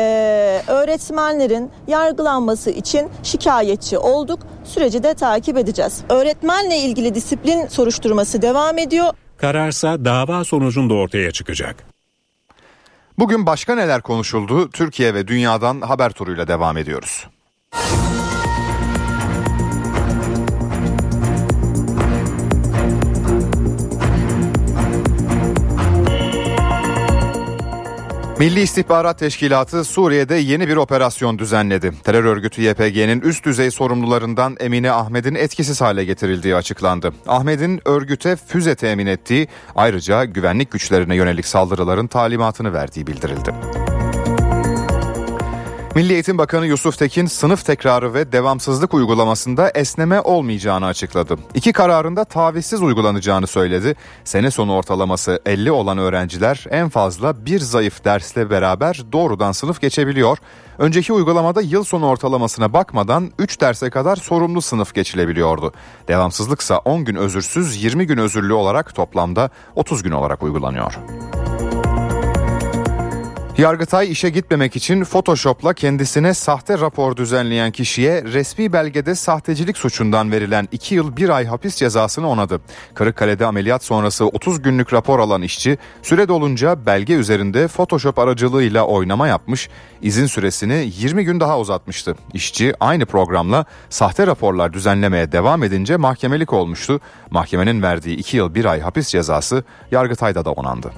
öğretmenlerin 0.68 1.72
yargılanması 1.88 2.70
için 2.70 3.10
şikayetçi 3.24 3.98
olduk. 3.98 4.40
Süreci 4.64 5.04
de 5.04 5.14
takip 5.14 5.58
edeceğiz. 5.58 6.02
Öğretmenle 6.10 6.78
ilgili 6.78 7.16
disiplin 7.16 7.68
soruşturması 7.68 8.42
devam 8.42 8.78
ediyor. 8.78 9.14
Kararsa 9.38 10.06
dava 10.06 10.44
sonucunda 10.44 10.94
ortaya 10.94 11.32
çıkacak. 11.32 11.76
Bugün 13.20 13.46
başka 13.46 13.76
neler 13.76 14.02
konuşuldu? 14.02 14.70
Türkiye 14.70 15.14
ve 15.14 15.28
dünyadan 15.28 15.82
haber 15.82 16.12
turuyla 16.12 16.48
devam 16.48 16.78
ediyoruz. 16.78 17.28
Milli 28.44 28.62
İstihbarat 28.62 29.20
Teşkilatı 29.20 29.84
Suriye'de 29.84 30.36
yeni 30.36 30.68
bir 30.68 30.76
operasyon 30.76 31.40
düzenledi. 31.40 31.92
Terör 32.04 32.24
örgütü 32.24 32.62
YPG'nin 32.62 33.22
üst 33.22 33.46
düzey 33.46 33.72
sorumlularından 33.72 34.58
Emine 34.60 34.92
Ahmet'in 34.92 35.36
etkisiz 35.36 35.82
hale 35.82 36.06
getirildiği 36.06 36.56
açıklandı. 36.56 37.14
Ahmet'in 37.28 37.82
örgüte 37.86 38.36
füze 38.36 38.76
temin 38.76 39.08
ettiği 39.08 39.48
ayrıca 39.76 40.26
güvenlik 40.26 40.72
güçlerine 40.72 41.16
yönelik 41.16 41.46
saldırıların 41.46 42.08
talimatını 42.08 42.74
verdiği 42.74 43.08
bildirildi. 43.08 43.54
Milli 45.96 46.14
Eğitim 46.14 46.38
Bakanı 46.38 46.66
Yusuf 46.68 46.98
Tekin 46.98 47.26
sınıf 47.26 47.66
tekrarı 47.66 48.14
ve 48.14 48.32
devamsızlık 48.32 48.94
uygulamasında 48.94 49.70
esneme 49.70 50.22
olmayacağını 50.22 50.86
açıkladı. 50.86 51.38
İki 51.54 51.74
kararında 51.74 52.26
tavizsiz 52.26 52.82
uygulanacağını 52.82 53.48
söyledi. 53.48 53.96
Sene 54.24 54.52
sonu 54.52 54.76
ortalaması 54.76 55.42
50 55.46 55.72
olan 55.72 55.98
öğrenciler 55.98 56.66
en 56.70 56.90
fazla 56.90 57.46
bir 57.46 57.60
zayıf 57.60 58.06
dersle 58.06 58.50
beraber 58.50 59.02
doğrudan 59.12 59.52
sınıf 59.52 59.82
geçebiliyor. 59.82 60.38
Önceki 60.78 61.14
uygulamada 61.14 61.62
yıl 61.62 61.84
sonu 61.84 62.08
ortalamasına 62.08 62.74
bakmadan 62.74 63.32
3 63.40 63.62
derse 63.62 63.90
kadar 63.90 64.16
sorumlu 64.16 64.62
sınıf 64.62 64.94
geçilebiliyordu. 64.94 65.74
Devamsızlıksa 66.08 66.78
10 66.78 67.06
gün 67.06 67.16
özürsüz 67.16 67.84
20 67.84 68.08
gün 68.08 68.18
özürlü 68.18 68.54
olarak 68.54 68.96
toplamda 68.96 69.50
30 69.76 70.04
gün 70.04 70.12
olarak 70.12 70.44
uygulanıyor. 70.44 71.00
Yargıtay 73.58 74.12
işe 74.12 74.30
gitmemek 74.30 74.76
için 74.76 75.04
Photoshop'la 75.04 75.74
kendisine 75.74 76.34
sahte 76.34 76.80
rapor 76.80 77.16
düzenleyen 77.18 77.72
kişiye 77.72 78.24
resmi 78.24 78.74
belgede 78.74 79.16
sahtecilik 79.16 79.78
suçundan 79.78 80.32
verilen 80.32 80.68
2 80.72 80.96
yıl 80.96 81.18
1 81.18 81.30
ay 81.30 81.46
hapis 81.46 81.76
cezasını 81.76 82.30
onadı. 82.30 82.62
Kırıkkale'de 82.94 83.46
ameliyat 83.46 83.84
sonrası 83.84 84.26
30 84.26 84.62
günlük 84.62 84.94
rapor 84.94 85.20
alan 85.20 85.42
işçi 85.42 85.78
süre 86.02 86.28
dolunca 86.28 86.86
belge 86.86 87.14
üzerinde 87.14 87.68
Photoshop 87.68 88.20
aracılığıyla 88.20 88.86
oynama 88.86 89.28
yapmış, 89.28 89.70
izin 90.02 90.26
süresini 90.26 90.92
20 90.98 91.26
gün 91.26 91.40
daha 91.40 91.60
uzatmıştı. 91.60 92.16
İşçi 92.34 92.74
aynı 92.80 93.06
programla 93.06 93.66
sahte 93.90 94.28
raporlar 94.28 94.74
düzenlemeye 94.74 95.32
devam 95.32 95.64
edince 95.64 95.98
mahkemelik 95.98 96.54
olmuştu. 96.54 97.00
Mahkemenin 97.32 97.82
verdiği 97.82 98.18
2 98.18 98.38
yıl 98.38 98.56
1 98.56 98.66
ay 98.66 98.80
hapis 98.80 99.08
cezası 99.08 99.64
Yargıtay'da 99.92 100.46
da 100.46 100.52
onandı. 100.52 100.92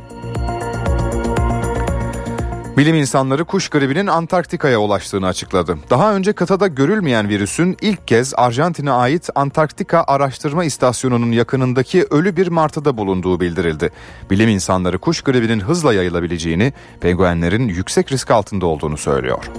Bilim 2.77 2.95
insanları 2.95 3.45
kuş 3.45 3.69
gribinin 3.69 4.07
Antarktika'ya 4.07 4.79
ulaştığını 4.79 5.27
açıkladı. 5.27 5.77
Daha 5.89 6.15
önce 6.15 6.33
kıtada 6.33 6.67
görülmeyen 6.67 7.29
virüsün 7.29 7.77
ilk 7.81 8.07
kez 8.07 8.33
Arjantin'e 8.37 8.91
ait 8.91 9.29
Antarktika 9.35 10.03
Araştırma 10.07 10.65
İstasyonu'nun 10.65 11.31
yakınındaki 11.31 12.05
ölü 12.11 12.37
bir 12.37 12.47
martıda 12.47 12.97
bulunduğu 12.97 13.39
bildirildi. 13.39 13.89
Bilim 14.29 14.49
insanları 14.49 14.97
kuş 14.97 15.21
gribinin 15.21 15.59
hızla 15.59 15.93
yayılabileceğini, 15.93 16.73
penguenlerin 17.01 17.67
yüksek 17.67 18.11
risk 18.11 18.31
altında 18.31 18.65
olduğunu 18.65 18.97
söylüyor. 18.97 19.51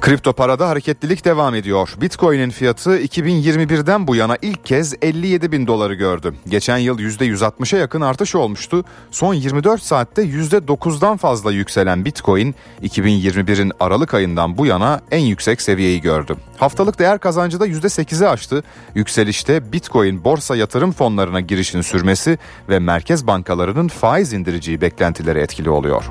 Kripto 0.00 0.32
parada 0.32 0.68
hareketlilik 0.68 1.24
devam 1.24 1.54
ediyor. 1.54 1.94
Bitcoin'in 2.00 2.50
fiyatı 2.50 2.98
2021'den 2.98 4.06
bu 4.06 4.16
yana 4.16 4.36
ilk 4.42 4.64
kez 4.64 4.94
57 5.02 5.52
bin 5.52 5.66
doları 5.66 5.94
gördü. 5.94 6.34
Geçen 6.48 6.78
yıl 6.78 6.98
%160'a 6.98 7.78
yakın 7.78 8.00
artış 8.00 8.34
olmuştu. 8.34 8.84
Son 9.10 9.34
24 9.34 9.82
saatte 9.82 10.22
%9'dan 10.22 11.16
fazla 11.16 11.52
yükselen 11.52 12.04
Bitcoin 12.04 12.54
2021'in 12.82 13.72
Aralık 13.80 14.14
ayından 14.14 14.58
bu 14.58 14.66
yana 14.66 15.00
en 15.10 15.24
yüksek 15.24 15.62
seviyeyi 15.62 16.00
gördü. 16.00 16.36
Haftalık 16.58 16.98
değer 16.98 17.18
kazancı 17.18 17.60
da 17.60 17.66
%8'i 17.66 18.28
aştı. 18.28 18.62
Yükselişte 18.94 19.72
Bitcoin 19.72 20.24
borsa 20.24 20.56
yatırım 20.56 20.92
fonlarına 20.92 21.40
girişin 21.40 21.80
sürmesi 21.80 22.38
ve 22.68 22.78
merkez 22.78 23.26
bankalarının 23.26 23.88
faiz 23.88 24.32
indireceği 24.32 24.80
beklentileri 24.80 25.38
etkili 25.38 25.70
oluyor. 25.70 26.04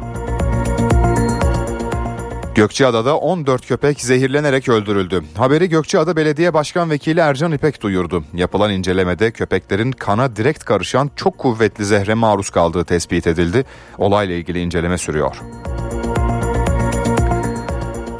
Gökçeada'da 2.55 3.17
14 3.17 3.67
köpek 3.67 4.01
zehirlenerek 4.01 4.69
öldürüldü. 4.69 5.23
Haberi 5.37 5.69
Gökçeada 5.69 6.15
Belediye 6.15 6.53
Başkan 6.53 6.89
Vekili 6.89 7.19
Ercan 7.19 7.51
İpek 7.51 7.81
duyurdu. 7.81 8.23
Yapılan 8.33 8.71
incelemede 8.71 9.31
köpeklerin 9.31 9.91
kana 9.91 10.35
direkt 10.35 10.63
karışan 10.63 11.11
çok 11.15 11.37
kuvvetli 11.37 11.85
zehre 11.85 12.13
maruz 12.13 12.49
kaldığı 12.49 12.85
tespit 12.85 13.27
edildi. 13.27 13.65
Olayla 13.97 14.35
ilgili 14.35 14.59
inceleme 14.59 14.97
sürüyor. 14.97 15.35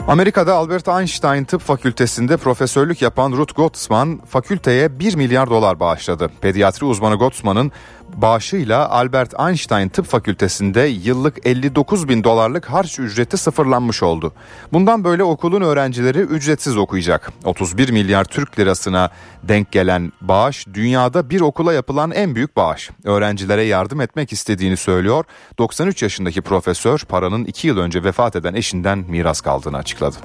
Amerika'da 0.10 0.56
Albert 0.56 0.88
Einstein 0.88 1.44
Tıp 1.44 1.62
Fakültesi'nde 1.62 2.38
profesörlük 2.38 3.02
yapan 3.02 3.32
Ruth 3.32 3.56
Gottsman 3.56 4.22
fakülteye 4.30 5.00
1 5.00 5.16
milyar 5.16 5.50
dolar 5.50 5.80
bağışladı. 5.80 6.30
Pediatri 6.42 6.86
uzmanı 6.86 7.16
Gottsman'ın 7.16 7.72
bağışıyla 8.16 8.90
Albert 8.90 9.40
Einstein 9.40 9.90
Tıp 9.90 10.06
Fakültesi'nde 10.06 10.82
yıllık 10.82 11.48
59 11.48 12.10
bin 12.10 12.24
dolarlık 12.24 12.66
harç 12.66 13.00
ücreti 13.00 13.38
sıfırlanmış 13.38 14.04
oldu. 14.04 14.34
Bundan 14.74 15.04
böyle 15.04 15.24
okulun 15.24 15.62
öğrencileri 15.62 16.20
ücretsiz 16.20 16.78
okuyacak. 16.78 17.32
31 17.46 17.90
milyar 17.90 18.26
Türk 18.26 18.60
lirasına 18.60 19.10
denk 19.44 19.72
gelen 19.72 20.12
bağış 20.22 20.68
dünyada 20.74 21.30
bir 21.30 21.42
okula 21.42 21.74
yapılan 21.74 22.12
en 22.12 22.36
büyük 22.36 22.56
bağış. 22.56 22.90
Öğrencilere 23.04 23.64
yardım 23.64 24.02
etmek 24.02 24.34
istediğini 24.34 24.78
söylüyor. 24.78 25.26
93 25.58 26.04
yaşındaki 26.04 26.42
profesör 26.42 27.00
paranın 27.00 27.46
2 27.46 27.68
yıl 27.68 27.78
önce 27.78 28.04
vefat 28.04 28.36
eden 28.36 28.54
eşinden 28.54 29.00
miras 29.00 29.42
kaldığını 29.42 29.78
açıkladı. 29.78 30.18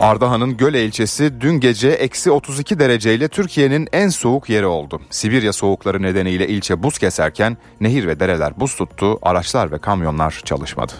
Ardahan'ın 0.00 0.56
Göle 0.56 0.84
ilçesi 0.84 1.40
dün 1.40 1.60
gece 1.60 1.88
eksi 1.88 2.30
32 2.30 2.78
dereceyle 2.78 3.28
Türkiye'nin 3.28 3.88
en 3.92 4.08
soğuk 4.08 4.48
yeri 4.48 4.66
oldu. 4.66 5.00
Sibirya 5.10 5.52
soğukları 5.52 6.02
nedeniyle 6.02 6.48
ilçe 6.48 6.82
buz 6.82 6.98
keserken 6.98 7.56
nehir 7.80 8.06
ve 8.06 8.20
dereler 8.20 8.60
buz 8.60 8.74
tuttu, 8.76 9.18
araçlar 9.22 9.72
ve 9.72 9.78
kamyonlar 9.78 10.40
çalışmadı. 10.44 10.92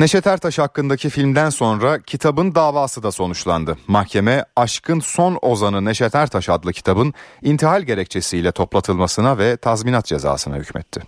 Neşet 0.00 0.26
Ertaş 0.26 0.58
hakkındaki 0.58 1.10
filmden 1.10 1.50
sonra 1.50 2.00
kitabın 2.02 2.54
davası 2.54 3.02
da 3.02 3.12
sonuçlandı. 3.12 3.78
Mahkeme 3.86 4.44
Aşkın 4.56 5.00
Son 5.00 5.38
Ozanı 5.42 5.84
Neşet 5.84 6.14
Ertaş 6.14 6.48
adlı 6.48 6.72
kitabın 6.72 7.14
intihal 7.42 7.82
gerekçesiyle 7.82 8.52
toplatılmasına 8.52 9.38
ve 9.38 9.56
tazminat 9.56 10.06
cezasına 10.06 10.56
hükmetti. 10.56 11.02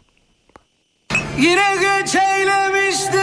Yine 1.38 1.74
göç 1.80 2.14
eylemişti 2.14 3.18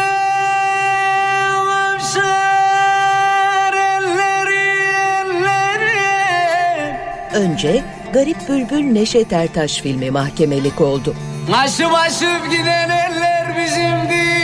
Önce 7.34 7.84
Garip 8.14 8.50
Bülbül 8.50 8.84
Neşet 8.84 9.34
Ertaş 9.34 9.82
filmi 9.82 10.12
mahkemelik 10.12 10.82
oldu. 10.82 11.16
Aşıp 11.54 11.94
aşıp 11.94 12.52
giden 12.52 12.90
eller 12.90 13.58
bizimdir 13.58 14.43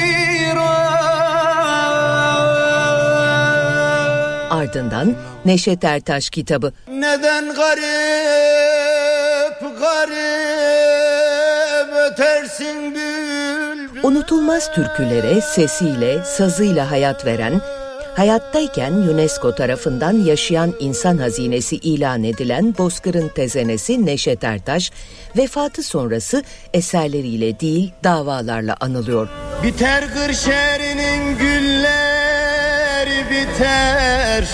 Ardından 4.60 5.16
Neşet 5.46 5.84
Ertaş 5.84 6.30
kitabı. 6.30 6.74
Neden 6.92 7.46
garip 7.54 7.80
garip 9.80 10.60
ötersin 12.12 12.96
bülbül 12.96 14.04
Unutulmaz 14.04 14.72
türkülere 14.74 15.42
sesiyle, 15.42 16.24
sazıyla 16.24 16.92
hayat 16.92 17.26
veren, 17.26 17.62
hayattayken 18.16 18.92
UNESCO 18.92 19.56
tarafından 19.56 20.14
yaşayan 20.14 20.74
insan 20.80 21.18
hazinesi 21.18 21.76
ilan 21.76 22.24
edilen 22.24 22.76
Bozkır'ın 22.78 23.28
tezenesi 23.28 24.06
Neşet 24.06 24.44
Ertaş, 24.44 24.92
vefatı 25.38 25.84
sonrası 25.84 26.44
eserleriyle 26.74 27.60
değil 27.60 27.92
davalarla 28.04 28.76
anılıyor. 28.80 29.28
Biter 29.64 30.04
Kırşehir'in 30.14 31.38
gülleri 31.38 32.89
biter 33.08 34.50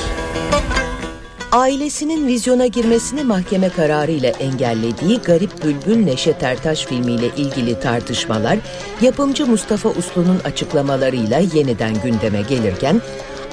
Ailesinin 1.51 2.27
vizyona 2.27 2.67
girmesini 2.67 3.23
mahkeme 3.23 3.69
kararı 3.69 4.12
ile 4.12 4.27
engellediği 4.27 5.19
Garip 5.19 5.63
Bülbül 5.63 6.05
Neşet 6.05 6.43
Ertaş 6.43 6.86
filmiyle 6.86 7.27
ilgili 7.38 7.79
tartışmalar 7.79 8.58
yapımcı 9.01 9.45
Mustafa 9.45 9.89
Uslu'nun 9.89 10.39
açıklamalarıyla 10.43 11.39
yeniden 11.53 11.93
gündeme 12.03 12.41
gelirken 12.41 13.01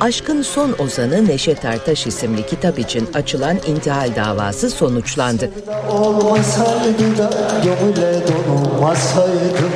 Aşkın 0.00 0.42
Son 0.42 0.74
Ozanı 0.78 1.26
Neşet 1.26 1.64
Ertaş 1.64 2.06
isimli 2.06 2.46
kitap 2.46 2.78
için 2.78 3.08
açılan 3.14 3.56
intihal 3.66 4.16
davası 4.16 4.70
sonuçlandı. 4.70 5.50
Olmasaydı 5.90 7.18
da 7.18 7.30
gönüle 7.64 8.20
donulmasaydım 8.28 9.72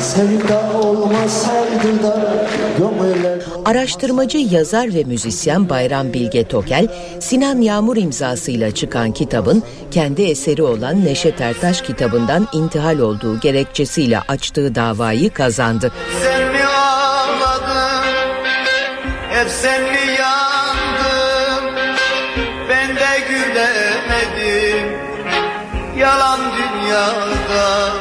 Sevda 0.00 0.78
olmasaydı 0.78 2.02
da 2.02 2.46
gönüle 2.78 3.38
Araştırmacı, 3.64 4.38
yazar 4.38 4.94
ve 4.94 5.04
müzisyen 5.04 5.68
Bayram 5.68 6.12
Bilge 6.12 6.44
Tokel, 6.44 6.88
Sinan 7.20 7.60
Yağmur 7.60 7.96
imzasıyla 7.96 8.70
çıkan 8.70 9.12
kitabın 9.12 9.62
kendi 9.90 10.22
eseri 10.22 10.62
olan 10.62 11.04
Neşet 11.04 11.40
Ertaş 11.40 11.82
kitabından 11.82 12.48
intihal 12.52 12.98
olduğu 12.98 13.40
gerekçesiyle 13.40 14.20
açtığı 14.20 14.74
davayı 14.74 15.30
kazandı. 15.30 15.92
Sen 16.22 16.47
Hep 19.58 19.64
sen 19.64 19.82
mi 19.82 20.16
yandın 20.18 21.74
Ben 22.68 22.96
de 22.96 23.26
gülemedim 23.28 24.98
Yalan 25.98 26.40
dünyada 26.40 27.92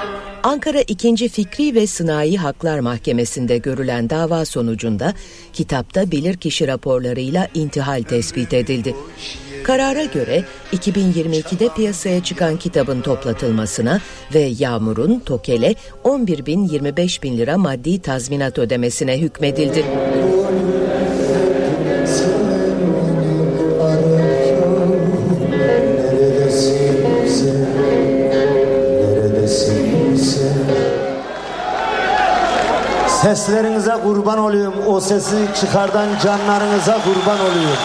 Ankara 0.44 0.82
2. 0.82 1.30
Fikri 1.30 1.76
ve 1.76 1.88
Sınai 1.88 2.38
Haklar 2.38 2.80
Mahkemesi'nde 2.80 3.58
görülen 3.58 4.10
dava 4.10 4.46
sonucunda 4.46 5.14
kitapta 5.54 6.12
bilirkişi 6.12 6.68
raporlarıyla 6.68 7.48
intihal 7.54 8.04
tespit 8.04 8.54
edildi. 8.54 8.96
Karara 9.64 10.04
göre 10.04 10.44
2022'de 10.74 11.70
piyasaya 11.76 12.24
çıkan 12.24 12.58
kitabın 12.58 13.02
toplatılmasına 13.02 14.02
ve 14.34 14.52
Yağmur'un 14.60 15.20
Tokel'e 15.20 15.76
11 16.04 16.46
bin 16.46 16.68
25 16.68 17.24
bin 17.24 17.38
lira 17.38 17.58
maddi 17.58 18.02
tazminat 18.02 18.60
ödemesine 18.60 19.22
hükmedildi. 19.22 19.86
kurban 34.08 34.38
olayım. 34.38 34.74
O 34.88 35.00
sesi 35.00 35.36
çıkardan 35.62 36.08
canlarınıza 36.24 37.00
kurban 37.04 37.40
olayım. 37.40 37.78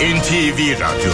NTV 0.00 0.80
Radyo 0.80 1.12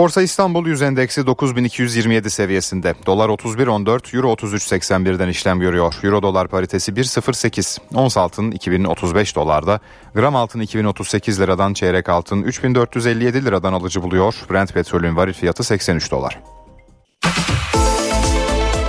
Borsa 0.00 0.22
İstanbul 0.22 0.66
Yüz 0.66 0.82
Endeksi 0.82 1.26
9227 1.26 2.30
seviyesinde. 2.30 2.94
Dolar 3.06 3.28
31.14, 3.28 4.16
Euro 4.16 4.32
33.81'den 4.32 5.28
işlem 5.28 5.60
görüyor. 5.60 5.94
Euro 6.02 6.22
dolar 6.22 6.48
paritesi 6.48 6.92
1.08. 6.92 7.78
Ons 7.94 8.16
altın 8.16 8.50
2035 8.50 9.36
dolarda. 9.36 9.80
Gram 10.14 10.36
altın 10.36 10.60
2038 10.60 11.40
liradan 11.40 11.74
çeyrek 11.74 12.08
altın 12.08 12.42
3457 12.42 13.44
liradan 13.44 13.72
alıcı 13.72 14.02
buluyor. 14.02 14.34
Brent 14.50 14.74
petrolün 14.74 15.16
varil 15.16 15.32
fiyatı 15.32 15.64
83 15.64 16.10
dolar. 16.10 16.40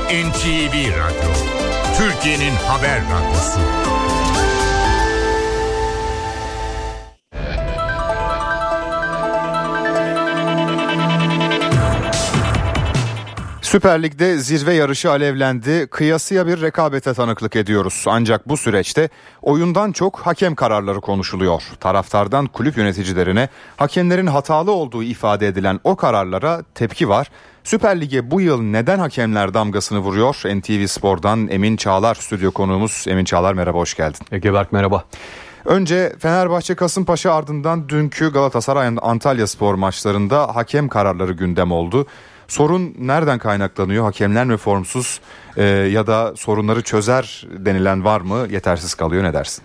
NTV 0.09 0.73
Radyo 0.73 1.31
Türkiye'nin 1.97 2.55
haber 2.55 3.01
radyosu. 3.01 4.00
Süper 13.71 14.03
Lig'de 14.03 14.37
zirve 14.37 14.73
yarışı 14.73 15.11
alevlendi. 15.11 15.87
Kıyasıya 15.87 16.47
bir 16.47 16.61
rekabete 16.61 17.13
tanıklık 17.13 17.55
ediyoruz. 17.55 18.05
Ancak 18.07 18.49
bu 18.49 18.57
süreçte 18.57 19.09
oyundan 19.41 19.91
çok 19.91 20.19
hakem 20.19 20.55
kararları 20.55 21.01
konuşuluyor. 21.01 21.63
Taraftardan 21.79 22.45
kulüp 22.45 22.77
yöneticilerine 22.77 23.49
hakemlerin 23.77 24.27
hatalı 24.27 24.71
olduğu 24.71 25.03
ifade 25.03 25.47
edilen 25.47 25.79
o 25.83 25.95
kararlara 25.95 26.63
tepki 26.75 27.09
var. 27.09 27.31
Süper 27.63 28.01
Lig'e 28.01 28.31
bu 28.31 28.41
yıl 28.41 28.61
neden 28.61 28.99
hakemler 28.99 29.53
damgasını 29.53 29.99
vuruyor? 29.99 30.35
NTV 30.45 30.87
Spor'dan 30.87 31.47
Emin 31.47 31.77
Çağlar 31.77 32.15
stüdyo 32.15 32.51
konuğumuz. 32.51 33.05
Emin 33.07 33.25
Çağlar 33.25 33.53
merhaba 33.53 33.77
hoş 33.77 33.95
geldin. 33.95 34.25
Ege 34.31 34.53
Berk 34.53 34.71
merhaba. 34.71 35.03
Önce 35.65 36.13
Fenerbahçe 36.19 36.75
Kasımpaşa 36.75 37.33
ardından 37.33 37.89
dünkü 37.89 38.31
Galatasaray 38.31 38.95
Antalya 39.01 39.47
Spor 39.47 39.73
maçlarında 39.73 40.55
hakem 40.55 40.89
kararları 40.89 41.31
gündem 41.33 41.71
oldu. 41.71 42.07
Sorun 42.51 42.95
nereden 42.99 43.39
kaynaklanıyor? 43.39 44.03
Hakemler 44.03 44.45
mi 44.45 44.57
formsuz 44.57 45.21
e, 45.57 45.63
ya 45.63 46.07
da 46.07 46.33
sorunları 46.35 46.81
çözer 46.81 47.47
denilen 47.51 48.03
var 48.05 48.21
mı? 48.21 48.47
Yetersiz 48.49 48.93
kalıyor 48.93 49.23
ne 49.23 49.33
dersin? 49.33 49.63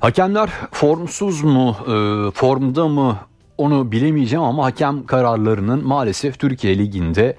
Hakemler 0.00 0.50
formsuz 0.72 1.42
mu, 1.42 1.76
e, 1.80 2.30
formda 2.30 2.88
mı 2.88 3.18
onu 3.56 3.92
bilemeyeceğim 3.92 4.44
ama 4.44 4.64
hakem 4.64 5.06
kararlarının 5.06 5.86
maalesef 5.86 6.38
Türkiye 6.38 6.78
Ligi'nde 6.78 7.36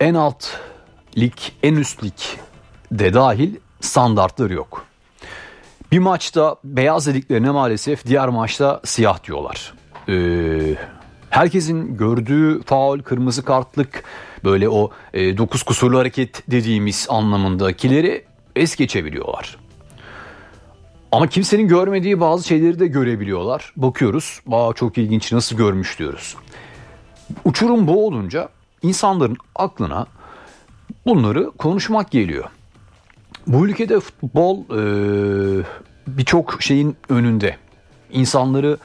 en 0.00 0.14
alt 0.14 0.46
lig, 1.18 1.34
en 1.62 1.74
üst 1.74 2.04
lig 2.04 2.18
de 2.92 3.14
dahil 3.14 3.56
standartları 3.80 4.54
yok. 4.54 4.84
Bir 5.92 5.98
maçta 5.98 6.56
beyaz 6.64 7.06
dediklerine 7.06 7.50
maalesef 7.50 8.06
diğer 8.06 8.28
maçta 8.28 8.80
siyah 8.84 9.24
diyorlar. 9.24 9.74
Ee, 10.08 10.76
herkesin 11.34 11.96
gördüğü 11.96 12.62
faul, 12.62 12.98
kırmızı 12.98 13.44
kartlık 13.44 14.04
böyle 14.44 14.68
o 14.68 14.90
e, 15.14 15.38
dokuz 15.38 15.62
kusurlu 15.62 15.98
hareket 15.98 16.50
dediğimiz 16.50 17.06
anlamındakileri 17.10 18.24
es 18.56 18.76
geçebiliyorlar. 18.76 19.56
Ama 21.12 21.26
kimsenin 21.26 21.68
görmediği 21.68 22.20
bazı 22.20 22.46
şeyleri 22.46 22.78
de 22.78 22.86
görebiliyorlar. 22.86 23.72
Bakıyoruz, 23.76 24.40
Aa, 24.50 24.72
çok 24.72 24.98
ilginç 24.98 25.32
nasıl 25.32 25.56
görmüş 25.56 25.98
diyoruz. 25.98 26.36
Uçurum 27.44 27.86
bu 27.86 28.06
olunca 28.06 28.48
insanların 28.82 29.36
aklına 29.54 30.06
bunları 31.06 31.50
konuşmak 31.50 32.10
geliyor. 32.10 32.44
Bu 33.46 33.66
ülkede 33.66 34.00
futbol 34.00 34.58
e, 34.58 35.64
birçok 36.06 36.62
şeyin 36.62 36.96
önünde. 37.08 37.56
İnsanları 38.10 38.78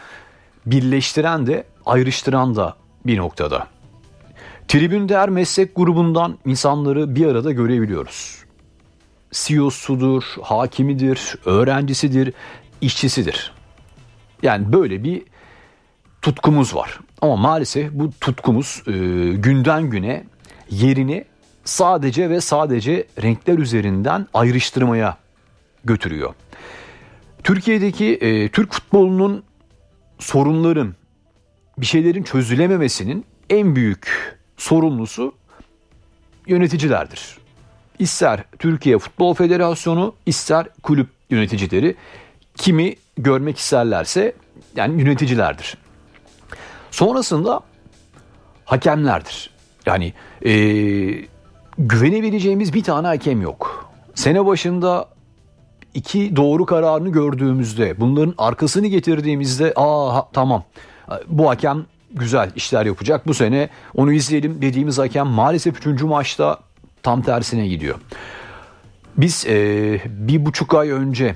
birleştiren 0.66 1.48
de 1.48 1.64
ayrıştıran 1.90 2.56
da 2.56 2.76
bir 3.06 3.18
noktada. 3.18 3.68
Tribünde 4.68 5.18
her 5.18 5.30
meslek 5.30 5.76
grubundan 5.76 6.38
insanları 6.46 7.16
bir 7.16 7.26
arada 7.26 7.52
görebiliyoruz. 7.52 8.36
CEO'sudur, 9.32 10.24
hakimidir, 10.42 11.36
öğrencisidir, 11.46 12.34
işçisidir. 12.82 13.54
Yani 14.44 14.74
böyle 14.74 15.04
bir 15.04 15.22
tutkumuz 16.22 16.76
var. 16.76 17.00
Ama 17.22 17.36
maalesef 17.36 17.92
bu 17.92 18.12
tutkumuz 18.22 18.84
e, 18.88 18.92
günden 19.34 19.90
güne 19.90 20.24
yerini 20.70 21.26
sadece 21.64 22.30
ve 22.30 22.42
sadece 22.42 23.08
renkler 23.22 23.58
üzerinden 23.58 24.28
ayrıştırmaya 24.34 25.18
götürüyor. 25.86 26.34
Türkiye'deki 27.44 28.14
e, 28.14 28.50
Türk 28.50 28.74
futbolunun 28.74 29.44
sorunların 30.20 30.96
bir 31.82 31.86
şeylerin 31.86 32.24
çözülememesinin 32.24 33.26
en 33.50 33.76
büyük 33.76 34.38
sorumlusu 34.58 35.34
yöneticilerdir. 36.48 37.38
İster 38.00 38.44
Türkiye 38.60 38.98
Futbol 38.98 39.34
Federasyonu 39.34 40.14
ister 40.26 40.68
kulüp 40.84 41.08
yöneticileri 41.30 41.96
kimi 42.56 42.96
görmek 43.18 43.58
isterlerse 43.58 44.34
yani 44.76 45.02
yöneticilerdir. 45.02 45.78
Sonrasında 46.92 47.60
hakemlerdir. 48.66 49.50
Yani 49.86 50.14
e, 50.46 50.52
güvenebileceğimiz 51.78 52.74
bir 52.74 52.84
tane 52.84 53.08
hakem 53.08 53.42
yok. 53.42 53.90
Sene 54.16 54.46
başında 54.46 55.10
iki 55.94 56.36
doğru 56.36 56.66
kararını 56.66 57.10
gördüğümüzde 57.10 58.00
bunların 58.00 58.34
arkasını 58.38 58.88
getirdiğimizde 58.88 59.74
aa 59.76 60.32
tamam 60.34 60.64
bu 61.28 61.50
hakem 61.50 61.86
güzel 62.12 62.52
işler 62.56 62.86
yapacak 62.86 63.28
bu 63.28 63.34
sene 63.34 63.70
onu 63.96 64.14
izleyelim 64.14 64.62
dediğimiz 64.62 64.98
hakem 64.98 65.28
maalesef 65.28 65.88
3. 65.88 66.02
maçta 66.02 66.60
tam 67.04 67.22
tersine 67.22 67.68
gidiyor. 67.68 68.00
Biz 69.18 69.46
e, 69.48 70.02
bir 70.06 70.46
buçuk 70.46 70.74
ay 70.74 70.90
önce 70.90 71.36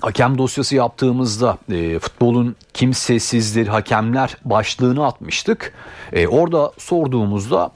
hakem 0.00 0.38
dosyası 0.38 0.76
yaptığımızda 0.76 1.58
e, 1.72 1.98
futbolun 1.98 2.56
kimsesizdir 2.74 3.66
hakemler 3.66 4.36
başlığını 4.44 5.06
atmıştık. 5.06 5.74
E, 6.12 6.28
orada 6.28 6.72
sorduğumuzda 6.78 7.72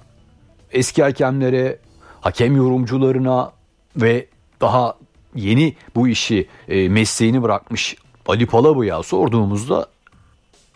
eski 0.72 1.02
hakemlere, 1.02 1.78
hakem 2.20 2.56
yorumcularına 2.56 3.52
ve 3.96 4.26
daha 4.60 4.94
yeni 5.34 5.76
bu 5.94 6.08
işi 6.08 6.48
e, 6.68 6.88
mesleğini 6.88 7.42
bırakmış 7.42 7.96
Ali 8.26 8.46
Palabı'ya 8.46 9.02
sorduğumuzda 9.02 9.86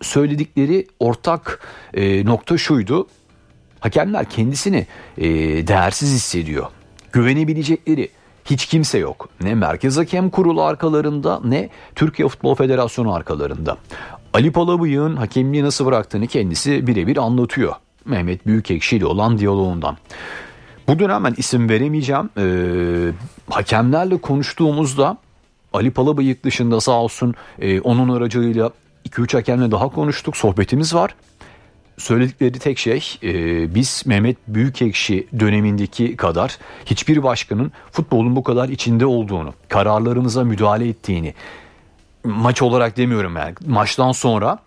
söyledikleri 0.01 0.86
ortak 1.01 1.61
e, 1.94 2.24
nokta 2.24 2.59
şuydu. 2.59 3.07
Hakemler 3.80 4.30
kendisini 4.30 4.86
e, 5.18 5.26
değersiz 5.66 6.14
hissediyor. 6.14 6.66
Güvenebilecekleri 7.12 8.09
hiç 8.44 8.66
kimse 8.66 8.99
yok. 8.99 9.28
Ne 9.42 9.55
Merkez 9.55 9.96
Hakem 9.96 10.30
Kurulu 10.30 10.62
arkalarında 10.62 11.40
ne 11.44 11.68
Türkiye 11.94 12.28
Futbol 12.28 12.55
Federasyonu 12.55 13.14
arkalarında. 13.14 13.76
Ali 14.32 14.53
Palabıyık'ın 14.53 15.16
hakemliği 15.16 15.64
nasıl 15.64 15.86
bıraktığını 15.86 16.26
kendisi 16.26 16.86
birebir 16.86 17.16
anlatıyor. 17.16 17.74
Mehmet 18.05 18.46
Büyükekşi 18.46 18.96
ile 18.96 19.07
olan 19.07 19.38
diyaloğundan. 19.38 19.96
Bu 20.88 20.99
dönem 20.99 21.24
ben 21.24 21.34
isim 21.36 21.68
veremeyeceğim. 21.68 22.30
Ee, 22.38 23.12
hakemlerle 23.51 24.18
konuştuğumuzda 24.18 25.16
Ali 25.72 25.90
Palabıyık 25.90 26.44
dışında 26.44 26.80
sağ 26.80 27.03
olsun 27.03 27.34
e, 27.59 27.80
onun 27.80 28.09
aracılığıyla 28.09 28.70
2-3 29.09 29.36
hakemle 29.36 29.70
daha 29.70 29.88
konuştuk. 29.88 30.36
Sohbetimiz 30.36 30.94
var. 30.94 31.14
Söyledikleri 31.98 32.59
tek 32.59 32.78
şey 32.78 33.18
e, 33.22 33.74
biz 33.74 34.02
Mehmet 34.06 34.36
Büyükekşi 34.48 35.26
dönemindeki 35.40 36.16
kadar 36.16 36.59
hiçbir 36.86 37.22
başkanın 37.22 37.72
futbolun 37.92 38.36
bu 38.36 38.42
kadar 38.42 38.68
içinde 38.68 39.06
olduğunu, 39.06 39.54
kararlarımıza 39.68 40.44
müdahale 40.44 40.88
ettiğini, 40.88 41.34
maç 42.24 42.62
olarak 42.62 42.96
demiyorum 42.96 43.36
yani 43.36 43.54
maçtan 43.66 44.12
sonra 44.12 44.59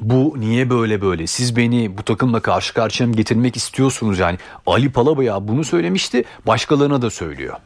bu 0.00 0.34
niye 0.38 0.70
böyle 0.70 1.00
böyle 1.00 1.26
siz 1.26 1.56
beni 1.56 1.98
bu 1.98 2.02
takımla 2.02 2.40
karşı 2.40 2.74
karşıya 2.74 3.10
getirmek 3.10 3.56
istiyorsunuz 3.56 4.18
yani 4.18 4.38
Ali 4.66 4.92
Palabaya 4.92 5.48
bunu 5.48 5.64
söylemişti 5.64 6.24
başkalarına 6.46 7.02
da 7.02 7.10
söylüyor. 7.10 7.56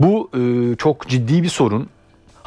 Bu 0.00 0.30
e, 0.34 0.76
çok 0.76 1.08
ciddi 1.08 1.42
bir 1.42 1.48
sorun. 1.48 1.88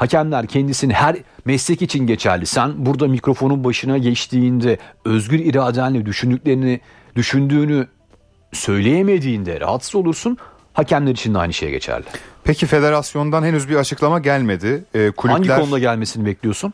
Hakemler 0.04 0.46
kendisini 0.46 0.92
her 0.92 1.16
meslek 1.44 1.82
için 1.82 2.06
geçerli. 2.06 2.46
Sen 2.46 2.86
burada 2.86 3.08
mikrofonun 3.08 3.64
başına 3.64 3.98
geçtiğinde 3.98 4.78
özgür 5.04 5.38
iradenle 5.38 6.06
düşündüklerini 6.06 6.80
düşündüğünü 7.16 7.86
söyleyemediğinde 8.52 9.60
rahatsız 9.60 9.94
olursun. 9.94 10.38
Hakemler 10.72 11.12
için 11.12 11.34
de 11.34 11.38
aynı 11.38 11.52
şey 11.52 11.70
geçerli. 11.70 12.04
Peki 12.44 12.66
federasyondan 12.66 13.42
henüz 13.42 13.68
bir 13.68 13.76
açıklama 13.76 14.18
gelmedi. 14.18 14.84
Ee, 14.94 15.10
kulüpler... 15.10 15.48
Hangi 15.48 15.62
konuda 15.62 15.78
gelmesini 15.78 16.26
bekliyorsun? 16.26 16.72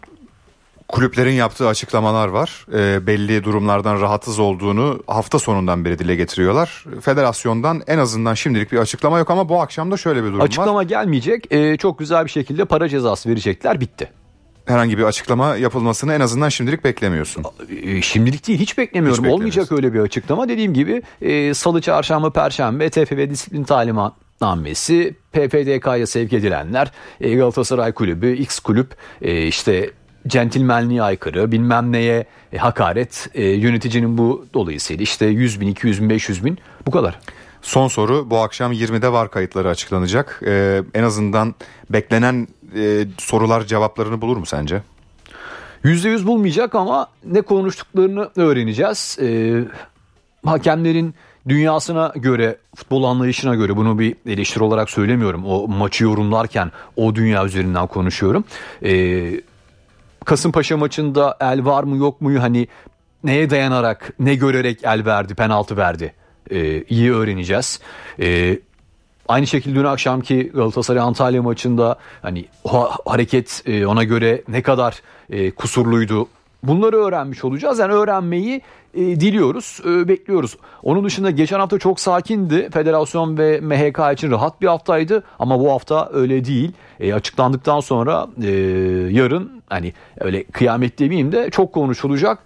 Kulüplerin 0.92 1.32
yaptığı 1.32 1.68
açıklamalar 1.68 2.28
var. 2.28 2.66
E, 2.74 3.06
belli 3.06 3.44
durumlardan 3.44 4.00
rahatsız 4.00 4.38
olduğunu 4.38 5.02
hafta 5.06 5.38
sonundan 5.38 5.84
beri 5.84 5.98
dile 5.98 6.16
getiriyorlar. 6.16 6.84
Federasyondan 7.00 7.82
en 7.86 7.98
azından 7.98 8.34
şimdilik 8.34 8.72
bir 8.72 8.78
açıklama 8.78 9.18
yok 9.18 9.30
ama 9.30 9.48
bu 9.48 9.60
akşam 9.62 9.90
da 9.90 9.96
şöyle 9.96 10.24
bir 10.24 10.28
durum 10.28 10.40
Açıklama 10.40 10.74
var. 10.74 10.82
gelmeyecek. 10.82 11.52
E, 11.52 11.76
çok 11.76 11.98
güzel 11.98 12.24
bir 12.24 12.30
şekilde 12.30 12.64
para 12.64 12.88
cezası 12.88 13.28
verecekler. 13.28 13.80
Bitti. 13.80 14.10
Herhangi 14.64 14.98
bir 14.98 15.02
açıklama 15.02 15.56
yapılmasını 15.56 16.14
en 16.14 16.20
azından 16.20 16.48
şimdilik 16.48 16.84
beklemiyorsun. 16.84 17.44
E, 17.82 18.02
şimdilik 18.02 18.48
değil 18.48 18.58
hiç 18.58 18.78
beklemiyorum. 18.78 19.24
Hiç 19.24 19.32
Olmayacak 19.32 19.72
öyle 19.72 19.94
bir 19.94 20.00
açıklama. 20.00 20.48
Dediğim 20.48 20.74
gibi 20.74 21.02
e, 21.22 21.54
salı, 21.54 21.80
çarşamba, 21.80 22.30
perşembe 22.30 22.90
TFF 22.90 23.30
disiplin 23.30 23.64
talimatnamesi, 23.64 25.14
PFDK'ya 25.32 26.06
sevk 26.06 26.32
edilenler, 26.32 26.92
e, 27.20 27.34
Galatasaray 27.34 27.92
Kulübü, 27.92 28.32
X 28.32 28.58
Kulüp 28.58 28.96
e, 29.22 29.46
işte 29.46 29.90
centilmenliğe 30.28 31.02
aykırı 31.02 31.52
bilmem 31.52 31.92
neye 31.92 32.26
e, 32.52 32.58
hakaret 32.58 33.30
e, 33.34 33.44
yöneticinin 33.44 34.18
bu 34.18 34.46
dolayısıyla 34.54 35.02
işte 35.02 35.26
100 35.26 35.60
bin 35.60 35.68
200 35.68 36.02
bin 36.02 36.10
500 36.10 36.44
bin 36.44 36.58
bu 36.86 36.90
kadar. 36.90 37.18
Son 37.62 37.88
soru 37.88 38.30
bu 38.30 38.38
akşam 38.38 38.72
20'de 38.72 39.12
var 39.12 39.30
kayıtları 39.30 39.68
açıklanacak. 39.68 40.42
Ee, 40.46 40.82
en 40.94 41.02
azından 41.02 41.54
beklenen 41.90 42.48
e, 42.76 43.06
sorular 43.18 43.64
cevaplarını 43.64 44.20
bulur 44.20 44.36
mu 44.36 44.46
sence? 44.46 44.82
%100 45.84 46.26
bulmayacak 46.26 46.74
ama 46.74 47.06
ne 47.24 47.40
konuştuklarını 47.40 48.30
öğreneceğiz. 48.36 49.18
Ee, 49.22 49.64
hakemlerin 50.44 51.14
dünyasına 51.48 52.12
göre, 52.16 52.56
futbol 52.74 53.04
anlayışına 53.04 53.54
göre 53.54 53.76
bunu 53.76 53.98
bir 53.98 54.16
eleştiri 54.26 54.64
olarak 54.64 54.90
söylemiyorum. 54.90 55.44
O 55.46 55.68
maçı 55.68 56.04
yorumlarken 56.04 56.72
o 56.96 57.14
dünya 57.14 57.44
üzerinden 57.44 57.86
konuşuyorum. 57.86 58.44
Ee, 58.82 59.40
Kasımpaşa 60.24 60.76
maçında 60.76 61.36
el 61.40 61.64
var 61.64 61.84
mı 61.84 61.96
yok 61.96 62.20
mu 62.20 62.42
hani 62.42 62.68
neye 63.24 63.50
dayanarak, 63.50 64.12
ne 64.18 64.34
görerek 64.34 64.80
el 64.84 65.04
verdi, 65.06 65.34
penaltı 65.34 65.76
verdi. 65.76 66.14
Ee, 66.50 66.82
iyi 66.82 67.12
öğreneceğiz. 67.12 67.80
Ee, 68.20 68.58
Aynı 69.28 69.46
şekilde 69.46 69.74
dün 69.74 69.84
akşamki 69.84 70.50
Galatasaray 70.54 71.02
Antalya 71.02 71.42
maçında 71.42 71.96
hani 72.22 72.44
o 72.64 72.90
hareket 73.06 73.62
e, 73.66 73.86
ona 73.86 74.04
göre 74.04 74.42
ne 74.48 74.62
kadar 74.62 75.02
e, 75.30 75.50
kusurluydu 75.50 76.28
bunları 76.62 76.96
öğrenmiş 76.96 77.44
olacağız. 77.44 77.78
Yani 77.78 77.92
öğrenmeyi 77.92 78.60
e, 78.94 79.00
diliyoruz, 79.00 79.80
e, 79.86 80.08
bekliyoruz. 80.08 80.56
Onun 80.82 81.04
dışında 81.04 81.30
geçen 81.30 81.60
hafta 81.60 81.78
çok 81.78 82.00
sakindi. 82.00 82.70
Federasyon 82.70 83.38
ve 83.38 83.60
MHK 83.60 84.12
için 84.12 84.30
rahat 84.30 84.60
bir 84.60 84.66
haftaydı 84.66 85.22
ama 85.38 85.60
bu 85.60 85.72
hafta 85.72 86.10
öyle 86.12 86.44
değil. 86.44 86.72
E, 87.00 87.14
açıklandıktan 87.14 87.80
sonra 87.80 88.26
e, 88.42 88.50
yarın 89.10 89.62
hani 89.68 89.92
öyle 90.20 90.44
kıyamet 90.44 90.98
demeyeyim 90.98 91.32
de 91.32 91.50
çok 91.50 91.72
konuşulacak 91.72 92.38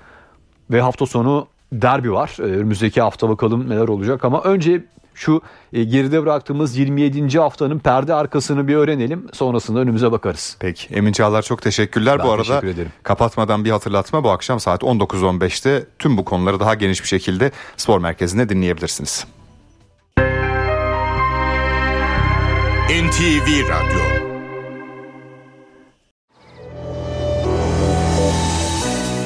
ve 0.70 0.80
hafta 0.80 1.06
sonu 1.06 1.46
derbi 1.72 2.12
var. 2.12 2.36
E, 2.38 2.42
önümüzdeki 2.42 3.00
hafta 3.00 3.28
bakalım 3.28 3.70
neler 3.70 3.88
olacak 3.88 4.24
ama 4.24 4.42
önce 4.42 4.84
şu 5.14 5.42
e, 5.72 5.84
geride 5.84 6.22
bıraktığımız 6.22 6.76
27. 6.76 7.38
haftanın 7.38 7.78
perde 7.78 8.14
arkasını 8.14 8.68
bir 8.68 8.74
öğrenelim. 8.74 9.26
Sonrasında 9.32 9.80
önümüze 9.80 10.12
bakarız. 10.12 10.56
Peki 10.60 10.94
Emin 10.94 11.12
Çağlar 11.12 11.42
çok 11.42 11.62
teşekkürler. 11.62 12.18
Ben 12.18 12.26
bu 12.26 12.30
arada 12.30 12.42
teşekkür 12.42 12.68
ederim. 12.68 12.92
kapatmadan 13.02 13.64
bir 13.64 13.70
hatırlatma 13.70 14.24
bu 14.24 14.30
akşam 14.30 14.60
saat 14.60 14.82
19.15'te 14.82 15.86
tüm 15.98 16.16
bu 16.16 16.24
konuları 16.24 16.60
daha 16.60 16.74
geniş 16.74 17.02
bir 17.02 17.08
şekilde 17.08 17.50
spor 17.76 17.98
merkezinde 17.98 18.48
dinleyebilirsiniz. 18.48 19.26
NTV 22.88 23.68
Radyo 23.68 24.23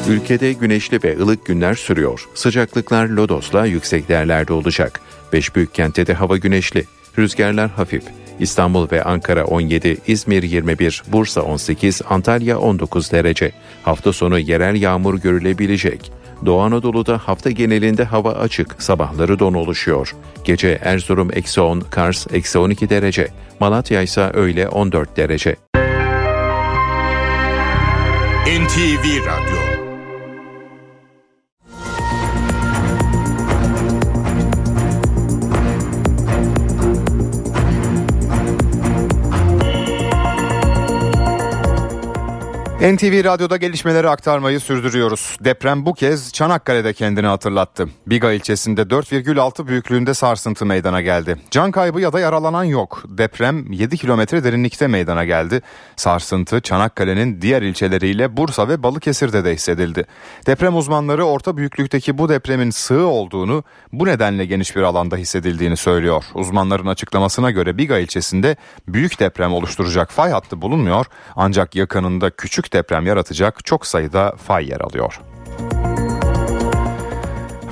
Ülkede 0.09 0.53
güneşli 0.53 1.03
ve 1.05 1.23
ılık 1.23 1.47
günler 1.47 1.75
sürüyor. 1.75 2.29
Sıcaklıklar 2.35 3.09
Lodos'la 3.09 3.67
yüksek 3.67 4.09
değerlerde 4.09 4.53
olacak. 4.53 5.01
Beş 5.33 5.57
büyük 5.57 5.75
kentte 5.75 6.07
de 6.07 6.15
hava 6.15 6.37
güneşli. 6.37 6.85
Rüzgarlar 7.19 7.71
hafif. 7.71 8.03
İstanbul 8.41 8.91
ve 8.93 9.05
Ankara 9.05 9.45
17, 9.45 9.99
İzmir 10.07 10.43
21, 10.43 11.03
Bursa 11.13 11.43
18, 11.43 12.03
Antalya 12.09 12.59
19 12.59 13.13
derece. 13.13 13.53
Hafta 13.83 14.13
sonu 14.13 14.39
yerel 14.39 14.83
yağmur 14.83 15.21
görülebilecek. 15.21 16.13
Doğu 16.47 16.61
Anadolu'da 16.61 17.19
hafta 17.19 17.51
genelinde 17.51 18.05
hava 18.05 18.33
açık, 18.33 18.83
sabahları 18.83 19.39
don 19.39 19.55
oluşuyor. 19.55 20.15
Gece 20.45 20.79
Erzurum 20.83 21.31
eksi 21.33 21.61
10, 21.61 21.81
Kars 21.81 22.27
eksi 22.33 22.59
12 22.59 22.91
derece. 22.91 23.29
Malatya 23.61 24.03
ise 24.03 24.21
öğle 24.21 24.69
14 24.69 25.17
derece. 25.17 25.57
NTV 28.47 29.27
Radyo 29.27 29.68
NTV 42.79 43.24
Radyo'da 43.24 43.57
gelişmeleri 43.57 44.09
aktarmayı 44.09 44.61
sürdürüyoruz. 44.61 45.37
Deprem 45.41 45.87
bu 45.87 45.95
kez 45.95 46.33
Çanakkale'de 46.33 46.93
kendini 46.93 47.26
hatırlattı. 47.26 47.89
Biga 48.07 48.33
ilçesinde 48.33 48.83
4,6 48.83 49.66
büyüklüğünde 49.66 50.14
sarsıntı 50.14 50.66
meydana 50.66 51.01
geldi. 51.01 51.37
Can 51.51 51.70
kaybı 51.70 52.01
ya 52.01 52.12
da 52.12 52.20
yaralanan 52.20 52.64
yok. 52.64 53.05
Deprem 53.09 53.72
7 53.72 53.97
kilometre 53.97 54.45
derinlikte 54.45 54.87
meydana 54.87 55.24
geldi. 55.24 55.62
Sarsıntı 55.97 56.61
Çanakkale'nin 56.61 57.43
diğer 57.43 57.62
ilçeleriyle 57.62 58.37
Bursa 58.37 58.68
ve 58.68 58.83
Balıkesir'de 58.83 59.45
de 59.45 59.55
hissedildi. 59.55 60.05
Deprem 60.47 60.76
uzmanları 60.76 61.24
orta 61.24 61.57
büyüklükteki 61.57 62.18
bu 62.18 62.29
depremin 62.29 62.70
sığ 62.70 63.07
olduğunu, 63.07 63.64
bu 63.93 64.07
nedenle 64.07 64.45
geniş 64.45 64.76
bir 64.76 64.83
alanda 64.83 65.16
hissedildiğini 65.16 65.76
söylüyor. 65.76 66.24
Uzmanların 66.35 66.87
açıklamasına 66.87 67.51
göre 67.51 67.79
Biga 67.79 67.99
ilçesinde 67.99 68.57
büyük 68.89 69.20
deprem 69.20 69.53
oluşturacak 69.53 70.12
fay 70.12 70.31
hattı 70.31 70.62
bulunmuyor 70.62 71.07
ancak 71.37 71.74
yakınında 71.74 72.31
küçük 72.31 72.68
deprem 72.73 73.07
yaratacak 73.07 73.64
çok 73.64 73.87
sayıda 73.87 74.35
fay 74.37 74.69
yer 74.69 74.81
alıyor. 74.81 75.21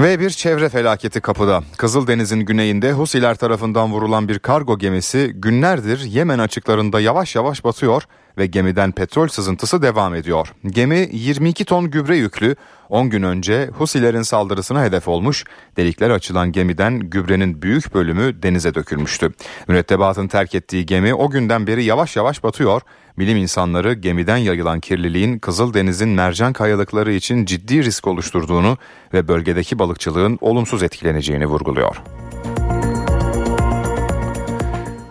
Ve 0.00 0.20
bir 0.20 0.30
çevre 0.30 0.68
felaketi 0.68 1.20
kapıda. 1.20 1.62
Kızıldeniz'in 1.76 2.40
güneyinde 2.40 2.92
Husiler 2.92 3.34
tarafından 3.34 3.92
vurulan 3.92 4.28
bir 4.28 4.38
kargo 4.38 4.78
gemisi 4.78 5.32
günlerdir 5.34 6.04
Yemen 6.04 6.38
açıklarında 6.38 7.00
yavaş 7.00 7.34
yavaş 7.34 7.64
batıyor 7.64 8.02
ve 8.38 8.46
gemiden 8.46 8.92
petrol 8.92 9.28
sızıntısı 9.28 9.82
devam 9.82 10.14
ediyor. 10.14 10.52
Gemi 10.66 11.08
22 11.12 11.64
ton 11.64 11.90
gübre 11.90 12.16
yüklü 12.16 12.56
10 12.88 13.10
gün 13.10 13.22
önce 13.22 13.66
Husilerin 13.66 14.22
saldırısına 14.22 14.84
hedef 14.84 15.08
olmuş. 15.08 15.44
Delikler 15.76 16.10
açılan 16.10 16.52
gemiden 16.52 16.98
gübrenin 16.98 17.62
büyük 17.62 17.94
bölümü 17.94 18.42
denize 18.42 18.74
dökülmüştü. 18.74 19.32
Mürettebatın 19.68 20.28
terk 20.28 20.54
ettiği 20.54 20.86
gemi 20.86 21.14
o 21.14 21.30
günden 21.30 21.66
beri 21.66 21.84
yavaş 21.84 22.16
yavaş 22.16 22.42
batıyor. 22.42 22.82
Bilim 23.18 23.36
insanları 23.36 23.92
gemiden 23.92 24.36
yayılan 24.36 24.80
kirliliğin 24.80 25.38
Kızıldeniz'in 25.38 26.08
mercan 26.08 26.52
kayalıkları 26.52 27.12
için 27.12 27.44
ciddi 27.44 27.84
risk 27.84 28.06
oluşturduğunu 28.06 28.78
ve 29.12 29.28
bölgedeki 29.28 29.78
balıkçılığın 29.78 30.38
olumsuz 30.40 30.82
etkileneceğini 30.82 31.46
vurguluyor. 31.46 31.96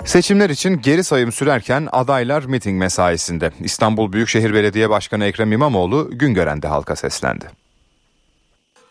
Seçimler 0.05 0.49
için 0.49 0.81
geri 0.81 1.03
sayım 1.03 1.31
sürerken 1.31 1.87
adaylar 1.91 2.43
miting 2.43 2.79
mesaisinde. 2.79 3.51
İstanbul 3.59 4.13
Büyükşehir 4.13 4.53
Belediye 4.53 4.89
Başkanı 4.89 5.25
Ekrem 5.25 5.51
İmamoğlu 5.51 6.09
Güngören'de 6.11 6.67
halka 6.67 6.95
seslendi. 6.95 7.64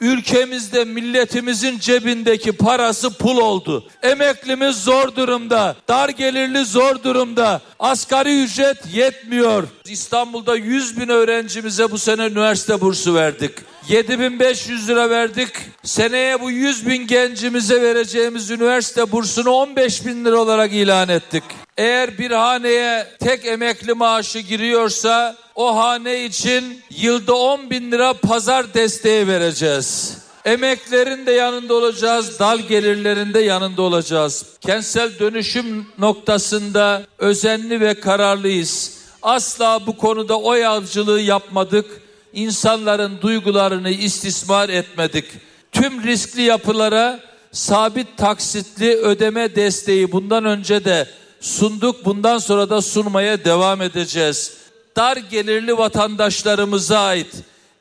Ülkemizde 0.01 0.84
milletimizin 0.84 1.78
cebindeki 1.78 2.53
parası 2.53 3.18
pul 3.18 3.36
oldu. 3.36 3.84
Emeklimiz 4.03 4.76
zor 4.76 5.16
durumda, 5.16 5.76
dar 5.88 6.09
gelirli 6.09 6.64
zor 6.64 7.03
durumda. 7.03 7.61
Asgari 7.78 8.42
ücret 8.42 8.78
yetmiyor. 8.95 9.68
İstanbul'da 9.84 10.57
100 10.57 11.01
bin 11.01 11.09
öğrencimize 11.09 11.90
bu 11.90 11.99
sene 11.99 12.26
üniversite 12.26 12.80
bursu 12.80 13.14
verdik. 13.14 13.53
7500 13.89 14.89
lira 14.89 15.11
verdik. 15.11 15.49
Seneye 15.82 16.41
bu 16.41 16.51
100 16.51 16.87
bin 16.87 17.07
gencimize 17.07 17.82
vereceğimiz 17.82 18.51
üniversite 18.51 19.12
bursunu 19.12 19.51
15 19.51 20.07
bin 20.07 20.24
lira 20.24 20.39
olarak 20.39 20.72
ilan 20.72 21.09
ettik. 21.09 21.43
Eğer 21.76 22.18
bir 22.18 22.30
haneye 22.30 23.07
tek 23.20 23.47
emekli 23.47 23.95
maaşı 23.95 24.39
giriyorsa 24.39 25.37
o 25.55 25.76
hane 25.76 26.24
için 26.24 26.80
yılda 26.91 27.35
10 27.35 27.70
bin 27.70 27.93
lira 27.93 28.12
pazar 28.12 28.74
desteği 28.74 29.28
vereceğiz. 29.28 30.18
Emeklerin 30.45 31.26
de 31.26 31.32
yanında 31.32 31.74
olacağız, 31.74 32.39
dal 32.39 32.59
gelirlerin 32.59 33.35
de 33.35 33.41
yanında 33.41 33.82
olacağız. 33.82 34.45
Kentsel 34.61 35.18
dönüşüm 35.18 35.87
noktasında 35.99 37.03
özenli 37.18 37.80
ve 37.80 38.01
kararlıyız. 38.01 38.99
Asla 39.22 39.87
bu 39.87 39.97
konuda 39.97 40.41
oy 40.41 40.66
avcılığı 40.66 41.20
yapmadık. 41.20 42.03
İnsanların 42.35 43.20
duygularını 43.20 43.91
istismar 43.91 44.68
etmedik. 44.68 45.24
Tüm 45.72 46.05
riskli 46.05 46.43
yapılara 46.43 47.20
sabit 47.53 48.16
taksitli 48.16 48.97
ödeme 48.97 49.57
desteği 49.57 50.12
bundan 50.12 50.45
önce 50.45 50.85
de 50.85 51.09
sunduk. 51.41 52.05
Bundan 52.05 52.39
sonra 52.39 52.70
da 52.70 52.82
sunmaya 52.82 53.45
devam 53.45 53.82
edeceğiz. 53.82 54.53
dar 54.97 55.16
gelirli 55.16 55.78
vatandaşlarımıza 55.78 57.01
ait 57.01 57.35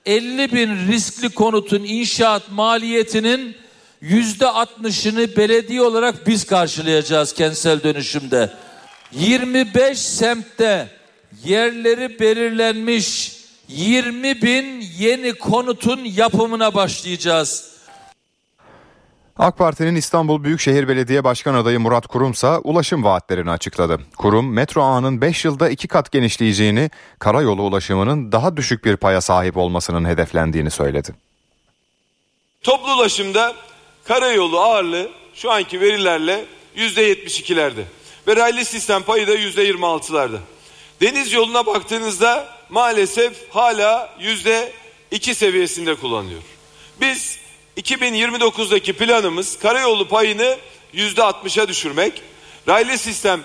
50 0.05 0.51
bin 0.51 0.87
riskli 0.87 1.29
konutun 1.29 1.83
inşaat 1.83 2.51
maliyetinin 2.51 3.55
yüzde 4.01 4.45
60'ını 4.45 5.37
belediye 5.37 5.81
olarak 5.81 6.27
biz 6.27 6.43
karşılayacağız 6.43 7.33
kentsel 7.33 7.83
dönüşümde. 7.83 8.49
25 9.11 9.99
semtte 9.99 10.87
yerleri 11.45 12.19
belirlenmiş 12.19 13.32
20 13.67 14.41
bin 14.41 14.81
yeni 14.97 15.33
konutun 15.33 15.99
yapımına 16.03 16.73
başlayacağız. 16.73 17.73
AK 19.37 19.57
Parti'nin 19.57 19.95
İstanbul 19.95 20.43
Büyükşehir 20.43 20.87
Belediye 20.87 21.23
Başkan 21.23 21.53
adayı 21.53 21.79
Murat 21.79 22.07
Kurumsa 22.07 22.59
ulaşım 22.59 23.03
vaatlerini 23.03 23.51
açıkladı. 23.51 23.99
Kurum 24.17 24.53
metro 24.53 24.83
ağının 24.83 25.21
5 25.21 25.45
yılda 25.45 25.69
2 25.69 25.87
kat 25.87 26.11
genişleyeceğini, 26.11 26.89
karayolu 27.19 27.61
ulaşımının 27.61 28.31
daha 28.31 28.57
düşük 28.57 28.85
bir 28.85 28.97
paya 28.97 29.21
sahip 29.21 29.57
olmasının 29.57 30.05
hedeflendiğini 30.05 30.71
söyledi. 30.71 31.13
Toplu 32.63 32.93
ulaşımda 32.93 33.53
karayolu 34.03 34.59
ağırlığı 34.59 35.09
şu 35.33 35.51
anki 35.51 35.81
verilerle 35.81 36.45
%72'lerde 36.77 37.83
ve 38.27 38.35
raylı 38.35 38.65
sistem 38.65 39.01
payı 39.01 39.27
da 39.27 39.35
%26'larda. 39.35 40.37
Deniz 41.01 41.33
yoluna 41.33 41.65
baktığınızda 41.65 42.47
maalesef 42.73 43.33
hala 43.49 44.17
%2 45.11 45.33
seviyesinde 45.33 45.95
kullanılıyor. 45.95 46.41
Biz 47.01 47.39
2029'daki 47.77 48.93
planımız 48.93 49.59
karayolu 49.59 50.07
payını 50.07 50.57
%60'a 50.93 51.67
düşürmek, 51.67 52.21
raylı 52.67 52.97
sistem 52.97 53.41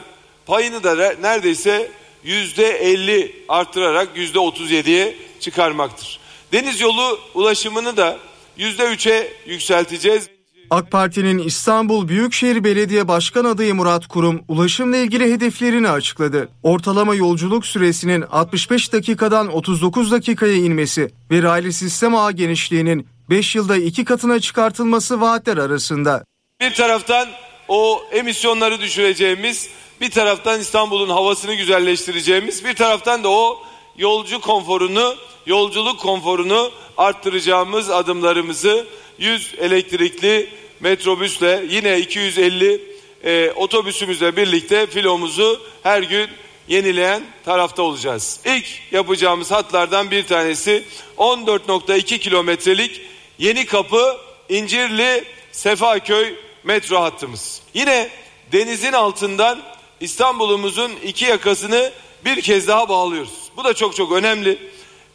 payını 0.47 0.83
da 0.83 1.15
neredeyse 1.21 1.91
%50 2.25 3.33
arttırarak 3.49 4.17
%37'ye 4.17 5.17
çıkarmaktır. 5.41 6.21
Deniz 6.53 6.81
yolu 6.81 7.21
ulaşımını 7.35 7.97
da 7.97 8.19
%3'e 8.59 9.33
yükselteceğiz. 9.47 10.38
AK 10.71 10.91
Parti'nin 10.91 11.39
İstanbul 11.39 12.09
Büyükşehir 12.09 12.65
Belediye 12.65 13.09
Başkan 13.09 13.45
adayı 13.45 13.75
Murat 13.75 14.07
Kurum 14.07 14.45
ulaşımla 14.49 14.97
ilgili 14.97 15.33
hedeflerini 15.33 15.89
açıkladı. 15.89 16.49
Ortalama 16.63 17.15
yolculuk 17.15 17.67
süresinin 17.67 18.25
65 18.31 18.93
dakikadan 18.93 19.49
39 19.49 20.13
dakikaya 20.13 20.55
inmesi 20.55 21.11
ve 21.31 21.43
raylı 21.43 21.73
sistem 21.73 22.15
ağı 22.15 22.33
genişliğinin 22.33 23.07
5 23.31 23.55
yılda 23.55 23.77
2 23.77 24.05
katına 24.05 24.41
çıkartılması 24.41 25.21
vaatler 25.21 25.57
arasında. 25.57 26.25
Bir 26.61 26.75
taraftan 26.75 27.29
o 27.69 28.03
emisyonları 28.13 28.81
düşüreceğimiz, 28.81 29.69
bir 30.01 30.11
taraftan 30.11 30.61
İstanbul'un 30.61 31.09
havasını 31.09 31.55
güzelleştireceğimiz, 31.55 32.65
bir 32.65 32.75
taraftan 32.75 33.25
da 33.25 33.29
o 33.29 33.59
yolcu 33.99 34.41
konforunu, 34.41 35.15
yolculuk 35.47 36.01
konforunu 36.01 36.71
arttıracağımız 36.97 37.91
adımlarımızı 37.91 38.87
100 39.19 39.55
elektrikli 39.59 40.49
metrobüsle 40.81 41.65
yine 41.69 41.99
250 41.99 42.81
e, 43.25 43.53
otobüsümüzle 43.57 44.37
birlikte 44.37 44.87
filomuzu 44.87 45.63
her 45.83 46.03
gün 46.03 46.29
yenileyen 46.69 47.23
tarafta 47.45 47.83
olacağız. 47.83 48.41
İlk 48.45 48.67
yapacağımız 48.93 49.51
hatlardan 49.51 50.11
bir 50.11 50.27
tanesi 50.27 50.85
14.2 51.19 52.19
kilometrelik 52.19 53.01
Yeni 53.39 53.67
Kapı 53.67 54.17
İncirli 54.49 55.25
Sefaköy 55.53 56.35
metro 56.65 57.01
hattımız. 57.01 57.63
Yine 57.75 58.09
denizin 58.53 58.93
altından 58.93 59.63
İstanbul'umuzun 60.01 60.93
iki 61.05 61.25
yakasını 61.25 61.93
bir 62.25 62.41
kez 62.41 62.69
daha 62.69 62.89
bağlıyoruz. 62.89 63.51
Bu 63.57 63.65
da 63.65 63.75
çok 63.75 63.97
çok 63.97 64.13
önemli. 64.13 64.59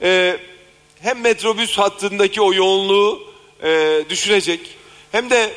Ee, 0.01 0.37
hem 1.01 1.21
metrobüs 1.21 1.77
hattındaki 1.77 2.41
o 2.41 2.53
yoğunluğu 2.53 3.32
e, 3.63 4.01
düşürecek 4.09 4.59
hem 5.11 5.29
de 5.29 5.53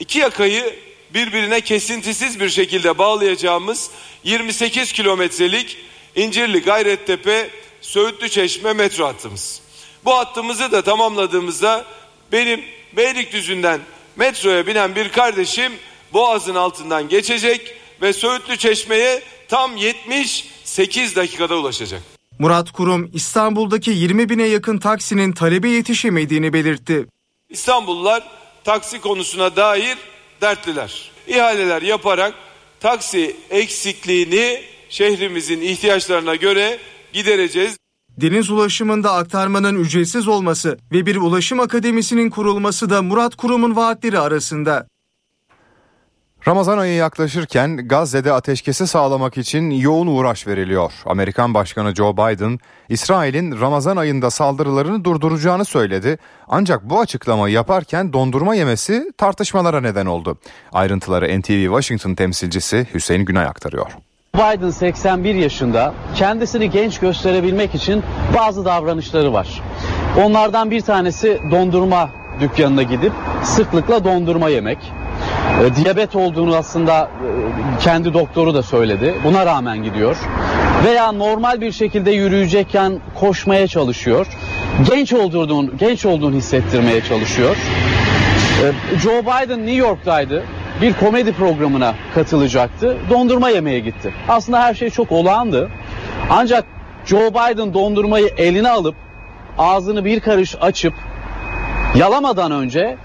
iki 0.00 0.18
yakayı 0.18 0.76
birbirine 1.14 1.60
kesintisiz 1.60 2.40
bir 2.40 2.48
şekilde 2.48 2.98
bağlayacağımız 2.98 3.90
28 4.24 4.92
kilometrelik 4.92 5.76
İncirli 6.16 6.62
Gayrettepe 6.62 7.50
Söğütlü 7.80 8.28
Çeşme 8.28 8.72
metro 8.72 9.06
hattımız. 9.06 9.60
Bu 10.04 10.16
hattımızı 10.16 10.72
da 10.72 10.82
tamamladığımızda 10.82 11.84
benim 12.32 12.60
Beylikdüzü'nden 12.96 13.80
metroya 14.16 14.66
binen 14.66 14.96
bir 14.96 15.08
kardeşim 15.08 15.72
Boğaz'ın 16.12 16.54
altından 16.54 17.08
geçecek 17.08 17.74
ve 18.02 18.12
Söğütlü 18.12 18.56
Çeşme'ye 18.56 19.22
tam 19.48 19.76
78 19.76 21.16
dakikada 21.16 21.56
ulaşacak. 21.56 22.02
Murat 22.38 22.72
Kurum 22.72 23.10
İstanbul'daki 23.14 23.90
20 23.90 24.28
bine 24.28 24.46
yakın 24.46 24.78
taksinin 24.78 25.32
talebe 25.32 25.68
yetişemediğini 25.68 26.52
belirtti. 26.52 27.06
İstanbullular 27.50 28.22
taksi 28.64 29.00
konusuna 29.00 29.56
dair 29.56 29.98
dertliler. 30.40 31.10
İhaleler 31.26 31.82
yaparak 31.82 32.34
taksi 32.80 33.36
eksikliğini 33.50 34.62
şehrimizin 34.88 35.60
ihtiyaçlarına 35.60 36.34
göre 36.34 36.78
gidereceğiz. 37.12 37.76
Deniz 38.10 38.50
ulaşımında 38.50 39.12
aktarmanın 39.12 39.78
ücretsiz 39.78 40.28
olması 40.28 40.78
ve 40.92 41.06
bir 41.06 41.16
ulaşım 41.16 41.60
akademisinin 41.60 42.30
kurulması 42.30 42.90
da 42.90 43.02
Murat 43.02 43.36
Kurum'un 43.36 43.76
vaatleri 43.76 44.18
arasında. 44.18 44.86
Ramazan 46.48 46.78
ayı 46.78 46.94
yaklaşırken 46.94 47.76
Gazze'de 47.76 48.32
ateşkesi 48.32 48.86
sağlamak 48.86 49.38
için 49.38 49.70
yoğun 49.70 50.06
uğraş 50.06 50.46
veriliyor. 50.46 50.92
Amerikan 51.06 51.54
Başkanı 51.54 51.94
Joe 51.94 52.16
Biden, 52.16 52.58
İsrail'in 52.88 53.60
Ramazan 53.60 53.96
ayında 53.96 54.30
saldırılarını 54.30 55.04
durduracağını 55.04 55.64
söyledi. 55.64 56.18
Ancak 56.48 56.90
bu 56.90 57.00
açıklamayı 57.00 57.54
yaparken 57.54 58.12
dondurma 58.12 58.54
yemesi 58.54 59.12
tartışmalara 59.18 59.80
neden 59.80 60.06
oldu. 60.06 60.38
Ayrıntıları 60.72 61.40
NTV 61.40 61.64
Washington 61.64 62.14
temsilcisi 62.14 62.86
Hüseyin 62.94 63.24
Günay 63.24 63.44
aktarıyor. 63.44 63.90
Biden 64.34 64.70
81 64.70 65.34
yaşında 65.34 65.94
kendisini 66.14 66.70
genç 66.70 66.98
gösterebilmek 66.98 67.74
için 67.74 68.02
bazı 68.36 68.64
davranışları 68.64 69.32
var. 69.32 69.62
Onlardan 70.24 70.70
bir 70.70 70.80
tanesi 70.80 71.40
dondurma 71.50 72.10
dükkanına 72.40 72.82
gidip 72.82 73.12
sıklıkla 73.44 74.04
dondurma 74.04 74.48
yemek. 74.48 74.78
E, 75.64 75.76
diyabet 75.76 76.16
olduğunu 76.16 76.56
aslında 76.56 77.00
e, 77.00 77.08
kendi 77.80 78.14
doktoru 78.14 78.54
da 78.54 78.62
söyledi. 78.62 79.14
Buna 79.24 79.46
rağmen 79.46 79.82
gidiyor. 79.82 80.16
Veya 80.84 81.12
normal 81.12 81.60
bir 81.60 81.72
şekilde 81.72 82.10
yürüyecekken 82.10 83.00
koşmaya 83.14 83.66
çalışıyor. 83.66 84.26
Genç 84.90 85.12
olduğunu, 85.12 85.76
genç 85.76 86.06
olduğunu 86.06 86.36
hissettirmeye 86.36 87.04
çalışıyor. 87.04 87.56
E, 88.62 88.98
Joe 88.98 89.22
Biden 89.22 89.58
New 89.58 89.74
York'taydı 89.76 90.42
bir 90.82 90.92
komedi 90.92 91.32
programına 91.32 91.94
katılacaktı. 92.14 92.96
Dondurma 93.10 93.50
yemeye 93.50 93.80
gitti. 93.80 94.14
Aslında 94.28 94.62
her 94.62 94.74
şey 94.74 94.90
çok 94.90 95.12
olağandı. 95.12 95.70
Ancak 96.30 96.64
Joe 97.06 97.30
Biden 97.30 97.74
dondurmayı 97.74 98.28
eline 98.36 98.70
alıp 98.70 98.94
ağzını 99.58 100.04
bir 100.04 100.20
karış 100.20 100.54
açıp 100.60 100.94
yalamadan 101.94 102.52
önce 102.52 102.96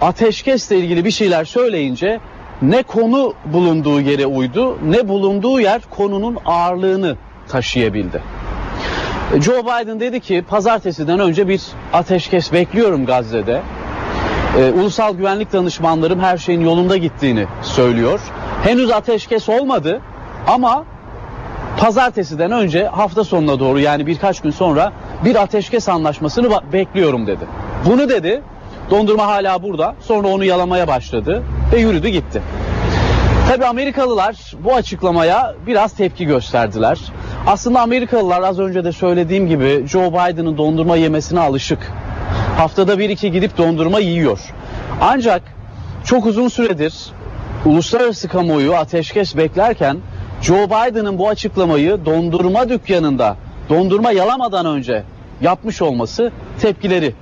ateşkesle 0.00 0.76
ilgili 0.78 1.04
bir 1.04 1.10
şeyler 1.10 1.44
söyleyince 1.44 2.20
ne 2.62 2.82
konu 2.82 3.34
bulunduğu 3.44 4.00
yere 4.00 4.26
uydu 4.26 4.78
ne 4.84 5.08
bulunduğu 5.08 5.60
yer 5.60 5.80
konunun 5.90 6.38
ağırlığını 6.46 7.16
taşıyabildi. 7.48 8.22
Joe 9.40 9.62
Biden 9.62 10.00
dedi 10.00 10.20
ki 10.20 10.44
pazartesiden 10.48 11.18
önce 11.18 11.48
bir 11.48 11.62
ateşkes 11.92 12.52
bekliyorum 12.52 13.06
Gazze'de. 13.06 13.62
Ee, 14.58 14.70
ulusal 14.70 15.14
güvenlik 15.14 15.52
danışmanlarım 15.52 16.20
her 16.20 16.38
şeyin 16.38 16.60
yolunda 16.60 16.96
gittiğini 16.96 17.46
söylüyor. 17.62 18.20
Henüz 18.62 18.90
ateşkes 18.90 19.48
olmadı 19.48 20.00
ama 20.46 20.84
pazartesiden 21.78 22.50
önce 22.50 22.86
hafta 22.86 23.24
sonuna 23.24 23.60
doğru 23.60 23.80
yani 23.80 24.06
birkaç 24.06 24.40
gün 24.40 24.50
sonra 24.50 24.92
bir 25.24 25.36
ateşkes 25.36 25.88
anlaşmasını 25.88 26.72
bekliyorum 26.72 27.26
dedi. 27.26 27.44
Bunu 27.86 28.08
dedi 28.08 28.42
Dondurma 28.90 29.26
hala 29.26 29.62
burada. 29.62 29.94
Sonra 30.00 30.28
onu 30.28 30.44
yalamaya 30.44 30.88
başladı 30.88 31.42
ve 31.72 31.80
yürüdü 31.80 32.08
gitti. 32.08 32.42
Tabi 33.48 33.66
Amerikalılar 33.66 34.52
bu 34.64 34.74
açıklamaya 34.74 35.54
biraz 35.66 35.92
tepki 35.92 36.26
gösterdiler. 36.26 36.98
Aslında 37.46 37.80
Amerikalılar 37.80 38.42
az 38.42 38.58
önce 38.58 38.84
de 38.84 38.92
söylediğim 38.92 39.48
gibi 39.48 39.84
Joe 39.88 40.10
Biden'ın 40.10 40.58
dondurma 40.58 40.96
yemesine 40.96 41.40
alışık. 41.40 41.92
Haftada 42.56 42.98
bir 42.98 43.10
iki 43.10 43.32
gidip 43.32 43.58
dondurma 43.58 43.98
yiyor. 43.98 44.40
Ancak 45.00 45.42
çok 46.04 46.26
uzun 46.26 46.48
süredir 46.48 46.94
uluslararası 47.64 48.28
kamuoyu 48.28 48.74
ateşkes 48.74 49.36
beklerken 49.36 49.96
Joe 50.42 50.66
Biden'ın 50.66 51.18
bu 51.18 51.28
açıklamayı 51.28 52.04
dondurma 52.04 52.68
dükkanında 52.68 53.36
dondurma 53.68 54.12
yalamadan 54.12 54.66
önce 54.66 55.02
yapmış 55.40 55.82
olması 55.82 56.32
tepkileri 56.60 57.14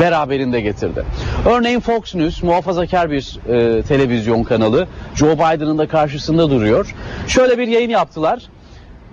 beraberinde 0.00 0.60
getirdi. 0.60 1.04
Örneğin 1.46 1.80
Fox 1.80 2.14
News 2.14 2.42
muhafazakar 2.42 3.10
bir 3.10 3.38
e, 3.48 3.82
televizyon 3.82 4.42
kanalı 4.42 4.88
Joe 5.14 5.34
Biden'ın 5.34 5.78
da 5.78 5.88
karşısında 5.88 6.50
duruyor. 6.50 6.94
Şöyle 7.26 7.58
bir 7.58 7.68
yayın 7.68 7.90
yaptılar. 7.90 8.42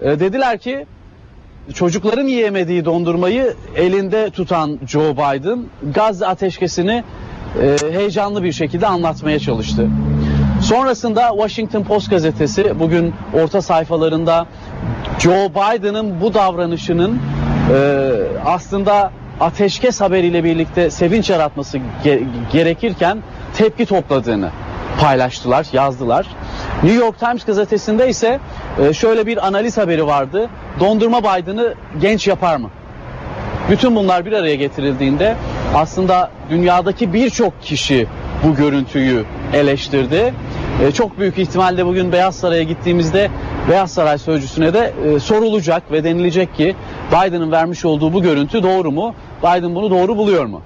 E, 0.02 0.20
dediler 0.20 0.58
ki 0.58 0.86
çocukların 1.74 2.28
yiyemediği 2.28 2.86
dondurmayı 2.86 3.54
elinde 3.76 4.30
tutan 4.30 4.80
Joe 4.88 5.14
Biden 5.14 5.60
Gazze 5.94 6.28
ateşkesini 6.28 7.04
e, 7.62 7.78
heyecanlı 7.92 8.44
bir 8.44 8.52
şekilde 8.52 8.88
anlatmaya 8.88 9.40
çalıştı. 9.40 9.88
Sonrasında 10.62 11.30
Washington 11.30 11.84
Post 11.84 12.10
gazetesi 12.10 12.80
bugün 12.80 13.14
orta 13.34 13.62
sayfalarında 13.62 14.46
Joe 15.20 15.50
Biden'ın 15.50 16.22
bu 16.22 16.34
davranışının 16.34 17.20
e, 17.74 18.12
aslında 18.46 19.12
ateşkes 19.40 20.02
haberiyle 20.02 20.44
birlikte 20.44 20.90
sevinç 20.90 21.30
yaratması 21.30 21.80
ge- 22.06 22.24
gerekirken 22.52 23.18
tepki 23.58 23.86
topladığını 23.86 24.50
paylaştılar, 25.00 25.68
yazdılar. 25.74 26.26
New 26.84 27.06
York 27.06 27.20
Times 27.20 27.46
gazetesinde 27.46 28.10
ise 28.10 28.40
e, 28.82 28.94
şöyle 28.94 29.26
bir 29.26 29.48
analiz 29.48 29.78
haberi 29.78 30.08
vardı. 30.08 30.50
Dondurma 30.80 31.20
Biden'ı 31.20 31.74
genç 32.02 32.28
yapar 32.28 32.56
mı? 32.58 32.70
Bütün 33.70 33.96
bunlar 33.96 34.26
bir 34.26 34.32
araya 34.32 34.56
getirildiğinde 34.56 35.36
aslında 35.76 36.32
dünyadaki 36.50 37.14
birçok 37.14 37.62
kişi 37.64 38.08
bu 38.44 38.56
görüntüyü 38.56 39.26
eleştirdi. 39.54 40.34
E, 40.82 40.92
çok 40.92 41.20
büyük 41.20 41.38
ihtimalle 41.38 41.86
bugün 41.86 42.12
Beyaz 42.12 42.36
Saray'a 42.36 42.64
gittiğimizde 42.64 43.30
Beyaz 43.70 43.92
Saray 43.92 44.18
sözcüsüne 44.18 44.74
de 44.74 44.94
e, 45.06 45.20
sorulacak 45.20 45.92
ve 45.92 46.04
denilecek 46.04 46.56
ki 46.56 46.76
Biden'ın 47.12 47.52
vermiş 47.52 47.86
olduğu 47.86 48.14
bu 48.14 48.22
görüntü 48.22 48.64
doğru 48.64 48.92
mu? 48.92 49.16
Biden 49.44 49.76
bunu 49.76 49.90
doğru 49.90 50.18
buluyor 50.18 50.46
mu? 50.46 50.62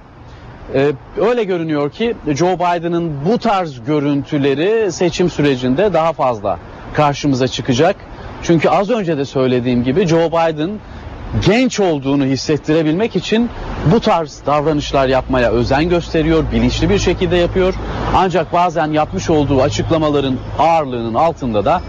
Ee, 0.73 0.91
öyle 1.17 1.43
görünüyor 1.43 1.91
ki 1.91 2.15
Joe 2.27 2.55
Biden'ın 2.55 3.11
bu 3.25 3.37
tarz 3.37 3.83
görüntüleri 3.83 4.91
seçim 4.91 5.29
sürecinde 5.29 5.93
daha 5.93 6.13
fazla 6.13 6.59
karşımıza 6.93 7.47
çıkacak. 7.47 7.95
Çünkü 8.43 8.69
az 8.69 8.89
önce 8.89 9.17
de 9.17 9.25
söylediğim 9.25 9.83
gibi 9.83 10.07
Joe 10.07 10.27
Biden 10.27 10.69
genç 11.45 11.79
olduğunu 11.79 12.25
hissettirebilmek 12.25 13.15
için 13.15 13.49
bu 13.91 13.99
tarz 13.99 14.41
davranışlar 14.45 15.07
yapmaya 15.07 15.51
özen 15.51 15.89
gösteriyor, 15.89 16.51
bilinçli 16.51 16.89
bir 16.89 16.99
şekilde 16.99 17.35
yapıyor. 17.35 17.73
Ancak 18.15 18.53
bazen 18.53 18.87
yapmış 18.91 19.29
olduğu 19.29 19.61
açıklamaların 19.61 20.37
ağırlığının 20.59 21.13
altında 21.13 21.65
da 21.65 21.81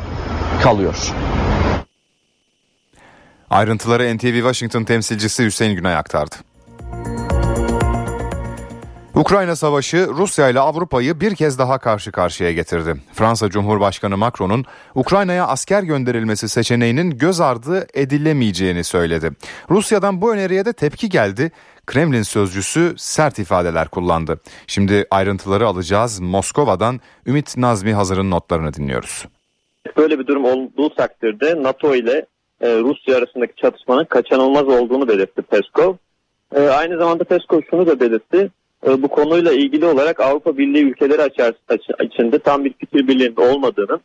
kalıyor. 0.63 1.13
Ayrıntıları 3.51 4.17
NTV 4.17 4.35
Washington 4.35 4.85
temsilcisi 4.85 5.45
Hüseyin 5.45 5.77
Günay 5.77 5.97
aktardı. 5.97 6.48
Ukrayna 9.15 9.57
Savaşı 9.57 10.09
Rusya 10.09 10.49
ile 10.49 10.61
Avrupa'yı 10.61 11.21
bir 11.21 11.35
kez 11.35 11.59
daha 11.59 11.79
karşı 11.79 12.13
karşıya 12.13 12.53
getirdi. 12.53 12.95
Fransa 13.13 13.51
Cumhurbaşkanı 13.51 14.17
Macron'un 14.17 14.65
Ukrayna'ya 14.95 15.47
asker 15.47 15.83
gönderilmesi 15.83 16.49
seçeneğinin 16.49 17.19
göz 17.19 17.41
ardı 17.41 17.87
edilemeyeceğini 17.95 18.85
söyledi. 18.85 19.31
Rusya'dan 19.71 20.21
bu 20.21 20.33
öneriye 20.33 20.65
de 20.65 20.73
tepki 20.73 21.09
geldi. 21.09 21.51
Kremlin 21.87 22.23
sözcüsü 22.23 22.95
sert 22.97 23.39
ifadeler 23.39 23.89
kullandı. 23.89 24.41
Şimdi 24.67 25.07
ayrıntıları 25.11 25.67
alacağız. 25.67 26.21
Moskova'dan 26.21 27.01
Ümit 27.27 27.57
Nazmi 27.57 27.93
Hazır'ın 27.93 28.31
notlarını 28.31 28.75
dinliyoruz. 28.75 29.25
Böyle 29.97 30.19
bir 30.19 30.27
durum 30.27 30.45
olduğu 30.45 30.95
takdirde 30.95 31.63
NATO 31.63 31.95
ile 31.95 32.27
e, 32.61 32.79
Rusya 32.79 33.17
arasındaki 33.17 33.57
çatışmanın 33.57 34.05
kaçınılmaz 34.05 34.69
olduğunu 34.69 35.09
belirtti 35.09 35.43
Peskov. 35.43 35.95
E, 36.55 36.61
aynı 36.61 36.99
zamanda 36.99 37.25
Peskov 37.25 37.61
şunu 37.71 37.87
da 37.87 38.01
belirtti. 38.01 38.51
E, 38.87 39.03
bu 39.03 39.09
konuyla 39.09 39.53
ilgili 39.53 39.87
olarak 39.87 40.21
Avrupa 40.21 40.59
Birliği 40.59 40.85
ülkeleri 40.85 41.53
içinde 42.05 42.39
tam 42.39 42.65
bir 42.65 42.73
fikir 42.73 43.09
birliğinde 43.09 43.41
olmadığını, 43.41 44.01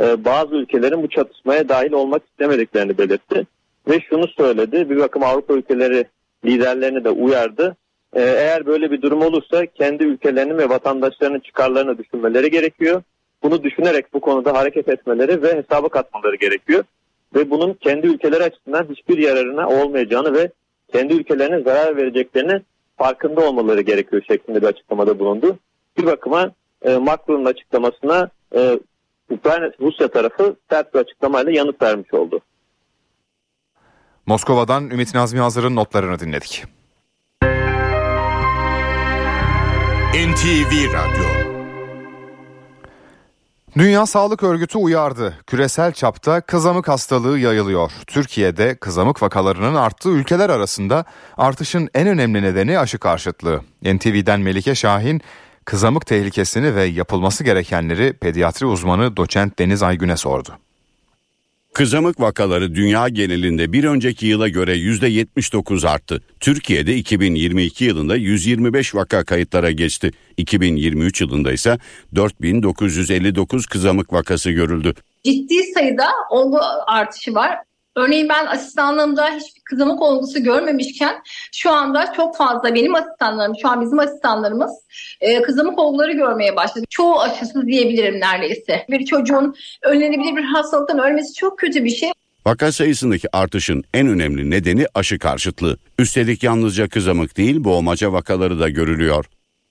e, 0.00 0.24
bazı 0.24 0.54
ülkelerin 0.54 1.02
bu 1.02 1.08
çatışmaya 1.08 1.68
dahil 1.68 1.92
olmak 1.92 2.22
istemediklerini 2.30 2.98
belirtti. 2.98 3.46
Ve 3.88 4.00
şunu 4.00 4.28
söyledi, 4.28 4.90
bir 4.90 4.96
bakım 4.96 5.22
Avrupa 5.22 5.54
ülkeleri 5.54 6.04
liderlerini 6.44 7.04
de 7.04 7.10
uyardı. 7.10 7.76
E, 8.14 8.22
eğer 8.22 8.66
böyle 8.66 8.90
bir 8.90 9.02
durum 9.02 9.22
olursa 9.22 9.66
kendi 9.66 10.04
ülkelerinin 10.04 10.58
ve 10.58 10.68
vatandaşlarının 10.68 11.40
çıkarlarını 11.40 11.98
düşünmeleri 11.98 12.50
gerekiyor. 12.50 13.02
Bunu 13.42 13.62
düşünerek 13.62 14.14
bu 14.14 14.20
konuda 14.20 14.54
hareket 14.54 14.88
etmeleri 14.88 15.42
ve 15.42 15.54
hesaba 15.54 15.88
katmaları 15.88 16.36
gerekiyor. 16.36 16.84
Ve 17.34 17.50
bunun 17.50 17.74
kendi 17.74 18.06
ülkeleri 18.06 18.42
açısından 18.42 18.86
hiçbir 18.90 19.18
yararına 19.18 19.68
olmayacağını 19.68 20.34
ve 20.34 20.50
kendi 20.92 21.14
ülkelerine 21.14 21.60
zarar 21.60 21.96
vereceklerini 21.96 22.60
farkında 22.96 23.48
olmaları 23.48 23.80
gerekiyor 23.80 24.22
şeklinde 24.28 24.62
bir 24.62 24.66
açıklamada 24.66 25.18
bulundu. 25.18 25.58
Bir 25.98 26.06
bakıma 26.06 26.50
e, 26.82 26.96
Macron'un 26.96 27.44
açıklamasına 27.44 28.30
e, 28.54 28.80
Ukrayna 29.30 29.70
Rusya 29.80 30.08
tarafı 30.08 30.56
sert 30.70 30.94
bir 30.94 30.98
açıklamayla 30.98 31.52
yanıt 31.52 31.82
vermiş 31.82 32.14
oldu. 32.14 32.40
Moskova'dan 34.26 34.90
Ümit 34.90 35.14
Nazmi 35.14 35.40
Hazır'ın 35.40 35.76
notlarını 35.76 36.18
dinledik. 36.18 36.64
NTV 40.14 40.92
Radyo 40.92 41.45
Dünya 43.78 44.06
Sağlık 44.06 44.42
Örgütü 44.42 44.78
uyardı. 44.78 45.34
Küresel 45.46 45.92
çapta 45.92 46.40
kızamık 46.40 46.88
hastalığı 46.88 47.38
yayılıyor. 47.38 47.92
Türkiye'de 48.06 48.74
kızamık 48.74 49.22
vakalarının 49.22 49.74
arttığı 49.74 50.08
ülkeler 50.08 50.50
arasında 50.50 51.04
artışın 51.36 51.88
en 51.94 52.08
önemli 52.08 52.42
nedeni 52.42 52.78
aşı 52.78 52.98
karşıtlığı. 52.98 53.60
NTV'den 53.82 54.40
Melike 54.40 54.74
Şahin 54.74 55.20
kızamık 55.64 56.06
tehlikesini 56.06 56.74
ve 56.74 56.84
yapılması 56.84 57.44
gerekenleri 57.44 58.12
pediatri 58.12 58.66
uzmanı 58.66 59.16
doçent 59.16 59.58
Deniz 59.58 59.82
Aygün'e 59.82 60.16
sordu. 60.16 60.58
Kızamık 61.76 62.20
vakaları 62.20 62.74
dünya 62.74 63.08
genelinde 63.08 63.72
bir 63.72 63.84
önceki 63.84 64.26
yıla 64.26 64.48
göre 64.48 64.76
%79 64.76 65.88
arttı. 65.88 66.22
Türkiye'de 66.40 66.96
2022 66.96 67.84
yılında 67.84 68.16
125 68.16 68.94
vaka 68.94 69.24
kayıtlara 69.24 69.70
geçti. 69.70 70.10
2023 70.36 71.20
yılında 71.20 71.52
ise 71.52 71.78
4959 72.14 73.66
kızamık 73.66 74.12
vakası 74.12 74.50
görüldü. 74.50 74.94
Ciddi 75.24 75.62
sayıda 75.74 76.06
olgu 76.30 76.58
artışı 76.86 77.34
var. 77.34 77.58
Örneğin 77.96 78.28
ben 78.28 78.46
asistanlığımda 78.46 79.30
hiçbir 79.30 79.60
kızamık 79.64 80.02
olgusu 80.02 80.42
görmemişken 80.42 81.22
şu 81.52 81.70
anda 81.70 82.12
çok 82.16 82.36
fazla 82.36 82.74
benim 82.74 82.94
asistanlarım, 82.94 83.54
şu 83.62 83.68
an 83.68 83.80
bizim 83.80 83.98
asistanlarımız 83.98 84.70
e, 85.20 85.42
kızamık 85.42 85.78
olguları 85.78 86.12
görmeye 86.12 86.56
başladı. 86.56 86.84
Çoğu 86.90 87.20
aşısız 87.20 87.66
diyebilirim 87.66 88.20
neredeyse. 88.20 88.86
Bir 88.90 89.04
çocuğun 89.04 89.54
önlenebilir 89.82 90.36
bir 90.36 90.44
hastalıktan 90.44 90.98
ölmesi 90.98 91.34
çok 91.34 91.58
kötü 91.58 91.84
bir 91.84 91.90
şey. 91.90 92.12
Vaka 92.46 92.72
sayısındaki 92.72 93.36
artışın 93.36 93.84
en 93.94 94.08
önemli 94.08 94.50
nedeni 94.50 94.86
aşı 94.94 95.18
karşıtlığı. 95.18 95.78
Üstelik 95.98 96.42
yalnızca 96.42 96.88
kızamık 96.88 97.36
değil 97.36 97.64
boğmaca 97.64 98.12
vakaları 98.12 98.60
da 98.60 98.68
görülüyor. 98.68 99.24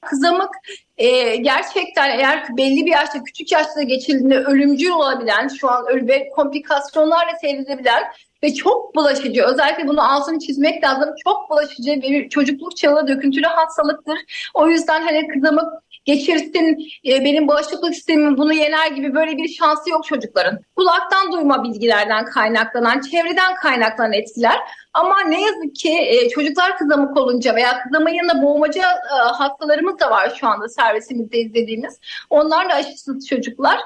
Kızamık 0.06 0.50
e, 0.98 1.36
gerçekten 1.36 2.20
eğer 2.20 2.58
belli 2.58 2.86
bir 2.86 2.92
yaşta 2.92 3.24
küçük 3.24 3.52
yaşta 3.52 3.82
geçildiğinde 3.82 4.38
ölümcül 4.38 4.90
olabilen 4.90 5.48
şu 5.48 5.72
an 5.72 5.86
ölü 5.88 6.08
ve 6.08 6.30
komplikasyonlarla 6.30 7.36
seyredilebilen 7.42 8.04
ve 8.44 8.54
çok 8.54 8.96
bulaşıcı 8.96 9.44
özellikle 9.44 9.88
bunu 9.88 10.14
altını 10.14 10.40
çizmek 10.40 10.84
lazım 10.84 11.10
çok 11.24 11.50
bulaşıcı 11.50 12.02
bir 12.02 12.30
çocukluk 12.30 12.78
çağı 12.78 13.08
döküntülü 13.08 13.46
hastalıktır. 13.46 14.18
O 14.54 14.68
yüzden 14.68 15.02
hani 15.02 15.28
kızamık 15.28 15.74
geçirsin 16.06 16.78
e, 17.08 17.26
benim 17.26 17.48
bağışıklık 17.48 17.96
sistemim 17.96 18.38
bunu 18.38 18.54
yener 18.54 18.92
gibi 18.92 19.16
böyle 19.16 19.38
bir 19.38 19.48
şansı 19.48 19.90
yok 19.90 20.06
çocukların. 20.06 20.60
Kulaktan 20.76 21.32
duyma 21.32 21.64
bilgilerden 21.64 22.26
kaynaklanan, 22.26 23.02
çevreden 23.02 23.56
kaynaklanan 23.56 24.14
etkiler. 24.14 24.60
Ama 24.94 25.22
ne 25.22 25.42
yazık 25.42 25.76
ki 25.76 25.98
e, 26.00 26.30
çocuklar 26.30 26.78
kızamık 26.78 27.18
olunca 27.18 27.56
veya 27.56 27.80
kızamığın 27.84 28.14
yanında 28.14 28.42
boğmaca 28.44 28.92
e, 28.92 29.16
hastalarımız 29.16 30.00
da 30.00 30.12
var 30.12 30.38
şu 30.40 30.48
anda 30.48 30.70
servisimizde 30.70 31.38
izlediğimiz. 31.38 32.00
Onlar 32.30 32.70
da 32.70 32.74
aşısız 32.74 33.28
çocuklar. 33.28 33.80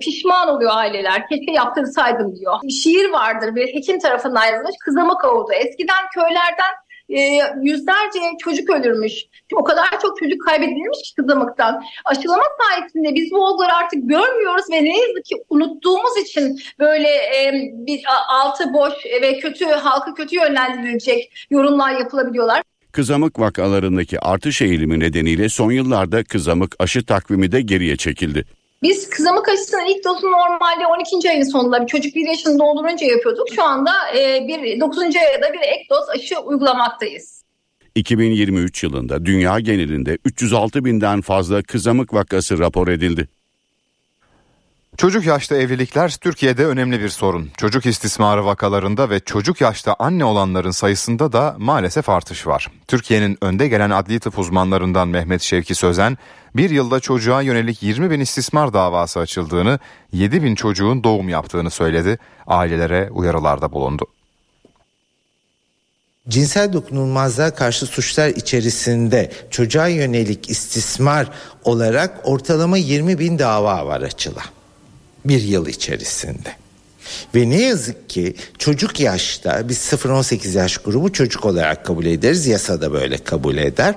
Pişman 0.00 0.48
oluyor 0.48 0.70
aileler. 0.74 1.28
Keşke 1.28 1.52
yaptırsaydım 1.52 2.36
diyor. 2.36 2.54
Şiir 2.82 3.10
vardır 3.10 3.54
bir 3.54 3.74
hekim 3.74 3.98
tarafından 3.98 4.44
yazılmış. 4.44 4.76
Kızamık 4.84 5.24
oldu. 5.24 5.52
Eskiden 5.52 6.04
köylerden 6.14 6.74
e, 7.08 7.20
yüzlerce 7.62 8.20
çocuk 8.38 8.70
ölürmüş. 8.70 9.12
O 9.54 9.64
kadar 9.64 10.00
çok 10.02 10.18
çocuk 10.18 10.46
kaybedilmiş 10.46 11.14
kızamıktan. 11.16 11.82
Aşılama 12.04 12.44
sayesinde 12.60 13.14
biz 13.14 13.30
bu 13.30 13.44
olguları 13.44 13.72
artık 13.74 14.08
görmüyoruz 14.08 14.64
ve 14.72 14.84
ne 14.84 14.98
yazık 14.98 15.24
ki 15.24 15.36
unuttuğumuz 15.48 16.16
için 16.18 16.60
böyle 16.78 17.08
e, 17.08 17.52
bir 17.72 18.02
altı 18.28 18.72
boş 18.72 18.92
ve 19.22 19.38
kötü 19.38 19.64
halkı 19.64 20.14
kötü 20.14 20.36
yönlendirilecek 20.36 21.46
yorumlar 21.50 21.90
yapılabiliyorlar. 21.90 22.62
Kızamık 22.92 23.40
vakalarındaki 23.40 24.20
artış 24.20 24.62
eğilimi 24.62 25.00
nedeniyle 25.00 25.48
son 25.48 25.70
yıllarda 25.70 26.24
kızamık 26.24 26.76
aşı 26.78 27.06
takvimi 27.06 27.52
de 27.52 27.60
geriye 27.60 27.96
çekildi. 27.96 28.44
Biz 28.86 29.10
kızamık 29.10 29.48
aşısının 29.48 29.86
ilk 29.86 30.04
dozu 30.04 30.26
normalde 30.26 30.86
12. 30.86 31.30
ayın 31.30 31.42
sonunda 31.42 31.82
bir 31.82 31.86
çocuk 31.86 32.14
bir 32.14 32.26
yaşını 32.26 32.58
doldurunca 32.58 33.06
yapıyorduk. 33.06 33.46
Şu 33.54 33.62
anda 33.64 33.90
e, 34.18 34.48
bir 34.48 34.80
9. 34.80 34.98
aya 34.98 35.42
da 35.42 35.52
bir 35.52 35.60
ek 35.60 35.86
doz 35.90 36.08
aşı 36.08 36.38
uygulamaktayız. 36.38 37.44
2023 37.94 38.82
yılında 38.82 39.26
dünya 39.26 39.60
genelinde 39.60 40.18
306 40.24 40.84
binden 40.84 41.20
fazla 41.20 41.62
kızamık 41.62 42.14
vakası 42.14 42.58
rapor 42.58 42.88
edildi. 42.88 43.28
Çocuk 44.96 45.26
yaşta 45.26 45.56
evlilikler 45.56 46.16
Türkiye'de 46.20 46.66
önemli 46.66 47.00
bir 47.00 47.08
sorun. 47.08 47.50
Çocuk 47.56 47.86
istismarı 47.86 48.44
vakalarında 48.44 49.10
ve 49.10 49.20
çocuk 49.20 49.60
yaşta 49.60 49.96
anne 49.98 50.24
olanların 50.24 50.70
sayısında 50.70 51.32
da 51.32 51.54
maalesef 51.58 52.08
artış 52.08 52.46
var. 52.46 52.70
Türkiye'nin 52.88 53.38
önde 53.40 53.68
gelen 53.68 53.90
adli 53.90 54.20
tıp 54.20 54.38
uzmanlarından 54.38 55.08
Mehmet 55.08 55.42
Şevki 55.42 55.74
Sözen, 55.74 56.18
bir 56.56 56.70
yılda 56.70 57.00
çocuğa 57.00 57.42
yönelik 57.42 57.82
20 57.82 58.10
bin 58.10 58.20
istismar 58.20 58.72
davası 58.72 59.20
açıldığını, 59.20 59.78
7 60.12 60.42
bin 60.42 60.54
çocuğun 60.54 61.04
doğum 61.04 61.28
yaptığını 61.28 61.70
söyledi. 61.70 62.18
Ailelere 62.46 63.10
uyarılarda 63.10 63.72
bulundu. 63.72 64.06
Cinsel 66.28 66.72
dokunulmazlığa 66.72 67.54
karşı 67.54 67.86
suçlar 67.86 68.28
içerisinde 68.28 69.32
çocuğa 69.50 69.88
yönelik 69.88 70.50
istismar 70.50 71.30
olarak 71.64 72.20
ortalama 72.24 72.76
20 72.76 73.18
bin 73.18 73.38
dava 73.38 73.86
var 73.86 74.00
açılan 74.00 74.55
bir 75.28 75.42
yıl 75.42 75.66
içerisinde. 75.66 76.56
Ve 77.34 77.50
ne 77.50 77.62
yazık 77.62 78.10
ki 78.10 78.34
çocuk 78.58 79.00
yaşta 79.00 79.68
biz 79.68 79.78
0-18 79.78 80.58
yaş 80.58 80.78
grubu 80.78 81.12
çocuk 81.12 81.44
olarak 81.44 81.86
kabul 81.86 82.04
ederiz. 82.06 82.46
Yasada 82.46 82.92
böyle 82.92 83.18
kabul 83.18 83.56
eder. 83.56 83.94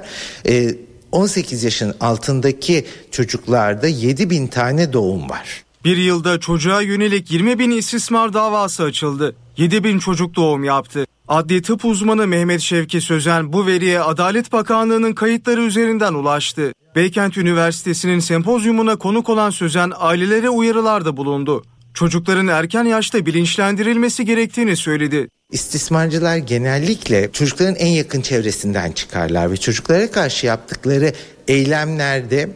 Ee, 0.47 0.75
18 1.11 1.63
yaşın 1.63 1.95
altındaki 1.99 2.86
çocuklarda 3.11 3.88
7 3.88 4.30
bin 4.30 4.47
tane 4.47 4.93
doğum 4.93 5.30
var. 5.30 5.63
Bir 5.86 5.97
yılda 5.97 6.39
çocuğa 6.39 6.82
yönelik 6.82 7.32
20 7.32 7.59
bin 7.59 7.71
istismar 7.71 8.34
davası 8.34 8.84
açıldı. 8.84 9.36
7 9.57 9.84
bin 9.84 9.99
çocuk 9.99 10.36
doğum 10.36 10.63
yaptı. 10.63 11.05
Adli 11.30 11.61
tıp 11.61 11.86
uzmanı 11.86 12.27
Mehmet 12.27 12.61
Şevki 12.61 13.01
Sözen 13.01 13.53
bu 13.53 13.67
veriye 13.67 14.01
Adalet 14.01 14.51
Bakanlığı'nın 14.51 15.13
kayıtları 15.13 15.61
üzerinden 15.61 16.13
ulaştı. 16.13 16.73
Beykent 16.95 17.38
Üniversitesi'nin 17.38 18.19
sempozyumuna 18.19 18.95
konuk 18.95 19.30
olan 19.30 19.49
Sözen 19.49 19.91
ailelere 19.95 20.49
uyarılarda 20.49 21.17
bulundu. 21.17 21.63
Çocukların 21.93 22.47
erken 22.47 22.84
yaşta 22.84 23.25
bilinçlendirilmesi 23.25 24.25
gerektiğini 24.25 24.75
söyledi. 24.75 25.27
İstismarcılar 25.51 26.38
genellikle 26.38 27.32
çocukların 27.32 27.75
en 27.75 27.88
yakın 27.91 28.21
çevresinden 28.21 28.91
çıkarlar 28.91 29.51
ve 29.51 29.57
çocuklara 29.57 30.11
karşı 30.11 30.45
yaptıkları 30.45 31.13
eylemlerde 31.47 32.49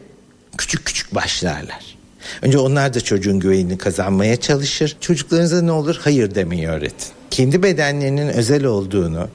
küçük 0.58 0.84
küçük 0.84 1.14
başlarlar. 1.14 1.83
Önce 2.42 2.58
onlar 2.58 2.94
da 2.94 3.00
çocuğun 3.00 3.40
güvenini 3.40 3.78
kazanmaya 3.78 4.36
çalışır. 4.36 4.96
Çocuklarınıza 5.00 5.62
ne 5.62 5.72
olur 5.72 5.96
hayır 6.00 6.34
demeyi 6.34 6.68
öğretin. 6.68 7.08
Kendi 7.30 7.62
bedenlerinin 7.62 8.28
özel 8.28 8.64
olduğunu 8.64 9.28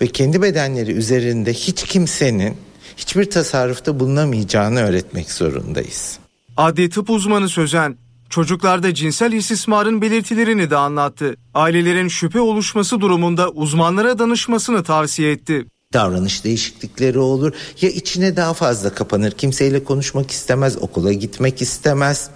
ve 0.00 0.06
kendi 0.06 0.42
bedenleri 0.42 0.92
üzerinde 0.92 1.52
hiç 1.52 1.82
kimsenin 1.82 2.56
hiçbir 2.96 3.30
tasarrufta 3.30 4.00
bulunamayacağını 4.00 4.80
öğretmek 4.80 5.30
zorundayız. 5.30 6.18
Adli 6.56 6.90
tıp 6.90 7.10
uzmanı 7.10 7.48
Sözen, 7.48 7.96
çocuklarda 8.30 8.94
cinsel 8.94 9.32
istismarın 9.32 10.02
belirtilerini 10.02 10.70
de 10.70 10.76
anlattı. 10.76 11.36
Ailelerin 11.54 12.08
şüphe 12.08 12.40
oluşması 12.40 13.00
durumunda 13.00 13.50
uzmanlara 13.50 14.18
danışmasını 14.18 14.82
tavsiye 14.82 15.32
etti. 15.32 15.66
Davranış 15.92 16.44
değişiklikleri 16.44 17.18
olur 17.18 17.52
ya 17.80 17.90
içine 17.90 18.36
daha 18.36 18.54
fazla 18.54 18.94
kapanır 18.94 19.30
kimseyle 19.30 19.84
konuşmak 19.84 20.30
istemez 20.30 20.76
okula 20.82 21.12
gitmek 21.12 21.62
istemez 21.62 22.30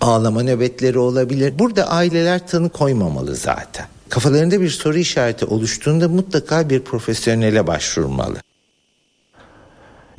ağlama 0.00 0.42
nöbetleri 0.42 0.98
olabilir. 0.98 1.58
Burada 1.58 1.88
aileler 1.88 2.48
tanı 2.48 2.68
koymamalı 2.68 3.36
zaten. 3.36 3.86
Kafalarında 4.08 4.60
bir 4.60 4.70
soru 4.70 4.98
işareti 4.98 5.44
oluştuğunda 5.44 6.08
mutlaka 6.08 6.70
bir 6.70 6.80
profesyonele 6.80 7.66
başvurmalı. 7.66 8.36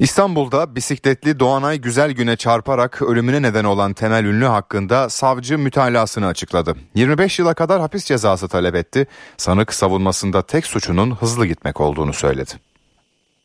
İstanbul'da 0.02 0.76
bisikletli 0.76 1.40
Doğanay 1.40 1.78
Güzel 1.78 2.12
Güne 2.12 2.36
çarparak 2.36 3.02
ölümüne 3.02 3.42
neden 3.42 3.64
olan 3.64 3.94
Temel 3.94 4.26
Ünlü 4.26 4.46
hakkında 4.46 5.10
savcı 5.10 5.58
mütalasını 5.58 6.28
açıkladı. 6.28 6.76
25 6.96 7.40
yıla 7.40 7.54
kadar 7.54 7.82
hapis 7.82 8.06
cezası 8.06 8.48
talep 8.48 8.76
etti. 8.76 9.08
Sanık 9.38 9.74
savunmasında 9.74 10.42
tek 10.42 10.66
suçunun 10.66 11.12
hızlı 11.12 11.46
gitmek 11.46 11.82
olduğunu 11.82 12.14
söyledi. 12.14 12.52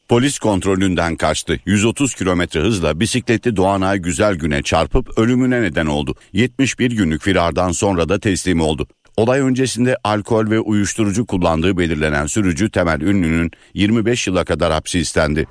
Polis 0.09 0.38
kontrolünden 0.38 1.16
kaçtı. 1.16 1.61
130 1.66 2.14
kilometre 2.14 2.61
hızla 2.61 3.00
bisikletli 3.00 3.57
Doğanay 3.57 3.98
Güzel 3.98 4.34
Güne 4.34 4.62
çarpıp 4.62 5.18
ölümüne 5.18 5.62
neden 5.62 5.86
oldu. 5.86 6.14
71 6.32 6.90
günlük 6.90 7.22
firardan 7.22 7.72
sonra 7.72 8.09
da 8.09 8.20
teslim 8.20 8.61
oldu. 8.61 8.86
Olay 9.16 9.40
öncesinde 9.40 9.96
alkol 10.04 10.50
ve 10.50 10.61
uyuşturucu 10.61 11.26
kullandığı 11.26 11.78
belirlenen 11.78 12.26
sürücü 12.26 12.70
Temel 12.70 13.00
Ünlü'nün 13.00 13.50
25 13.74 14.26
yıla 14.26 14.44
kadar 14.44 14.72
hapsi 14.72 14.98
istendi. 14.98 15.46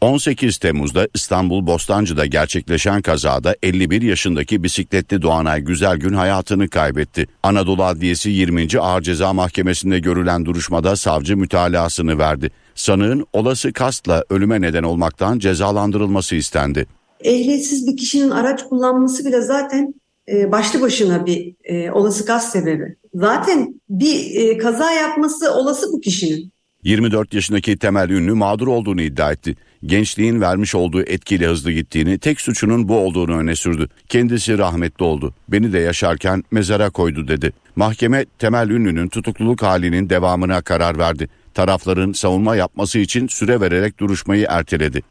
18 0.00 0.58
Temmuz'da 0.58 1.08
İstanbul 1.14 1.66
Bostancı'da 1.66 2.26
gerçekleşen 2.26 3.02
kazada 3.02 3.56
51 3.62 4.02
yaşındaki 4.02 4.62
bisikletli 4.62 5.22
Doğanay 5.22 5.60
Güzelgün 5.60 6.14
hayatını 6.14 6.68
kaybetti. 6.68 7.26
Anadolu 7.42 7.84
Adliyesi 7.84 8.30
20. 8.30 8.68
Ağır 8.80 9.02
Ceza 9.02 9.32
Mahkemesi'nde 9.32 9.98
görülen 9.98 10.44
duruşmada 10.44 10.96
savcı 10.96 11.36
mütalasını 11.36 12.18
verdi. 12.18 12.50
Sanığın 12.74 13.26
olası 13.32 13.72
kastla 13.72 14.24
ölüme 14.30 14.60
neden 14.60 14.82
olmaktan 14.82 15.38
cezalandırılması 15.38 16.34
istendi. 16.34 16.86
Ehliyetsiz 17.20 17.86
bir 17.86 17.96
kişinin 17.96 18.30
araç 18.30 18.64
kullanması 18.64 19.24
bile 19.24 19.40
zaten 19.40 19.94
e, 20.28 20.52
başlı 20.52 20.80
başına 20.80 21.26
bir 21.26 21.54
e, 21.64 21.90
olası 21.90 22.26
gaz 22.26 22.50
sebebi. 22.50 22.96
Zaten 23.14 23.80
bir 23.88 24.34
e, 24.34 24.58
kaza 24.58 24.92
yapması 24.92 25.54
olası 25.54 25.92
bu 25.92 26.00
kişinin. 26.00 26.53
24 26.84 27.34
yaşındaki 27.34 27.76
Temel 27.76 28.10
Ünlü 28.10 28.32
mağdur 28.32 28.66
olduğunu 28.66 29.02
iddia 29.02 29.32
etti. 29.32 29.56
Gençliğin 29.86 30.40
vermiş 30.40 30.74
olduğu 30.74 31.02
etkiyle 31.02 31.46
hızlı 31.46 31.72
gittiğini, 31.72 32.18
tek 32.18 32.40
suçunun 32.40 32.88
bu 32.88 32.98
olduğunu 32.98 33.36
öne 33.36 33.56
sürdü. 33.56 33.88
Kendisi 34.08 34.58
rahmetli 34.58 35.04
oldu. 35.04 35.34
Beni 35.48 35.72
de 35.72 35.78
yaşarken 35.78 36.44
mezara 36.50 36.90
koydu 36.90 37.28
dedi. 37.28 37.52
Mahkeme 37.76 38.24
Temel 38.38 38.70
Ünlü'nün 38.70 39.08
tutukluluk 39.08 39.62
halinin 39.62 40.10
devamına 40.10 40.60
karar 40.62 40.98
verdi. 40.98 41.28
Tarafların 41.54 42.12
savunma 42.12 42.56
yapması 42.56 42.98
için 42.98 43.28
süre 43.28 43.60
vererek 43.60 44.00
duruşmayı 44.00 44.46
erteledi. 44.50 45.02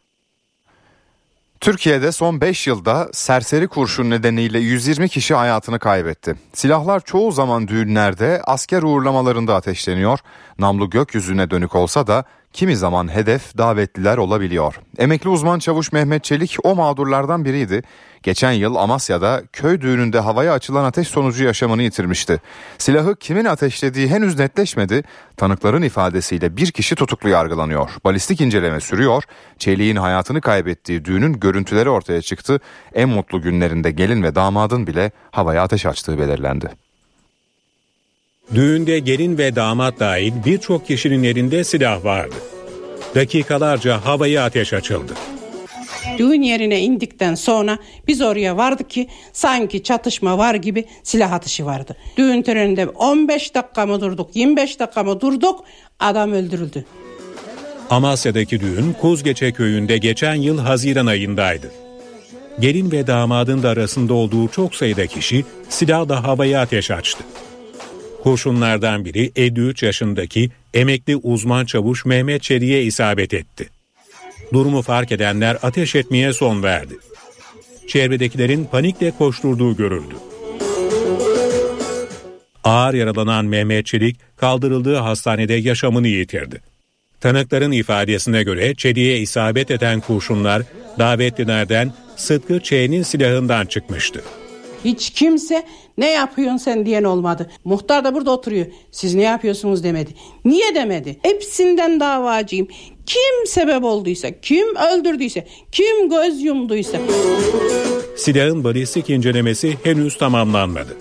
Türkiye'de 1.64 2.12
son 2.12 2.42
5 2.42 2.68
yılda 2.68 3.10
serseri 3.14 3.68
kurşun 3.68 4.10
nedeniyle 4.10 4.60
120 4.60 5.10
kişi 5.10 5.34
hayatını 5.34 5.80
kaybetti. 5.80 6.36
Silahlar 6.54 7.00
çoğu 7.00 7.32
zaman 7.32 7.68
düğünlerde 7.68 8.42
asker 8.44 8.84
uğurlamalarında 8.84 9.56
ateşleniyor. 9.56 10.20
Namlu 10.60 10.90
gökyüzüne 10.90 11.50
dönük 11.50 11.76
olsa 11.76 12.08
da 12.08 12.24
kimi 12.54 12.76
zaman 12.76 13.16
hedef 13.16 13.58
davetliler 13.58 14.18
olabiliyor. 14.18 14.80
Emekli 14.98 15.30
uzman 15.30 15.60
çavuş 15.60 15.92
Mehmet 15.92 16.24
Çelik 16.24 16.58
o 16.64 16.76
mağdurlardan 16.76 17.46
biriydi. 17.46 17.84
Geçen 18.24 18.52
yıl 18.52 18.76
Amasya'da 18.76 19.44
köy 19.54 19.82
düğününde 19.82 20.20
havaya 20.20 20.54
açılan 20.54 20.84
ateş 20.84 21.08
sonucu 21.08 21.44
yaşamını 21.44 21.84
yitirmişti. 21.84 22.42
Silahı 22.78 23.16
kimin 23.16 23.46
ateşlediği 23.46 24.08
henüz 24.08 24.40
netleşmedi. 24.40 25.04
Tanıkların 25.38 25.82
ifadesiyle 25.82 26.58
bir 26.58 26.72
kişi 26.72 26.96
tutuklu 26.96 27.30
yargılanıyor. 27.30 27.90
Balistik 28.06 28.42
inceleme 28.42 28.80
sürüyor. 28.80 29.24
Çelik'in 29.60 29.96
hayatını 29.96 30.42
kaybettiği 30.42 31.06
düğünün 31.06 31.40
görüntüleri 31.40 31.90
ortaya 31.90 32.22
çıktı. 32.22 32.60
En 32.94 33.10
mutlu 33.10 33.42
günlerinde 33.42 33.92
gelin 33.92 34.24
ve 34.24 34.36
damadın 34.36 34.88
bile 34.88 35.12
havaya 35.32 35.64
ateş 35.64 35.86
açtığı 35.86 36.20
belirlendi. 36.20 36.70
Düğünde 38.54 39.00
gelin 39.00 39.38
ve 39.38 39.56
damat 39.56 40.00
dahil 40.00 40.34
birçok 40.46 40.88
kişinin 40.88 41.24
elinde 41.24 41.64
silah 41.64 42.06
vardı. 42.06 42.36
Dakikalarca 43.16 44.06
havaya 44.06 44.46
ateş 44.46 44.74
açıldı. 44.74 45.14
Düğün 46.18 46.42
yerine 46.42 46.82
indikten 46.82 47.36
sonra 47.36 47.78
biz 48.08 48.22
oraya 48.22 48.58
vardık 48.58 48.90
ki 48.90 49.08
sanki 49.34 49.84
çatışma 49.84 50.38
var 50.38 50.56
gibi 50.56 50.86
silah 51.04 51.32
atışı 51.32 51.66
vardı. 51.66 51.96
Düğün 52.18 52.42
töreninde 52.42 52.88
15 52.88 53.56
dakika 53.56 53.86
mı 53.86 54.02
durduk 54.02 54.36
25 54.36 54.80
dakika 54.80 55.04
mı 55.04 55.22
durduk 55.22 55.64
adam 56.00 56.32
öldürüldü. 56.32 56.86
Amasya'daki 57.90 58.60
düğün 58.60 58.94
Kuzgeçe 59.02 59.52
köyünde 59.52 59.98
geçen 59.98 60.36
yıl 60.36 60.60
Haziran 60.60 61.06
ayındaydı. 61.06 61.72
Gelin 62.60 62.92
ve 62.92 63.08
damadın 63.08 63.64
da 63.64 63.70
arasında 63.70 64.14
olduğu 64.14 64.48
çok 64.48 64.76
sayıda 64.76 65.08
kişi 65.08 65.46
silahla 65.70 66.24
havaya 66.24 66.62
ateş 66.62 66.92
açtı. 66.92 67.24
Kurşunlardan 68.24 69.06
biri 69.06 69.32
53 69.36 69.84
yaşındaki 69.84 70.50
emekli 70.74 71.16
uzman 71.16 71.66
çavuş 71.66 72.06
Mehmet 72.06 72.44
Çelik'e 72.44 72.82
isabet 72.84 73.34
etti. 73.34 73.70
Durumu 74.54 74.82
fark 74.82 75.12
edenler 75.12 75.58
ateş 75.64 75.96
etmeye 75.96 76.34
son 76.34 76.64
verdi. 76.64 76.98
Çevredekilerin 77.88 78.66
panikle 78.66 79.12
koşturduğu 79.12 79.76
görüldü. 79.78 80.16
Ağır 82.64 82.94
yaralanan 82.94 83.46
Mehmet 83.46 83.86
Çelik 83.86 84.38
kaldırıldığı 84.38 84.96
hastanede 84.96 85.54
yaşamını 85.54 86.08
yitirdi. 86.08 86.62
Tanıkların 87.22 87.72
ifadesine 87.72 88.44
göre 88.44 88.76
Çelik'e 88.76 89.18
isabet 89.18 89.72
eden 89.72 90.00
kurşunlar 90.00 90.64
davetlilerden 91.00 91.94
Sıtkı 92.16 92.60
Ç'nin 92.60 93.04
silahından 93.04 93.66
çıkmıştı. 93.66 94.24
Hiç 94.86 95.10
kimse 95.10 95.64
ne 95.98 96.12
yapıyorsun 96.12 96.58
sen 96.58 96.86
diyen 96.86 97.04
olmadı. 97.04 97.50
Muhtar 97.66 98.04
da 98.04 98.16
burada 98.16 98.32
oturuyor. 98.32 98.66
Siz 98.92 99.16
ne 99.16 99.22
yapıyorsunuz 99.24 99.84
demedi. 99.84 100.12
Niye 100.46 100.76
demedi? 100.76 101.20
Hepsinden 101.22 102.00
davacıyım. 102.00 102.68
Kim 103.06 103.48
sebep 103.48 103.84
olduysa, 103.84 104.32
kim 104.42 104.76
öldürdüyse, 104.76 105.48
kim 105.72 106.10
göz 106.10 106.42
yumduysa. 106.42 106.98
Silahın 108.18 108.64
balistik 108.64 109.10
incelemesi 109.10 109.78
henüz 109.84 110.18
tamamlanmadı. 110.18 110.98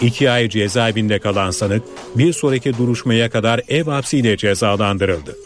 İki 0.00 0.30
ay 0.30 0.48
cezaevinde 0.48 1.18
kalan 1.18 1.50
sanık 1.50 1.82
bir 2.14 2.32
sonraki 2.32 2.78
duruşmaya 2.78 3.30
kadar 3.30 3.60
ev 3.68 3.84
hapsiyle 3.84 4.36
cezalandırıldı. 4.36 5.36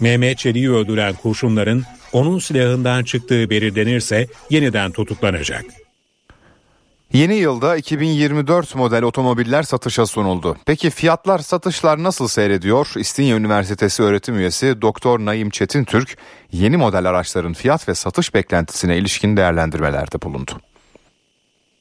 Mehmet 0.00 0.38
Çelik'i 0.38 0.70
öldüren 0.70 1.14
kurşunların 1.14 1.82
onun 2.12 2.38
silahından 2.38 3.04
çıktığı 3.04 3.50
belirlenirse 3.50 4.26
yeniden 4.50 4.92
tutuklanacak. 4.92 5.64
Yeni 7.12 7.34
yılda 7.34 7.76
2024 7.76 8.74
model 8.74 9.02
otomobiller 9.02 9.62
satışa 9.62 10.06
sunuldu. 10.06 10.56
Peki 10.66 10.90
fiyatlar, 10.90 11.38
satışlar 11.38 12.02
nasıl 12.02 12.28
seyrediyor? 12.28 12.92
İstinye 12.96 13.34
Üniversitesi 13.34 14.02
öğretim 14.02 14.38
üyesi 14.38 14.82
Doktor 14.82 15.20
Naim 15.20 15.50
Çetin 15.50 15.84
Türk 15.84 16.18
yeni 16.52 16.76
model 16.76 17.10
araçların 17.10 17.52
fiyat 17.52 17.88
ve 17.88 17.94
satış 17.94 18.34
beklentisine 18.34 18.96
ilişkin 18.96 19.36
değerlendirmelerde 19.36 20.22
bulundu. 20.22 20.52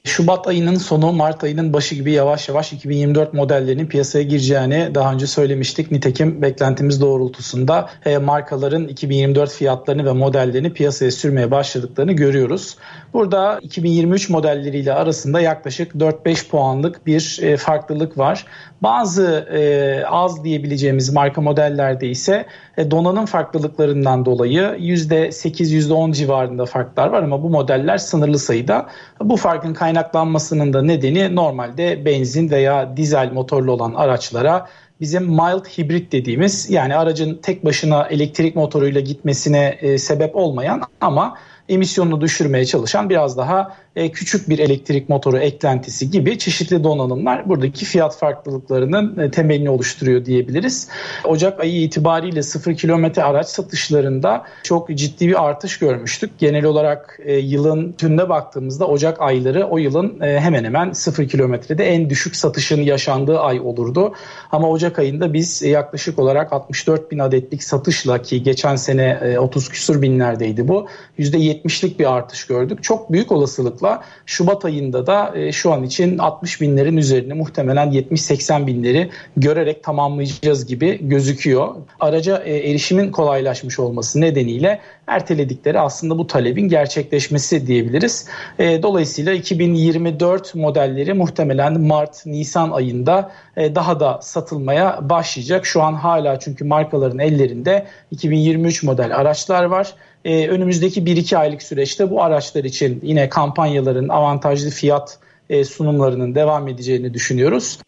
Şubat 0.04 0.48
ayının 0.48 0.76
sonu 0.76 1.14
Mart 1.14 1.44
ayının 1.44 1.74
başı 1.74 1.96
gibi 1.96 2.12
yavaş 2.12 2.50
yavaş 2.50 2.74
2024 2.74 3.34
modellerinin 3.34 3.88
piyasaya 3.88 4.24
gireceğini 4.24 4.96
daha 4.96 5.14
önce 5.14 5.28
söylemiştik. 5.28 5.92
Nitekim 5.92 6.42
beklentimiz 6.42 7.02
doğrultusunda 7.02 7.90
e, 8.06 8.18
markaların 8.18 8.88
2024 8.88 9.52
fiyatlarını 9.52 10.06
ve 10.06 10.12
modellerini 10.12 10.74
piyasaya 10.74 11.12
sürmeye 11.12 11.52
başladıklarını 11.52 12.14
görüyoruz. 12.14 12.78
Burada 13.14 13.60
2023 13.62 14.30
modelleriyle 14.30 14.94
arasında 14.94 15.42
yaklaşık 15.42 15.94
4-5 15.94 16.48
puanlık 16.48 17.08
bir 17.08 17.40
e, 17.42 17.58
farklılık 17.58 18.18
var. 18.18 18.46
Bazı 18.82 19.48
e, 19.54 20.04
az 20.06 20.44
diyebileceğimiz 20.44 21.14
marka 21.14 21.42
modellerde 21.42 22.08
ise 22.08 22.46
e, 22.78 22.92
donanım 22.92 23.26
farklılıklarından 23.26 24.26
dolayı 24.26 24.62
%8-%10 24.62 26.14
civarında 26.14 26.66
farklar 26.66 27.08
var 27.08 27.24
ama 27.24 27.44
bu 27.44 27.50
modeller 27.50 27.98
sınırlı 27.98 28.40
sayıda. 28.40 28.88
Bu 29.22 29.38
farkın 29.38 29.74
kaynaklanmasının 29.74 30.74
da 30.74 30.82
nedeni 30.82 31.36
normalde 31.36 32.06
benzin 32.06 32.50
veya 32.50 32.98
dizel 32.98 33.32
motorlu 33.32 33.72
olan 33.72 33.94
araçlara 33.94 34.68
bizim 35.02 35.24
mild 35.24 35.66
hibrit 35.66 36.12
dediğimiz 36.12 36.70
yani 36.70 36.96
aracın 36.96 37.40
tek 37.42 37.66
başına 37.66 38.04
elektrik 38.04 38.56
motoruyla 38.56 39.02
gitmesine 39.02 39.78
e, 39.82 39.98
sebep 39.98 40.36
olmayan 40.36 40.82
ama 41.02 41.38
emisyonunu 41.70 42.22
düşürmeye 42.22 42.66
çalışan 42.66 43.10
biraz 43.10 43.38
daha 43.38 43.76
e, 43.96 44.12
küçük 44.12 44.50
bir 44.50 44.60
elektrik 44.60 45.10
motoru 45.10 45.38
eklentisi 45.38 46.12
gibi 46.12 46.38
çeşitli 46.38 46.84
donanımlar 46.84 47.50
buradaki 47.50 47.86
fiyat 47.86 48.18
farklılıklarının 48.18 49.18
e, 49.18 49.32
temelini 49.32 49.70
oluşturuyor 49.70 50.26
diyebiliriz. 50.26 50.90
Ocak 51.26 51.60
ayı 51.60 51.82
itibariyle 51.82 52.44
0 52.44 52.76
kilometre 52.76 53.24
araç 53.24 53.48
satışlarında 53.48 54.44
çok 54.64 54.90
ciddi 54.90 55.28
bir 55.28 55.46
artış 55.46 55.80
görmüştük. 55.80 56.40
Genel 56.40 56.66
olarak 56.66 57.20
e, 57.26 57.38
yılın 57.38 57.92
tümüne 57.92 58.30
baktığımızda 58.30 58.88
Ocak 58.88 59.22
ayları 59.22 59.66
o 59.66 59.78
yılın 59.78 60.20
hemen 60.22 60.64
hemen 60.64 60.92
0 60.92 61.28
kilometrede 61.28 61.86
en 61.86 62.10
düşük 62.10 62.36
satışın 62.36 62.82
yaşandığı 62.82 63.40
ay 63.40 63.60
olurdu. 63.60 64.14
Ama 64.52 64.70
Ocak 64.70 65.00
ayında 65.00 65.34
biz 65.34 65.62
yaklaşık 65.62 66.20
olarak 66.20 66.54
64 66.54 67.12
bin 67.12 67.20
adetlik 67.20 67.64
satışla 67.64 68.22
ki 68.22 68.44
geçen 68.44 68.76
sene 68.76 69.40
30 69.40 69.70
küsur 69.70 70.02
binlerdeydi 70.02 70.68
bu. 70.68 70.88
%70'lik 71.20 72.00
bir 72.00 72.14
artış 72.14 72.48
gördük. 72.48 72.84
Çok 72.84 73.12
büyük 73.12 73.32
olasılıkla 73.32 73.79
olasılıkla 73.80 74.04
Şubat 74.26 74.66
ayında 74.66 75.08
da 75.08 75.34
e, 75.36 75.52
şu 75.52 75.74
an 75.74 75.84
için 75.84 76.18
60 76.18 76.62
binlerin 76.62 76.98
üzerine 76.98 77.34
muhtemelen 77.34 77.92
70-80 77.92 78.68
binleri 78.68 79.10
görerek 79.38 79.84
tamamlayacağız 79.84 80.66
gibi 80.66 81.08
gözüküyor. 81.08 81.76
Araca 82.00 82.38
e, 82.38 82.70
erişimin 82.70 83.12
kolaylaşmış 83.12 83.80
olması 83.80 84.22
nedeniyle 84.22 84.80
erteledikleri 85.08 85.80
aslında 85.80 86.18
bu 86.18 86.28
talebin 86.28 86.70
gerçekleşmesi 86.70 87.68
diyebiliriz. 87.68 88.28
E, 88.60 88.84
dolayısıyla 88.84 89.34
2024 89.34 90.56
modelleri 90.56 91.14
muhtemelen 91.14 91.82
Mart-Nisan 91.82 92.72
ayında 92.72 93.32
daha 93.58 94.00
da 94.00 94.20
satılmaya 94.22 95.10
başlayacak. 95.10 95.66
Şu 95.66 95.82
an 95.82 95.94
hala 95.94 96.40
çünkü 96.40 96.66
markaların 96.66 97.20
ellerinde 97.20 97.86
2023 98.12 98.84
model 98.84 99.16
araçlar 99.16 99.64
var 99.64 99.94
e, 100.26 100.48
önümüzdeki 100.48 101.02
1-2 101.02 101.38
aylık 101.38 101.64
süreçte 101.64 102.12
bu 102.12 102.24
araçlar 102.24 102.64
için 102.64 103.00
yine 103.04 103.30
kampanyaların 103.30 104.10
avantajlı 104.10 104.70
fiyat 104.70 105.20
e, 105.50 105.66
sunumlarının 105.66 106.36
devam 106.36 106.68
edeceğini 106.68 107.14
düşünüyoruz. 107.14 107.80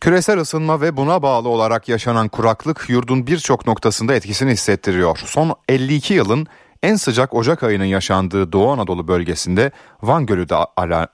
Küresel 0.00 0.38
ısınma 0.40 0.80
ve 0.80 0.96
buna 0.96 1.22
bağlı 1.22 1.48
olarak 1.48 1.88
yaşanan 1.88 2.28
kuraklık 2.28 2.86
yurdun 2.88 3.26
birçok 3.26 3.66
noktasında 3.66 4.14
etkisini 4.14 4.50
hissettiriyor. 4.50 5.18
Son 5.24 5.54
52 5.68 6.14
yılın 6.14 6.46
en 6.82 6.96
sıcak 6.96 7.34
Ocak 7.34 7.62
ayının 7.62 7.84
yaşandığı 7.84 8.52
Doğu 8.52 8.70
Anadolu 8.70 9.08
bölgesinde 9.08 9.70
Van 10.02 10.26
Gölü 10.26 10.48
de 10.48 10.54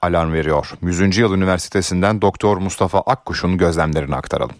alarm 0.02 0.32
veriyor. 0.32 0.72
100. 0.82 1.18
Yıl 1.18 1.34
Üniversitesi'nden 1.34 2.22
Doktor 2.22 2.56
Mustafa 2.56 2.98
Akkuş'un 2.98 3.58
gözlemlerini 3.58 4.16
aktaralım. 4.16 4.56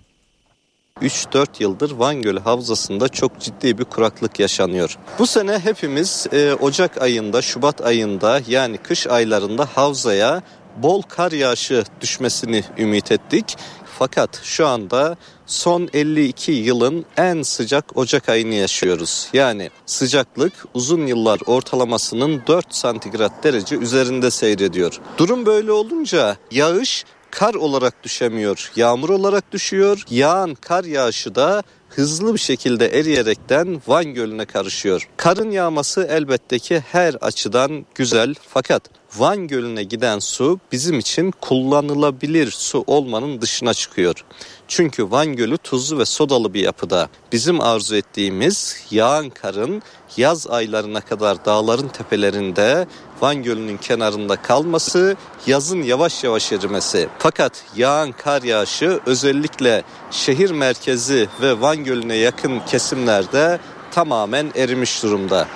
3-4 1.05 1.47
yıldır 1.59 1.91
Van 1.91 2.23
Gölü 2.23 2.41
Havzası'nda 2.41 3.09
çok 3.09 3.41
ciddi 3.41 3.79
bir 3.79 3.85
kuraklık 3.85 4.41
yaşanıyor. 4.41 4.99
Bu 5.19 5.27
sene 5.27 5.59
hepimiz 5.59 6.27
e, 6.33 6.55
Ocak 6.55 7.03
ayında, 7.03 7.43
Şubat 7.43 7.81
ayında 7.81 8.41
yani 8.49 8.79
kış 8.79 9.07
aylarında 9.07 9.69
havzaya 9.75 10.43
bol 10.77 11.03
kar 11.03 11.33
yağışı 11.33 11.85
düşmesini 12.01 12.65
ümit 12.79 13.13
ettik. 13.13 13.57
Fakat 13.99 14.41
şu 14.43 14.67
anda 14.67 15.17
son 15.47 15.89
52 15.93 16.53
yılın 16.53 17.05
en 17.17 17.43
sıcak 17.43 17.97
Ocak 17.97 18.29
ayını 18.29 18.55
yaşıyoruz. 18.55 19.29
Yani 19.33 19.71
sıcaklık 19.87 20.53
uzun 20.75 21.07
yıllar 21.07 21.41
ortalamasının 21.47 22.43
4 22.47 22.75
santigrat 22.75 23.45
derece 23.45 23.77
üzerinde 23.77 24.31
seyrediyor. 24.31 25.01
Durum 25.19 25.47
böyle 25.47 25.73
olunca 25.73 26.37
yağış 26.51 27.05
kar 27.35 27.55
olarak 27.55 28.03
düşemiyor, 28.03 28.72
yağmur 28.76 29.09
olarak 29.09 29.53
düşüyor. 29.53 30.03
Yağan 30.11 30.55
kar 30.55 30.85
yağışı 30.85 31.35
da 31.35 31.62
hızlı 31.89 32.35
bir 32.35 32.39
şekilde 32.39 32.99
eriyerekten 32.99 33.82
Van 33.87 34.05
Gölü'ne 34.05 34.45
karışıyor. 34.45 35.09
Karın 35.16 35.51
yağması 35.51 36.07
elbette 36.11 36.59
ki 36.59 36.85
her 36.93 37.14
açıdan 37.14 37.87
güzel 37.95 38.35
fakat 38.49 38.82
Van 39.19 39.49
Gölü'ne 39.49 39.83
giden 39.83 40.19
su 40.19 40.61
bizim 40.73 40.99
için 40.99 41.31
kullanılabilir 41.31 42.51
su 42.51 42.85
olmanın 42.87 43.41
dışına 43.41 43.75
çıkıyor. 43.75 44.25
Çünkü 44.69 45.11
Van 45.11 45.37
Gölü 45.37 45.59
tuzlu 45.59 45.99
ve 45.99 46.05
sodalı 46.05 46.55
bir 46.55 46.61
yapıda. 46.61 47.09
Bizim 47.33 47.61
arzu 47.61 47.97
ettiğimiz 47.97 48.77
yağan 48.91 49.31
karın 49.31 49.83
yaz 50.17 50.47
aylarına 50.47 51.01
kadar 51.01 51.45
dağların 51.45 51.89
tepelerinde 51.89 52.87
Van 53.21 53.43
Gölü'nün 53.43 53.77
kenarında 53.77 54.37
kalması, 54.37 55.17
yazın 55.47 55.83
yavaş 55.83 56.25
yavaş 56.25 56.53
erimesi. 56.53 57.09
Fakat 57.19 57.65
yağan 57.77 58.12
kar 58.12 58.43
yağışı 58.43 59.01
özellikle 59.07 59.83
şehir 60.11 60.51
merkezi 60.51 61.29
ve 61.43 61.61
Van 61.61 61.85
Gölü'ne 61.85 62.17
yakın 62.17 62.61
kesimlerde 62.61 63.61
tamamen 63.91 64.53
erimiş 64.57 65.03
durumda. 65.03 65.49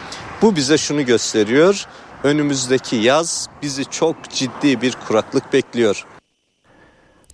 Bu 0.42 0.56
bize 0.56 0.78
şunu 0.78 1.06
gösteriyor. 1.06 1.86
Önümüzdeki 2.24 2.96
yaz 2.96 3.48
bizi 3.62 3.84
çok 3.84 4.30
ciddi 4.30 4.80
bir 4.82 4.96
kuraklık 5.06 5.52
bekliyor. 5.52 6.06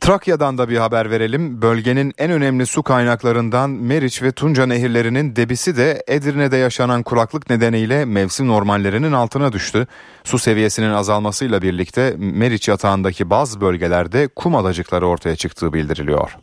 Trakya'dan 0.01 0.59
da 0.59 0.69
bir 0.69 0.77
haber 0.77 1.11
verelim. 1.11 1.63
Bölgenin 1.63 2.13
en 2.19 2.31
önemli 2.31 2.67
su 2.67 2.83
kaynaklarından 2.83 3.71
Meriç 3.71 4.23
ve 4.23 4.33
Tunca 4.33 4.67
nehirlerinin 4.67 5.37
debisi 5.37 5.77
de 5.77 6.05
Edirne'de 6.09 6.57
yaşanan 6.57 7.03
kuraklık 7.03 7.51
nedeniyle 7.51 8.05
mevsim 8.05 8.49
normallerinin 8.49 9.13
altına 9.13 9.53
düştü. 9.53 9.87
Su 10.25 10.39
seviyesinin 10.39 10.91
azalmasıyla 10.91 11.63
birlikte 11.63 12.15
Meriç 12.19 12.69
yatağındaki 12.69 13.31
bazı 13.31 13.61
bölgelerde 13.61 14.29
kum 14.29 14.55
adacıkları 14.55 15.07
ortaya 15.07 15.37
çıktığı 15.37 15.73
bildiriliyor. 15.73 16.37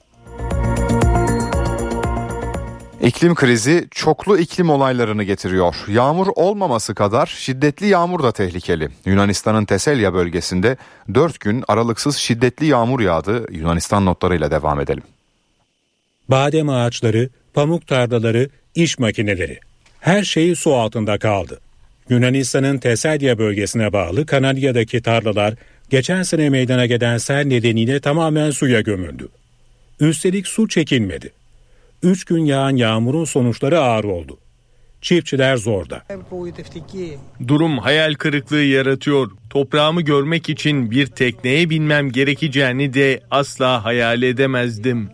İklim 3.03 3.35
krizi 3.35 3.87
çoklu 3.91 4.37
iklim 4.37 4.69
olaylarını 4.69 5.23
getiriyor. 5.23 5.75
Yağmur 5.87 6.27
olmaması 6.35 6.95
kadar 6.95 7.25
şiddetli 7.25 7.87
yağmur 7.87 8.23
da 8.23 8.31
tehlikeli. 8.31 8.89
Yunanistan'ın 9.05 9.65
Teselya 9.65 10.13
bölgesinde 10.13 10.77
4 11.13 11.39
gün 11.39 11.63
aralıksız 11.67 12.17
şiddetli 12.17 12.65
yağmur 12.65 12.99
yağdı. 12.99 13.45
Yunanistan 13.51 14.05
notlarıyla 14.05 14.51
devam 14.51 14.79
edelim. 14.79 15.03
Badem 16.29 16.69
ağaçları, 16.69 17.29
pamuk 17.53 17.87
tarlaları, 17.87 18.49
iş 18.75 18.99
makineleri. 18.99 19.59
Her 19.99 20.23
şey 20.23 20.55
su 20.55 20.75
altında 20.75 21.19
kaldı. 21.19 21.59
Yunanistan'ın 22.09 22.77
Teselya 22.77 23.37
bölgesine 23.37 23.93
bağlı 23.93 24.25
Kanalya'daki 24.25 25.01
tarlalar 25.01 25.53
geçen 25.89 26.23
sene 26.23 26.49
meydana 26.49 26.85
gelen 26.85 27.17
sel 27.17 27.45
nedeniyle 27.45 27.99
tamamen 27.99 28.51
suya 28.51 28.81
gömüldü. 28.81 29.27
Üstelik 29.99 30.47
su 30.47 30.67
çekilmedi. 30.67 31.31
3 32.03 32.25
gün 32.25 32.45
yağan 32.45 32.75
yağmurun 32.75 33.25
sonuçları 33.25 33.79
ağır 33.79 34.03
oldu. 34.03 34.37
Çiftçiler 35.01 35.57
zorda. 35.57 36.03
Durum 37.47 37.77
hayal 37.77 38.13
kırıklığı 38.13 38.61
yaratıyor. 38.61 39.31
Toprağımı 39.49 40.01
görmek 40.01 40.49
için 40.49 40.91
bir 40.91 41.07
tekneye 41.07 41.69
binmem 41.69 42.11
gerekeceğini 42.11 42.93
de 42.93 43.21
asla 43.31 43.85
hayal 43.85 44.23
edemezdim. 44.23 45.09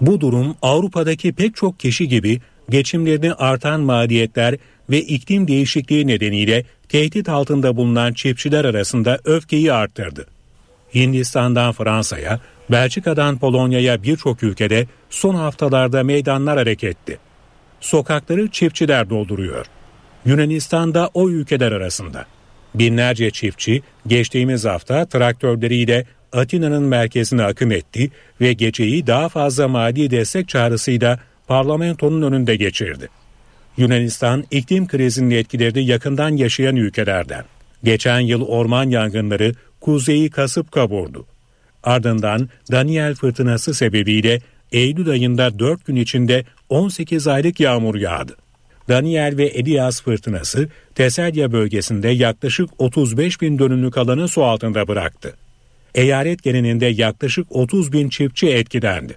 Bu 0.00 0.20
durum 0.20 0.56
Avrupa'daki 0.62 1.32
pek 1.32 1.56
çok 1.56 1.80
kişi 1.80 2.08
gibi 2.08 2.40
geçimlerini 2.70 3.34
artan 3.34 3.80
maliyetler 3.80 4.56
ve 4.90 5.00
iklim 5.00 5.48
değişikliği 5.48 6.06
nedeniyle 6.06 6.64
tehdit 6.88 7.28
altında 7.28 7.76
bulunan 7.76 8.12
çiftçiler 8.12 8.64
arasında 8.64 9.18
öfkeyi 9.24 9.72
arttırdı. 9.72 10.26
Hindistan'dan 10.94 11.72
Fransa'ya, 11.72 12.40
Belçika'dan 12.70 13.38
Polonya'ya 13.38 14.02
birçok 14.02 14.42
ülkede 14.42 14.86
son 15.10 15.34
haftalarda 15.34 16.04
meydanlar 16.04 16.58
hareketli. 16.58 17.18
Sokakları 17.80 18.48
çiftçiler 18.48 19.10
dolduruyor. 19.10 19.66
Yunanistan'da 20.24 21.10
o 21.14 21.28
ülkeler 21.28 21.72
arasında. 21.72 22.26
Binlerce 22.74 23.30
çiftçi 23.30 23.82
geçtiğimiz 24.06 24.64
hafta 24.64 25.06
traktörleriyle 25.06 26.06
Atina'nın 26.32 26.82
merkezine 26.82 27.42
akım 27.42 27.72
etti 27.72 28.10
ve 28.40 28.52
geceyi 28.52 29.06
daha 29.06 29.28
fazla 29.28 29.68
mali 29.68 30.10
destek 30.10 30.48
çağrısıyla 30.48 31.18
parlamentonun 31.46 32.22
önünde 32.22 32.56
geçirdi. 32.56 33.08
Yunanistan 33.76 34.44
iklim 34.50 34.86
krizinin 34.86 35.30
etkilerini 35.30 35.86
yakından 35.86 36.36
yaşayan 36.36 36.76
ülkelerden. 36.76 37.44
Geçen 37.84 38.20
yıl 38.20 38.42
orman 38.42 38.88
yangınları 38.90 39.52
kuzeyi 39.80 40.30
kasıp 40.30 40.72
kavurdu. 40.72 41.26
Ardından 41.82 42.48
Daniel 42.72 43.14
fırtınası 43.14 43.74
sebebiyle 43.74 44.40
Eylül 44.72 45.10
ayında 45.10 45.58
4 45.58 45.86
gün 45.86 45.96
içinde 45.96 46.44
18 46.68 47.26
aylık 47.26 47.60
yağmur 47.60 47.94
yağdı. 47.94 48.36
Daniel 48.88 49.36
ve 49.36 49.46
Elias 49.46 50.02
fırtınası 50.02 50.68
Teselya 50.94 51.52
bölgesinde 51.52 52.08
yaklaşık 52.08 52.70
35 52.78 53.40
bin 53.40 53.58
dönümlük 53.58 53.98
alanı 53.98 54.28
su 54.28 54.44
altında 54.44 54.88
bıraktı. 54.88 55.34
Eyalet 55.94 56.42
genelinde 56.42 56.86
yaklaşık 56.86 57.46
30 57.50 57.92
bin 57.92 58.08
çiftçi 58.08 58.48
etkilendi. 58.48 59.16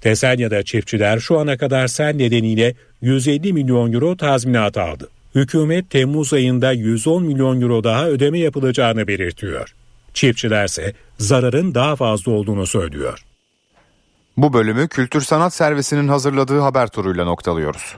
Teselya'da 0.00 0.62
çiftçiler 0.62 1.18
şu 1.18 1.38
ana 1.38 1.56
kadar 1.56 1.86
sel 1.86 2.14
nedeniyle 2.14 2.74
150 3.02 3.52
milyon 3.52 3.92
euro 3.92 4.16
tazminat 4.16 4.76
aldı. 4.76 5.08
Hükümet 5.34 5.90
Temmuz 5.90 6.32
ayında 6.32 6.72
110 6.72 7.24
milyon 7.24 7.60
euro 7.60 7.84
daha 7.84 8.08
ödeme 8.08 8.38
yapılacağını 8.38 9.06
belirtiyor. 9.06 9.74
Çiftçilerse 10.14 10.92
zararın 11.18 11.74
daha 11.74 11.96
fazla 11.96 12.32
olduğunu 12.32 12.66
söylüyor. 12.66 13.24
Bu 14.36 14.52
bölümü 14.52 14.88
Kültür 14.88 15.20
Sanat 15.20 15.54
Servisi'nin 15.54 16.08
hazırladığı 16.08 16.60
haber 16.60 16.88
turuyla 16.88 17.24
noktalıyoruz. 17.24 17.96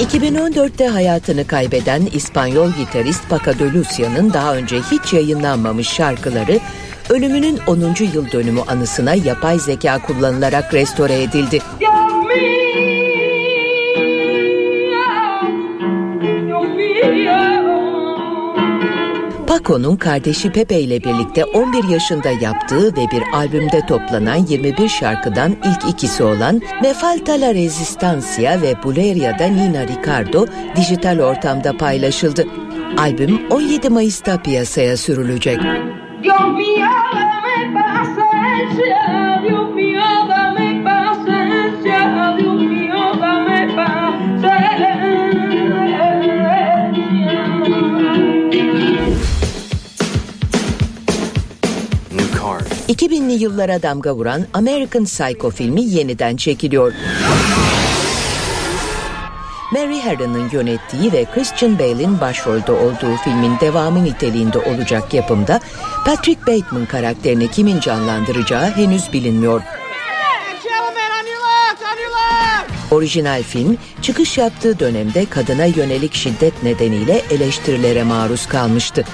2014'te 0.00 0.88
hayatını 0.88 1.46
kaybeden 1.46 2.08
İspanyol 2.12 2.70
gitarist 2.72 3.28
Paco 3.30 3.58
de 3.58 3.72
Lucia'nın 3.72 4.32
daha 4.32 4.54
önce 4.54 4.80
hiç 4.80 5.12
yayınlanmamış 5.12 5.88
şarkıları 5.88 6.60
ölümünün 7.10 7.60
10. 7.66 7.80
yıl 8.14 8.32
dönümü 8.32 8.60
anısına 8.60 9.14
yapay 9.14 9.58
zeka 9.58 10.02
kullanılarak 10.02 10.74
restore 10.74 11.22
edildi. 11.22 11.60
Paco'nun 19.56 19.96
kardeşi 19.96 20.52
Pepe 20.52 20.80
ile 20.80 21.04
birlikte 21.04 21.44
11 21.44 21.84
yaşında 21.84 22.30
yaptığı 22.30 22.96
ve 22.96 23.06
bir 23.12 23.22
albümde 23.32 23.86
toplanan 23.86 24.36
21 24.36 24.88
şarkıdan 24.88 25.50
ilk 25.50 25.90
ikisi 25.90 26.22
olan 26.22 26.60
Me 26.82 26.94
Falta 26.94 27.32
la 27.32 27.54
Resistancia 27.54 28.62
ve 28.62 28.82
Buleria'da 28.82 29.46
Nina 29.46 29.86
Ricardo 29.86 30.46
dijital 30.76 31.18
ortamda 31.18 31.76
paylaşıldı. 31.76 32.44
Albüm 32.98 33.40
17 33.50 33.88
Mayıs'ta 33.88 34.42
piyasaya 34.42 34.96
sürülecek. 34.96 35.60
Dios 36.22 36.40
mío, 36.40 36.86
2000'li 52.88 53.32
yıllara 53.32 53.82
damga 53.82 54.14
vuran 54.14 54.46
American 54.54 55.04
Psycho 55.04 55.50
filmi 55.50 55.84
yeniden 55.84 56.36
çekiliyor. 56.36 56.92
Mary 59.72 60.00
Harron'ın 60.00 60.50
yönettiği 60.52 61.12
ve 61.12 61.24
Christian 61.34 61.78
Bale'in 61.78 62.20
başrolde 62.20 62.72
olduğu 62.72 63.16
filmin 63.24 63.52
devamı 63.60 64.04
niteliğinde 64.04 64.58
olacak 64.58 65.14
yapımda 65.14 65.60
Patrick 66.04 66.40
Bateman 66.40 66.86
karakterini 66.86 67.50
kimin 67.50 67.80
canlandıracağı 67.80 68.70
henüz 68.70 69.12
bilinmiyor. 69.12 69.62
Orijinal 72.90 73.42
film 73.42 73.78
çıkış 74.02 74.38
yaptığı 74.38 74.78
dönemde 74.78 75.26
kadına 75.26 75.64
yönelik 75.64 76.14
şiddet 76.14 76.62
nedeniyle 76.62 77.22
eleştirilere 77.30 78.02
maruz 78.02 78.46
kalmıştı. 78.46 79.04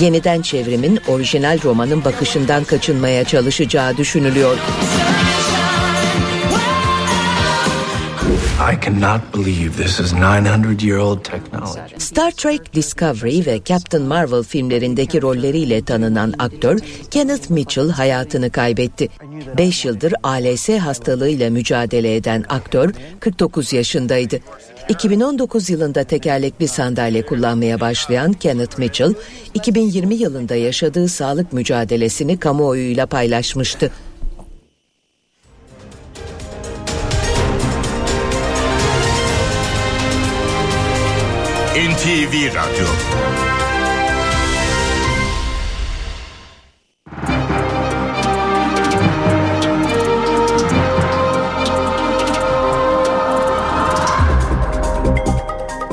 Yeniden 0.00 0.42
çevrimin 0.42 0.98
orijinal 1.08 1.58
romanın 1.64 2.04
bakışından 2.04 2.64
kaçınmaya 2.64 3.24
çalışacağı 3.24 3.96
düşünülüyor. 3.96 4.58
I 8.72 8.80
cannot 8.80 9.20
believe 9.34 9.76
this 9.76 10.00
is 10.00 10.12
900 10.12 10.84
year 10.84 10.98
old 10.98 11.24
technology. 11.24 11.94
Star 11.98 12.30
Trek 12.30 12.74
Discovery 12.74 13.46
ve 13.46 13.60
Captain 13.64 14.02
Marvel 14.02 14.42
filmlerindeki 14.42 15.22
rolleriyle 15.22 15.84
tanınan 15.84 16.34
aktör 16.38 16.78
Kenneth 17.10 17.50
Mitchell 17.50 17.90
hayatını 17.90 18.50
kaybetti. 18.50 19.08
5 19.58 19.84
yıldır 19.84 20.14
ALS 20.22 20.68
hastalığıyla 20.68 21.50
mücadele 21.50 22.16
eden 22.16 22.44
aktör 22.48 22.94
49 23.20 23.72
yaşındaydı. 23.72 24.40
2019 24.88 25.70
yılında 25.70 26.04
tekerlekli 26.04 26.68
sandalye 26.68 27.26
kullanmaya 27.26 27.80
başlayan 27.80 28.32
Kenneth 28.32 28.78
Mitchell, 28.78 29.14
2020 29.54 30.14
yılında 30.14 30.54
yaşadığı 30.54 31.08
sağlık 31.08 31.52
mücadelesini 31.52 32.38
kamuoyuyla 32.38 33.06
paylaşmıştı. 33.06 33.90
NTV 41.74 42.50
Radyo 42.50 43.39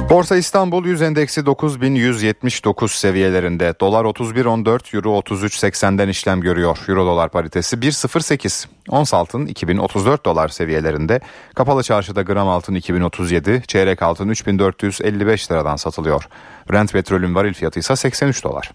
Borsa 0.10 0.36
İstanbul 0.36 0.86
100 0.86 1.02
endeksi 1.02 1.46
9179 1.46 2.92
seviyelerinde. 2.92 3.74
Dolar 3.80 4.06
31.14, 4.06 4.96
Euro 4.96 5.20
33.80'den 5.20 6.08
işlem 6.08 6.42
görüyor. 6.42 6.78
Euro 6.88 7.06
dolar 7.06 7.30
paritesi 7.30 7.76
1.08. 7.76 8.66
Ons 8.90 9.14
altın 9.14 9.46
2034 9.46 10.26
dolar 10.26 10.48
seviyelerinde. 10.48 11.20
Kapalı 11.56 11.84
çarşıda 11.84 12.22
gram 12.22 12.48
altın 12.48 12.76
2037, 12.76 13.64
çeyrek 13.68 14.02
altın 14.02 14.30
3455 14.30 15.52
liradan 15.52 15.76
satılıyor. 15.76 16.28
Brent 16.72 16.94
petrolün 16.94 17.36
varil 17.36 17.54
fiyatı 17.54 17.80
ise 17.80 17.96
83 17.96 18.44
dolar. 18.44 18.72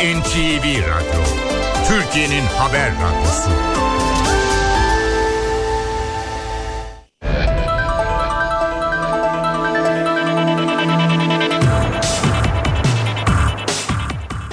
NTV 0.00 0.64
Radyo 0.64 1.24
Türkiye'nin 1.88 2.44
haber 2.46 2.92
radyosu. 2.92 3.50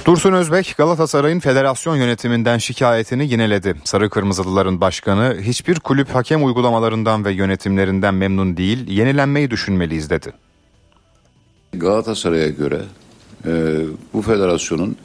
Dursun 0.05 0.33
Özbek 0.33 0.75
Galatasaray'ın 0.77 1.39
federasyon 1.39 1.95
yönetiminden 1.95 2.57
şikayetini 2.57 3.31
yineledi. 3.31 3.75
Sarı 3.83 4.09
Kırmızılıların 4.09 4.81
başkanı 4.81 5.37
hiçbir 5.41 5.79
kulüp 5.79 6.09
hakem 6.09 6.45
uygulamalarından 6.45 7.25
ve 7.25 7.31
yönetimlerinden 7.31 8.13
memnun 8.13 8.57
değil, 8.57 8.87
yenilenmeyi 8.87 9.51
düşünmeliyiz 9.51 10.09
dedi. 10.09 10.33
Galatasaray'a 11.73 12.47
göre 12.47 12.81
e, 13.45 13.51
bu 14.13 14.21
federasyonun 14.21 14.95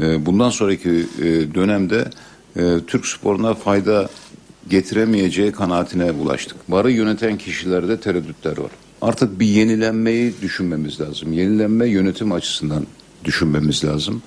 e, 0.00 0.26
bundan 0.26 0.50
sonraki 0.50 1.06
e, 1.18 1.24
dönemde 1.54 2.10
e, 2.56 2.62
Türk 2.86 3.06
sporuna 3.06 3.54
fayda 3.54 4.08
getiremeyeceği 4.68 5.52
kanaatine 5.52 6.10
ulaştık. 6.10 6.70
Barı 6.70 6.90
yöneten 6.90 7.38
kişilerde 7.38 8.00
tereddütler 8.00 8.58
var. 8.58 8.70
Artık 9.02 9.40
bir 9.40 9.46
yenilenmeyi 9.46 10.34
düşünmemiz 10.42 11.00
lazım. 11.00 11.32
Yenilenme 11.32 11.88
yönetim 11.88 12.32
açısından 12.32 12.86
düşünmemiz 13.24 13.84
lazım. 13.84 14.22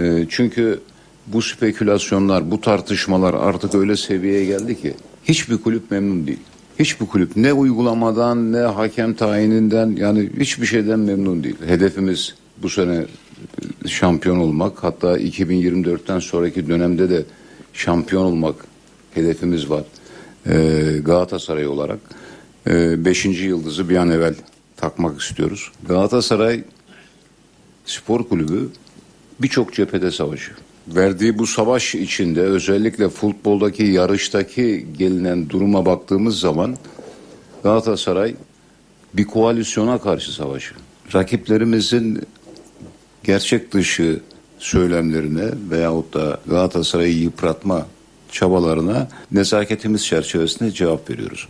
E, 0.00 0.26
çünkü 0.28 0.80
bu 1.26 1.42
spekülasyonlar, 1.42 2.50
bu 2.50 2.60
tartışmalar 2.60 3.34
artık 3.34 3.74
öyle 3.74 3.96
seviyeye 3.96 4.44
geldi 4.44 4.80
ki 4.80 4.94
hiçbir 5.24 5.58
kulüp 5.58 5.90
memnun 5.90 6.26
değil. 6.26 6.38
Hiçbir 6.78 7.06
kulüp 7.06 7.36
ne 7.36 7.52
uygulamadan 7.52 8.52
ne 8.52 8.58
hakem 8.58 9.14
tayininden 9.14 9.96
yani 9.96 10.30
hiçbir 10.40 10.66
şeyden 10.66 10.98
memnun 10.98 11.44
değil. 11.44 11.56
Hedefimiz 11.66 12.34
bu 12.62 12.68
sene 12.70 13.04
şampiyon 13.86 14.36
olmak 14.36 14.84
hatta 14.84 15.18
2024'ten 15.18 16.18
sonraki 16.18 16.68
dönemde 16.68 17.10
de 17.10 17.24
şampiyon 17.72 18.24
olmak 18.24 18.54
hedefimiz 19.14 19.70
var. 19.70 19.84
Ee, 20.46 20.98
Galatasaray 21.04 21.66
olarak 21.66 21.98
e, 22.66 23.04
beşinci 23.04 23.44
yıldızı 23.44 23.88
bir 23.88 23.96
an 23.96 24.10
evvel 24.10 24.34
takmak 24.76 25.20
istiyoruz. 25.20 25.72
Galatasaray 25.88 26.64
Spor 27.84 28.28
Kulübü 28.28 28.68
birçok 29.40 29.74
cephede 29.74 30.10
savaşıyor. 30.10 30.58
Verdiği 30.88 31.38
bu 31.38 31.46
savaş 31.46 31.94
içinde 31.94 32.40
özellikle 32.40 33.08
futboldaki 33.08 33.82
yarıştaki 33.82 34.86
gelinen 34.98 35.50
duruma 35.50 35.86
baktığımız 35.86 36.40
zaman 36.40 36.76
Galatasaray 37.62 38.34
bir 39.14 39.24
koalisyona 39.24 39.98
karşı 39.98 40.32
savaşıyor. 40.32 40.80
Rakiplerimizin 41.14 42.22
gerçek 43.24 43.72
dışı 43.72 44.20
söylemlerine 44.58 45.50
veyahut 45.70 46.14
da 46.14 46.40
Galatasaray'ı 46.46 47.18
yıpratma 47.18 47.86
çabalarına 48.32 49.08
nezaketimiz 49.32 50.06
çerçevesinde 50.06 50.70
cevap 50.70 51.10
veriyoruz. 51.10 51.48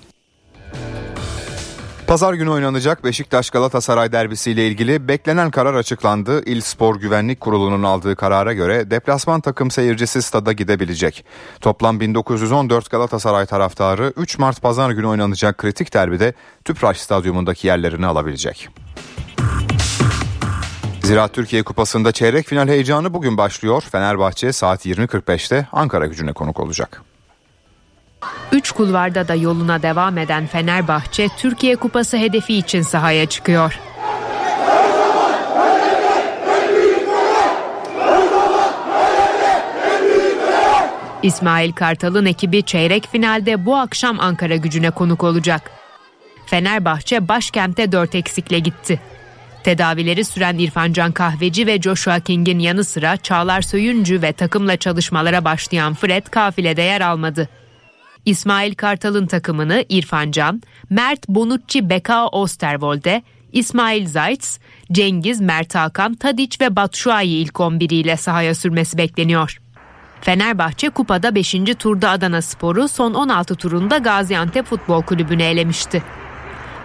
Pazar 2.11 2.35
günü 2.35 2.51
oynanacak 2.51 3.05
Beşiktaş 3.05 3.51
Galatasaray 3.51 4.13
derbisiyle 4.13 4.69
ilgili 4.69 5.09
beklenen 5.09 5.51
karar 5.51 5.75
açıklandı. 5.75 6.45
İl 6.45 6.61
Spor 6.61 6.97
Güvenlik 6.97 7.41
Kurulu'nun 7.41 7.83
aldığı 7.83 8.17
karara 8.17 8.53
göre 8.53 8.91
deplasman 8.91 9.41
takım 9.41 9.71
seyircisi 9.71 10.23
stada 10.23 10.53
gidebilecek. 10.53 11.25
Toplam 11.61 12.01
1914 12.01 12.91
Galatasaray 12.91 13.47
taraftarı 13.47 14.13
3 14.17 14.39
Mart 14.39 14.63
Pazar 14.63 14.91
günü 14.91 15.07
oynanacak 15.07 15.59
kritik 15.59 15.95
derbide 15.95 16.35
Tüpraş 16.65 17.01
Stadyumundaki 17.01 17.67
yerlerini 17.67 18.07
alabilecek. 18.07 18.69
Ziraat 21.03 21.35
Türkiye 21.35 21.63
Kupası'nda 21.63 22.13
çeyrek 22.13 22.47
final 22.47 22.69
heyecanı 22.69 23.15
bugün 23.15 23.39
başlıyor. 23.39 23.83
Fenerbahçe 23.93 24.53
saat 24.53 24.87
20.45'te 24.87 25.67
Ankara 25.73 26.07
gücüne 26.07 26.33
konuk 26.33 26.61
olacak. 26.61 27.03
Üç 28.53 28.71
kulvarda 28.71 29.29
da 29.29 29.35
yoluna 29.35 29.83
devam 29.83 30.19
eden 30.19 30.47
Fenerbahçe 30.47 31.29
Türkiye 31.39 31.77
Kupası 31.77 32.17
hedefi 32.17 32.55
için 32.55 32.83
sahaya 32.83 33.27
çıkıyor. 33.27 33.81
İsmail 41.23 41.73
Kartal'ın 41.73 42.27
ekibi 42.27 42.63
çeyrek 42.63 43.09
finalde 43.13 43.67
bu 43.67 43.77
akşam 43.77 44.21
Ankara 44.21 44.57
gücüne 44.57 44.91
konuk 44.91 45.25
olacak. 45.25 45.71
Fenerbahçe 46.47 47.29
başkente 47.29 47.93
4 47.93 48.15
eksikle 48.15 48.59
gitti. 48.59 49.01
Tedavileri 49.65 50.25
süren 50.25 50.59
İrfan 50.59 50.93
Can 50.93 51.13
Kahveci 51.13 51.67
ve 51.67 51.81
Joshua 51.81 52.21
King'in 52.21 52.59
yanı 52.59 52.85
sıra 52.85 53.17
Çağlar 53.17 53.63
Söyüncü 53.63 54.23
ve 54.23 54.33
takımla 54.33 54.77
çalışmalara 54.77 55.45
başlayan 55.45 55.95
Fred 55.95 56.27
kafilede 56.27 56.83
yer 56.83 57.01
almadı. 57.01 57.49
İsmail 58.27 58.75
Kartal'ın 58.75 59.27
takımını 59.27 59.85
İrfan 59.89 60.31
Can, 60.31 60.63
Mert 60.91 61.29
Bonucci 61.29 61.91
Beka 61.91 62.29
Osterwolde, 62.29 63.23
İsmail 63.53 64.07
Zayt's, 64.07 64.59
Cengiz, 64.93 65.41
Mert 65.41 65.75
Hakan, 65.75 66.15
Tadiç 66.15 66.61
ve 66.61 66.77
Batshuayi 66.77 67.45
ilk 67.45 67.61
11 67.61 67.91
ile 67.91 68.17
sahaya 68.17 68.55
sürmesi 68.55 68.99
bekleniyor. 68.99 69.61
Fenerbahçe 70.21 70.91
kupada 70.91 71.35
5. 71.35 71.55
turda 71.79 72.11
Adana 72.11 72.43
Sporu 72.43 72.89
son 72.89 73.15
16 73.15 73.55
turunda 73.55 73.99
Gaziantep 73.99 74.67
Futbol 74.67 75.03
Kulübü'nü 75.03 75.43
elemişti. 75.43 76.03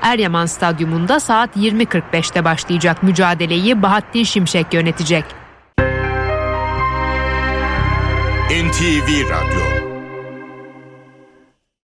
Eryaman 0.02 0.45
Stadyumunda 0.45 1.20
saat 1.20 1.57
20.45'te 1.57 2.45
başlayacak 2.45 3.03
mücadeleyi 3.03 3.82
Bahattin 3.82 4.24
Şimşek 4.24 4.74
yönetecek. 4.74 5.26
NTV 8.49 9.30
Radyo 9.30 9.94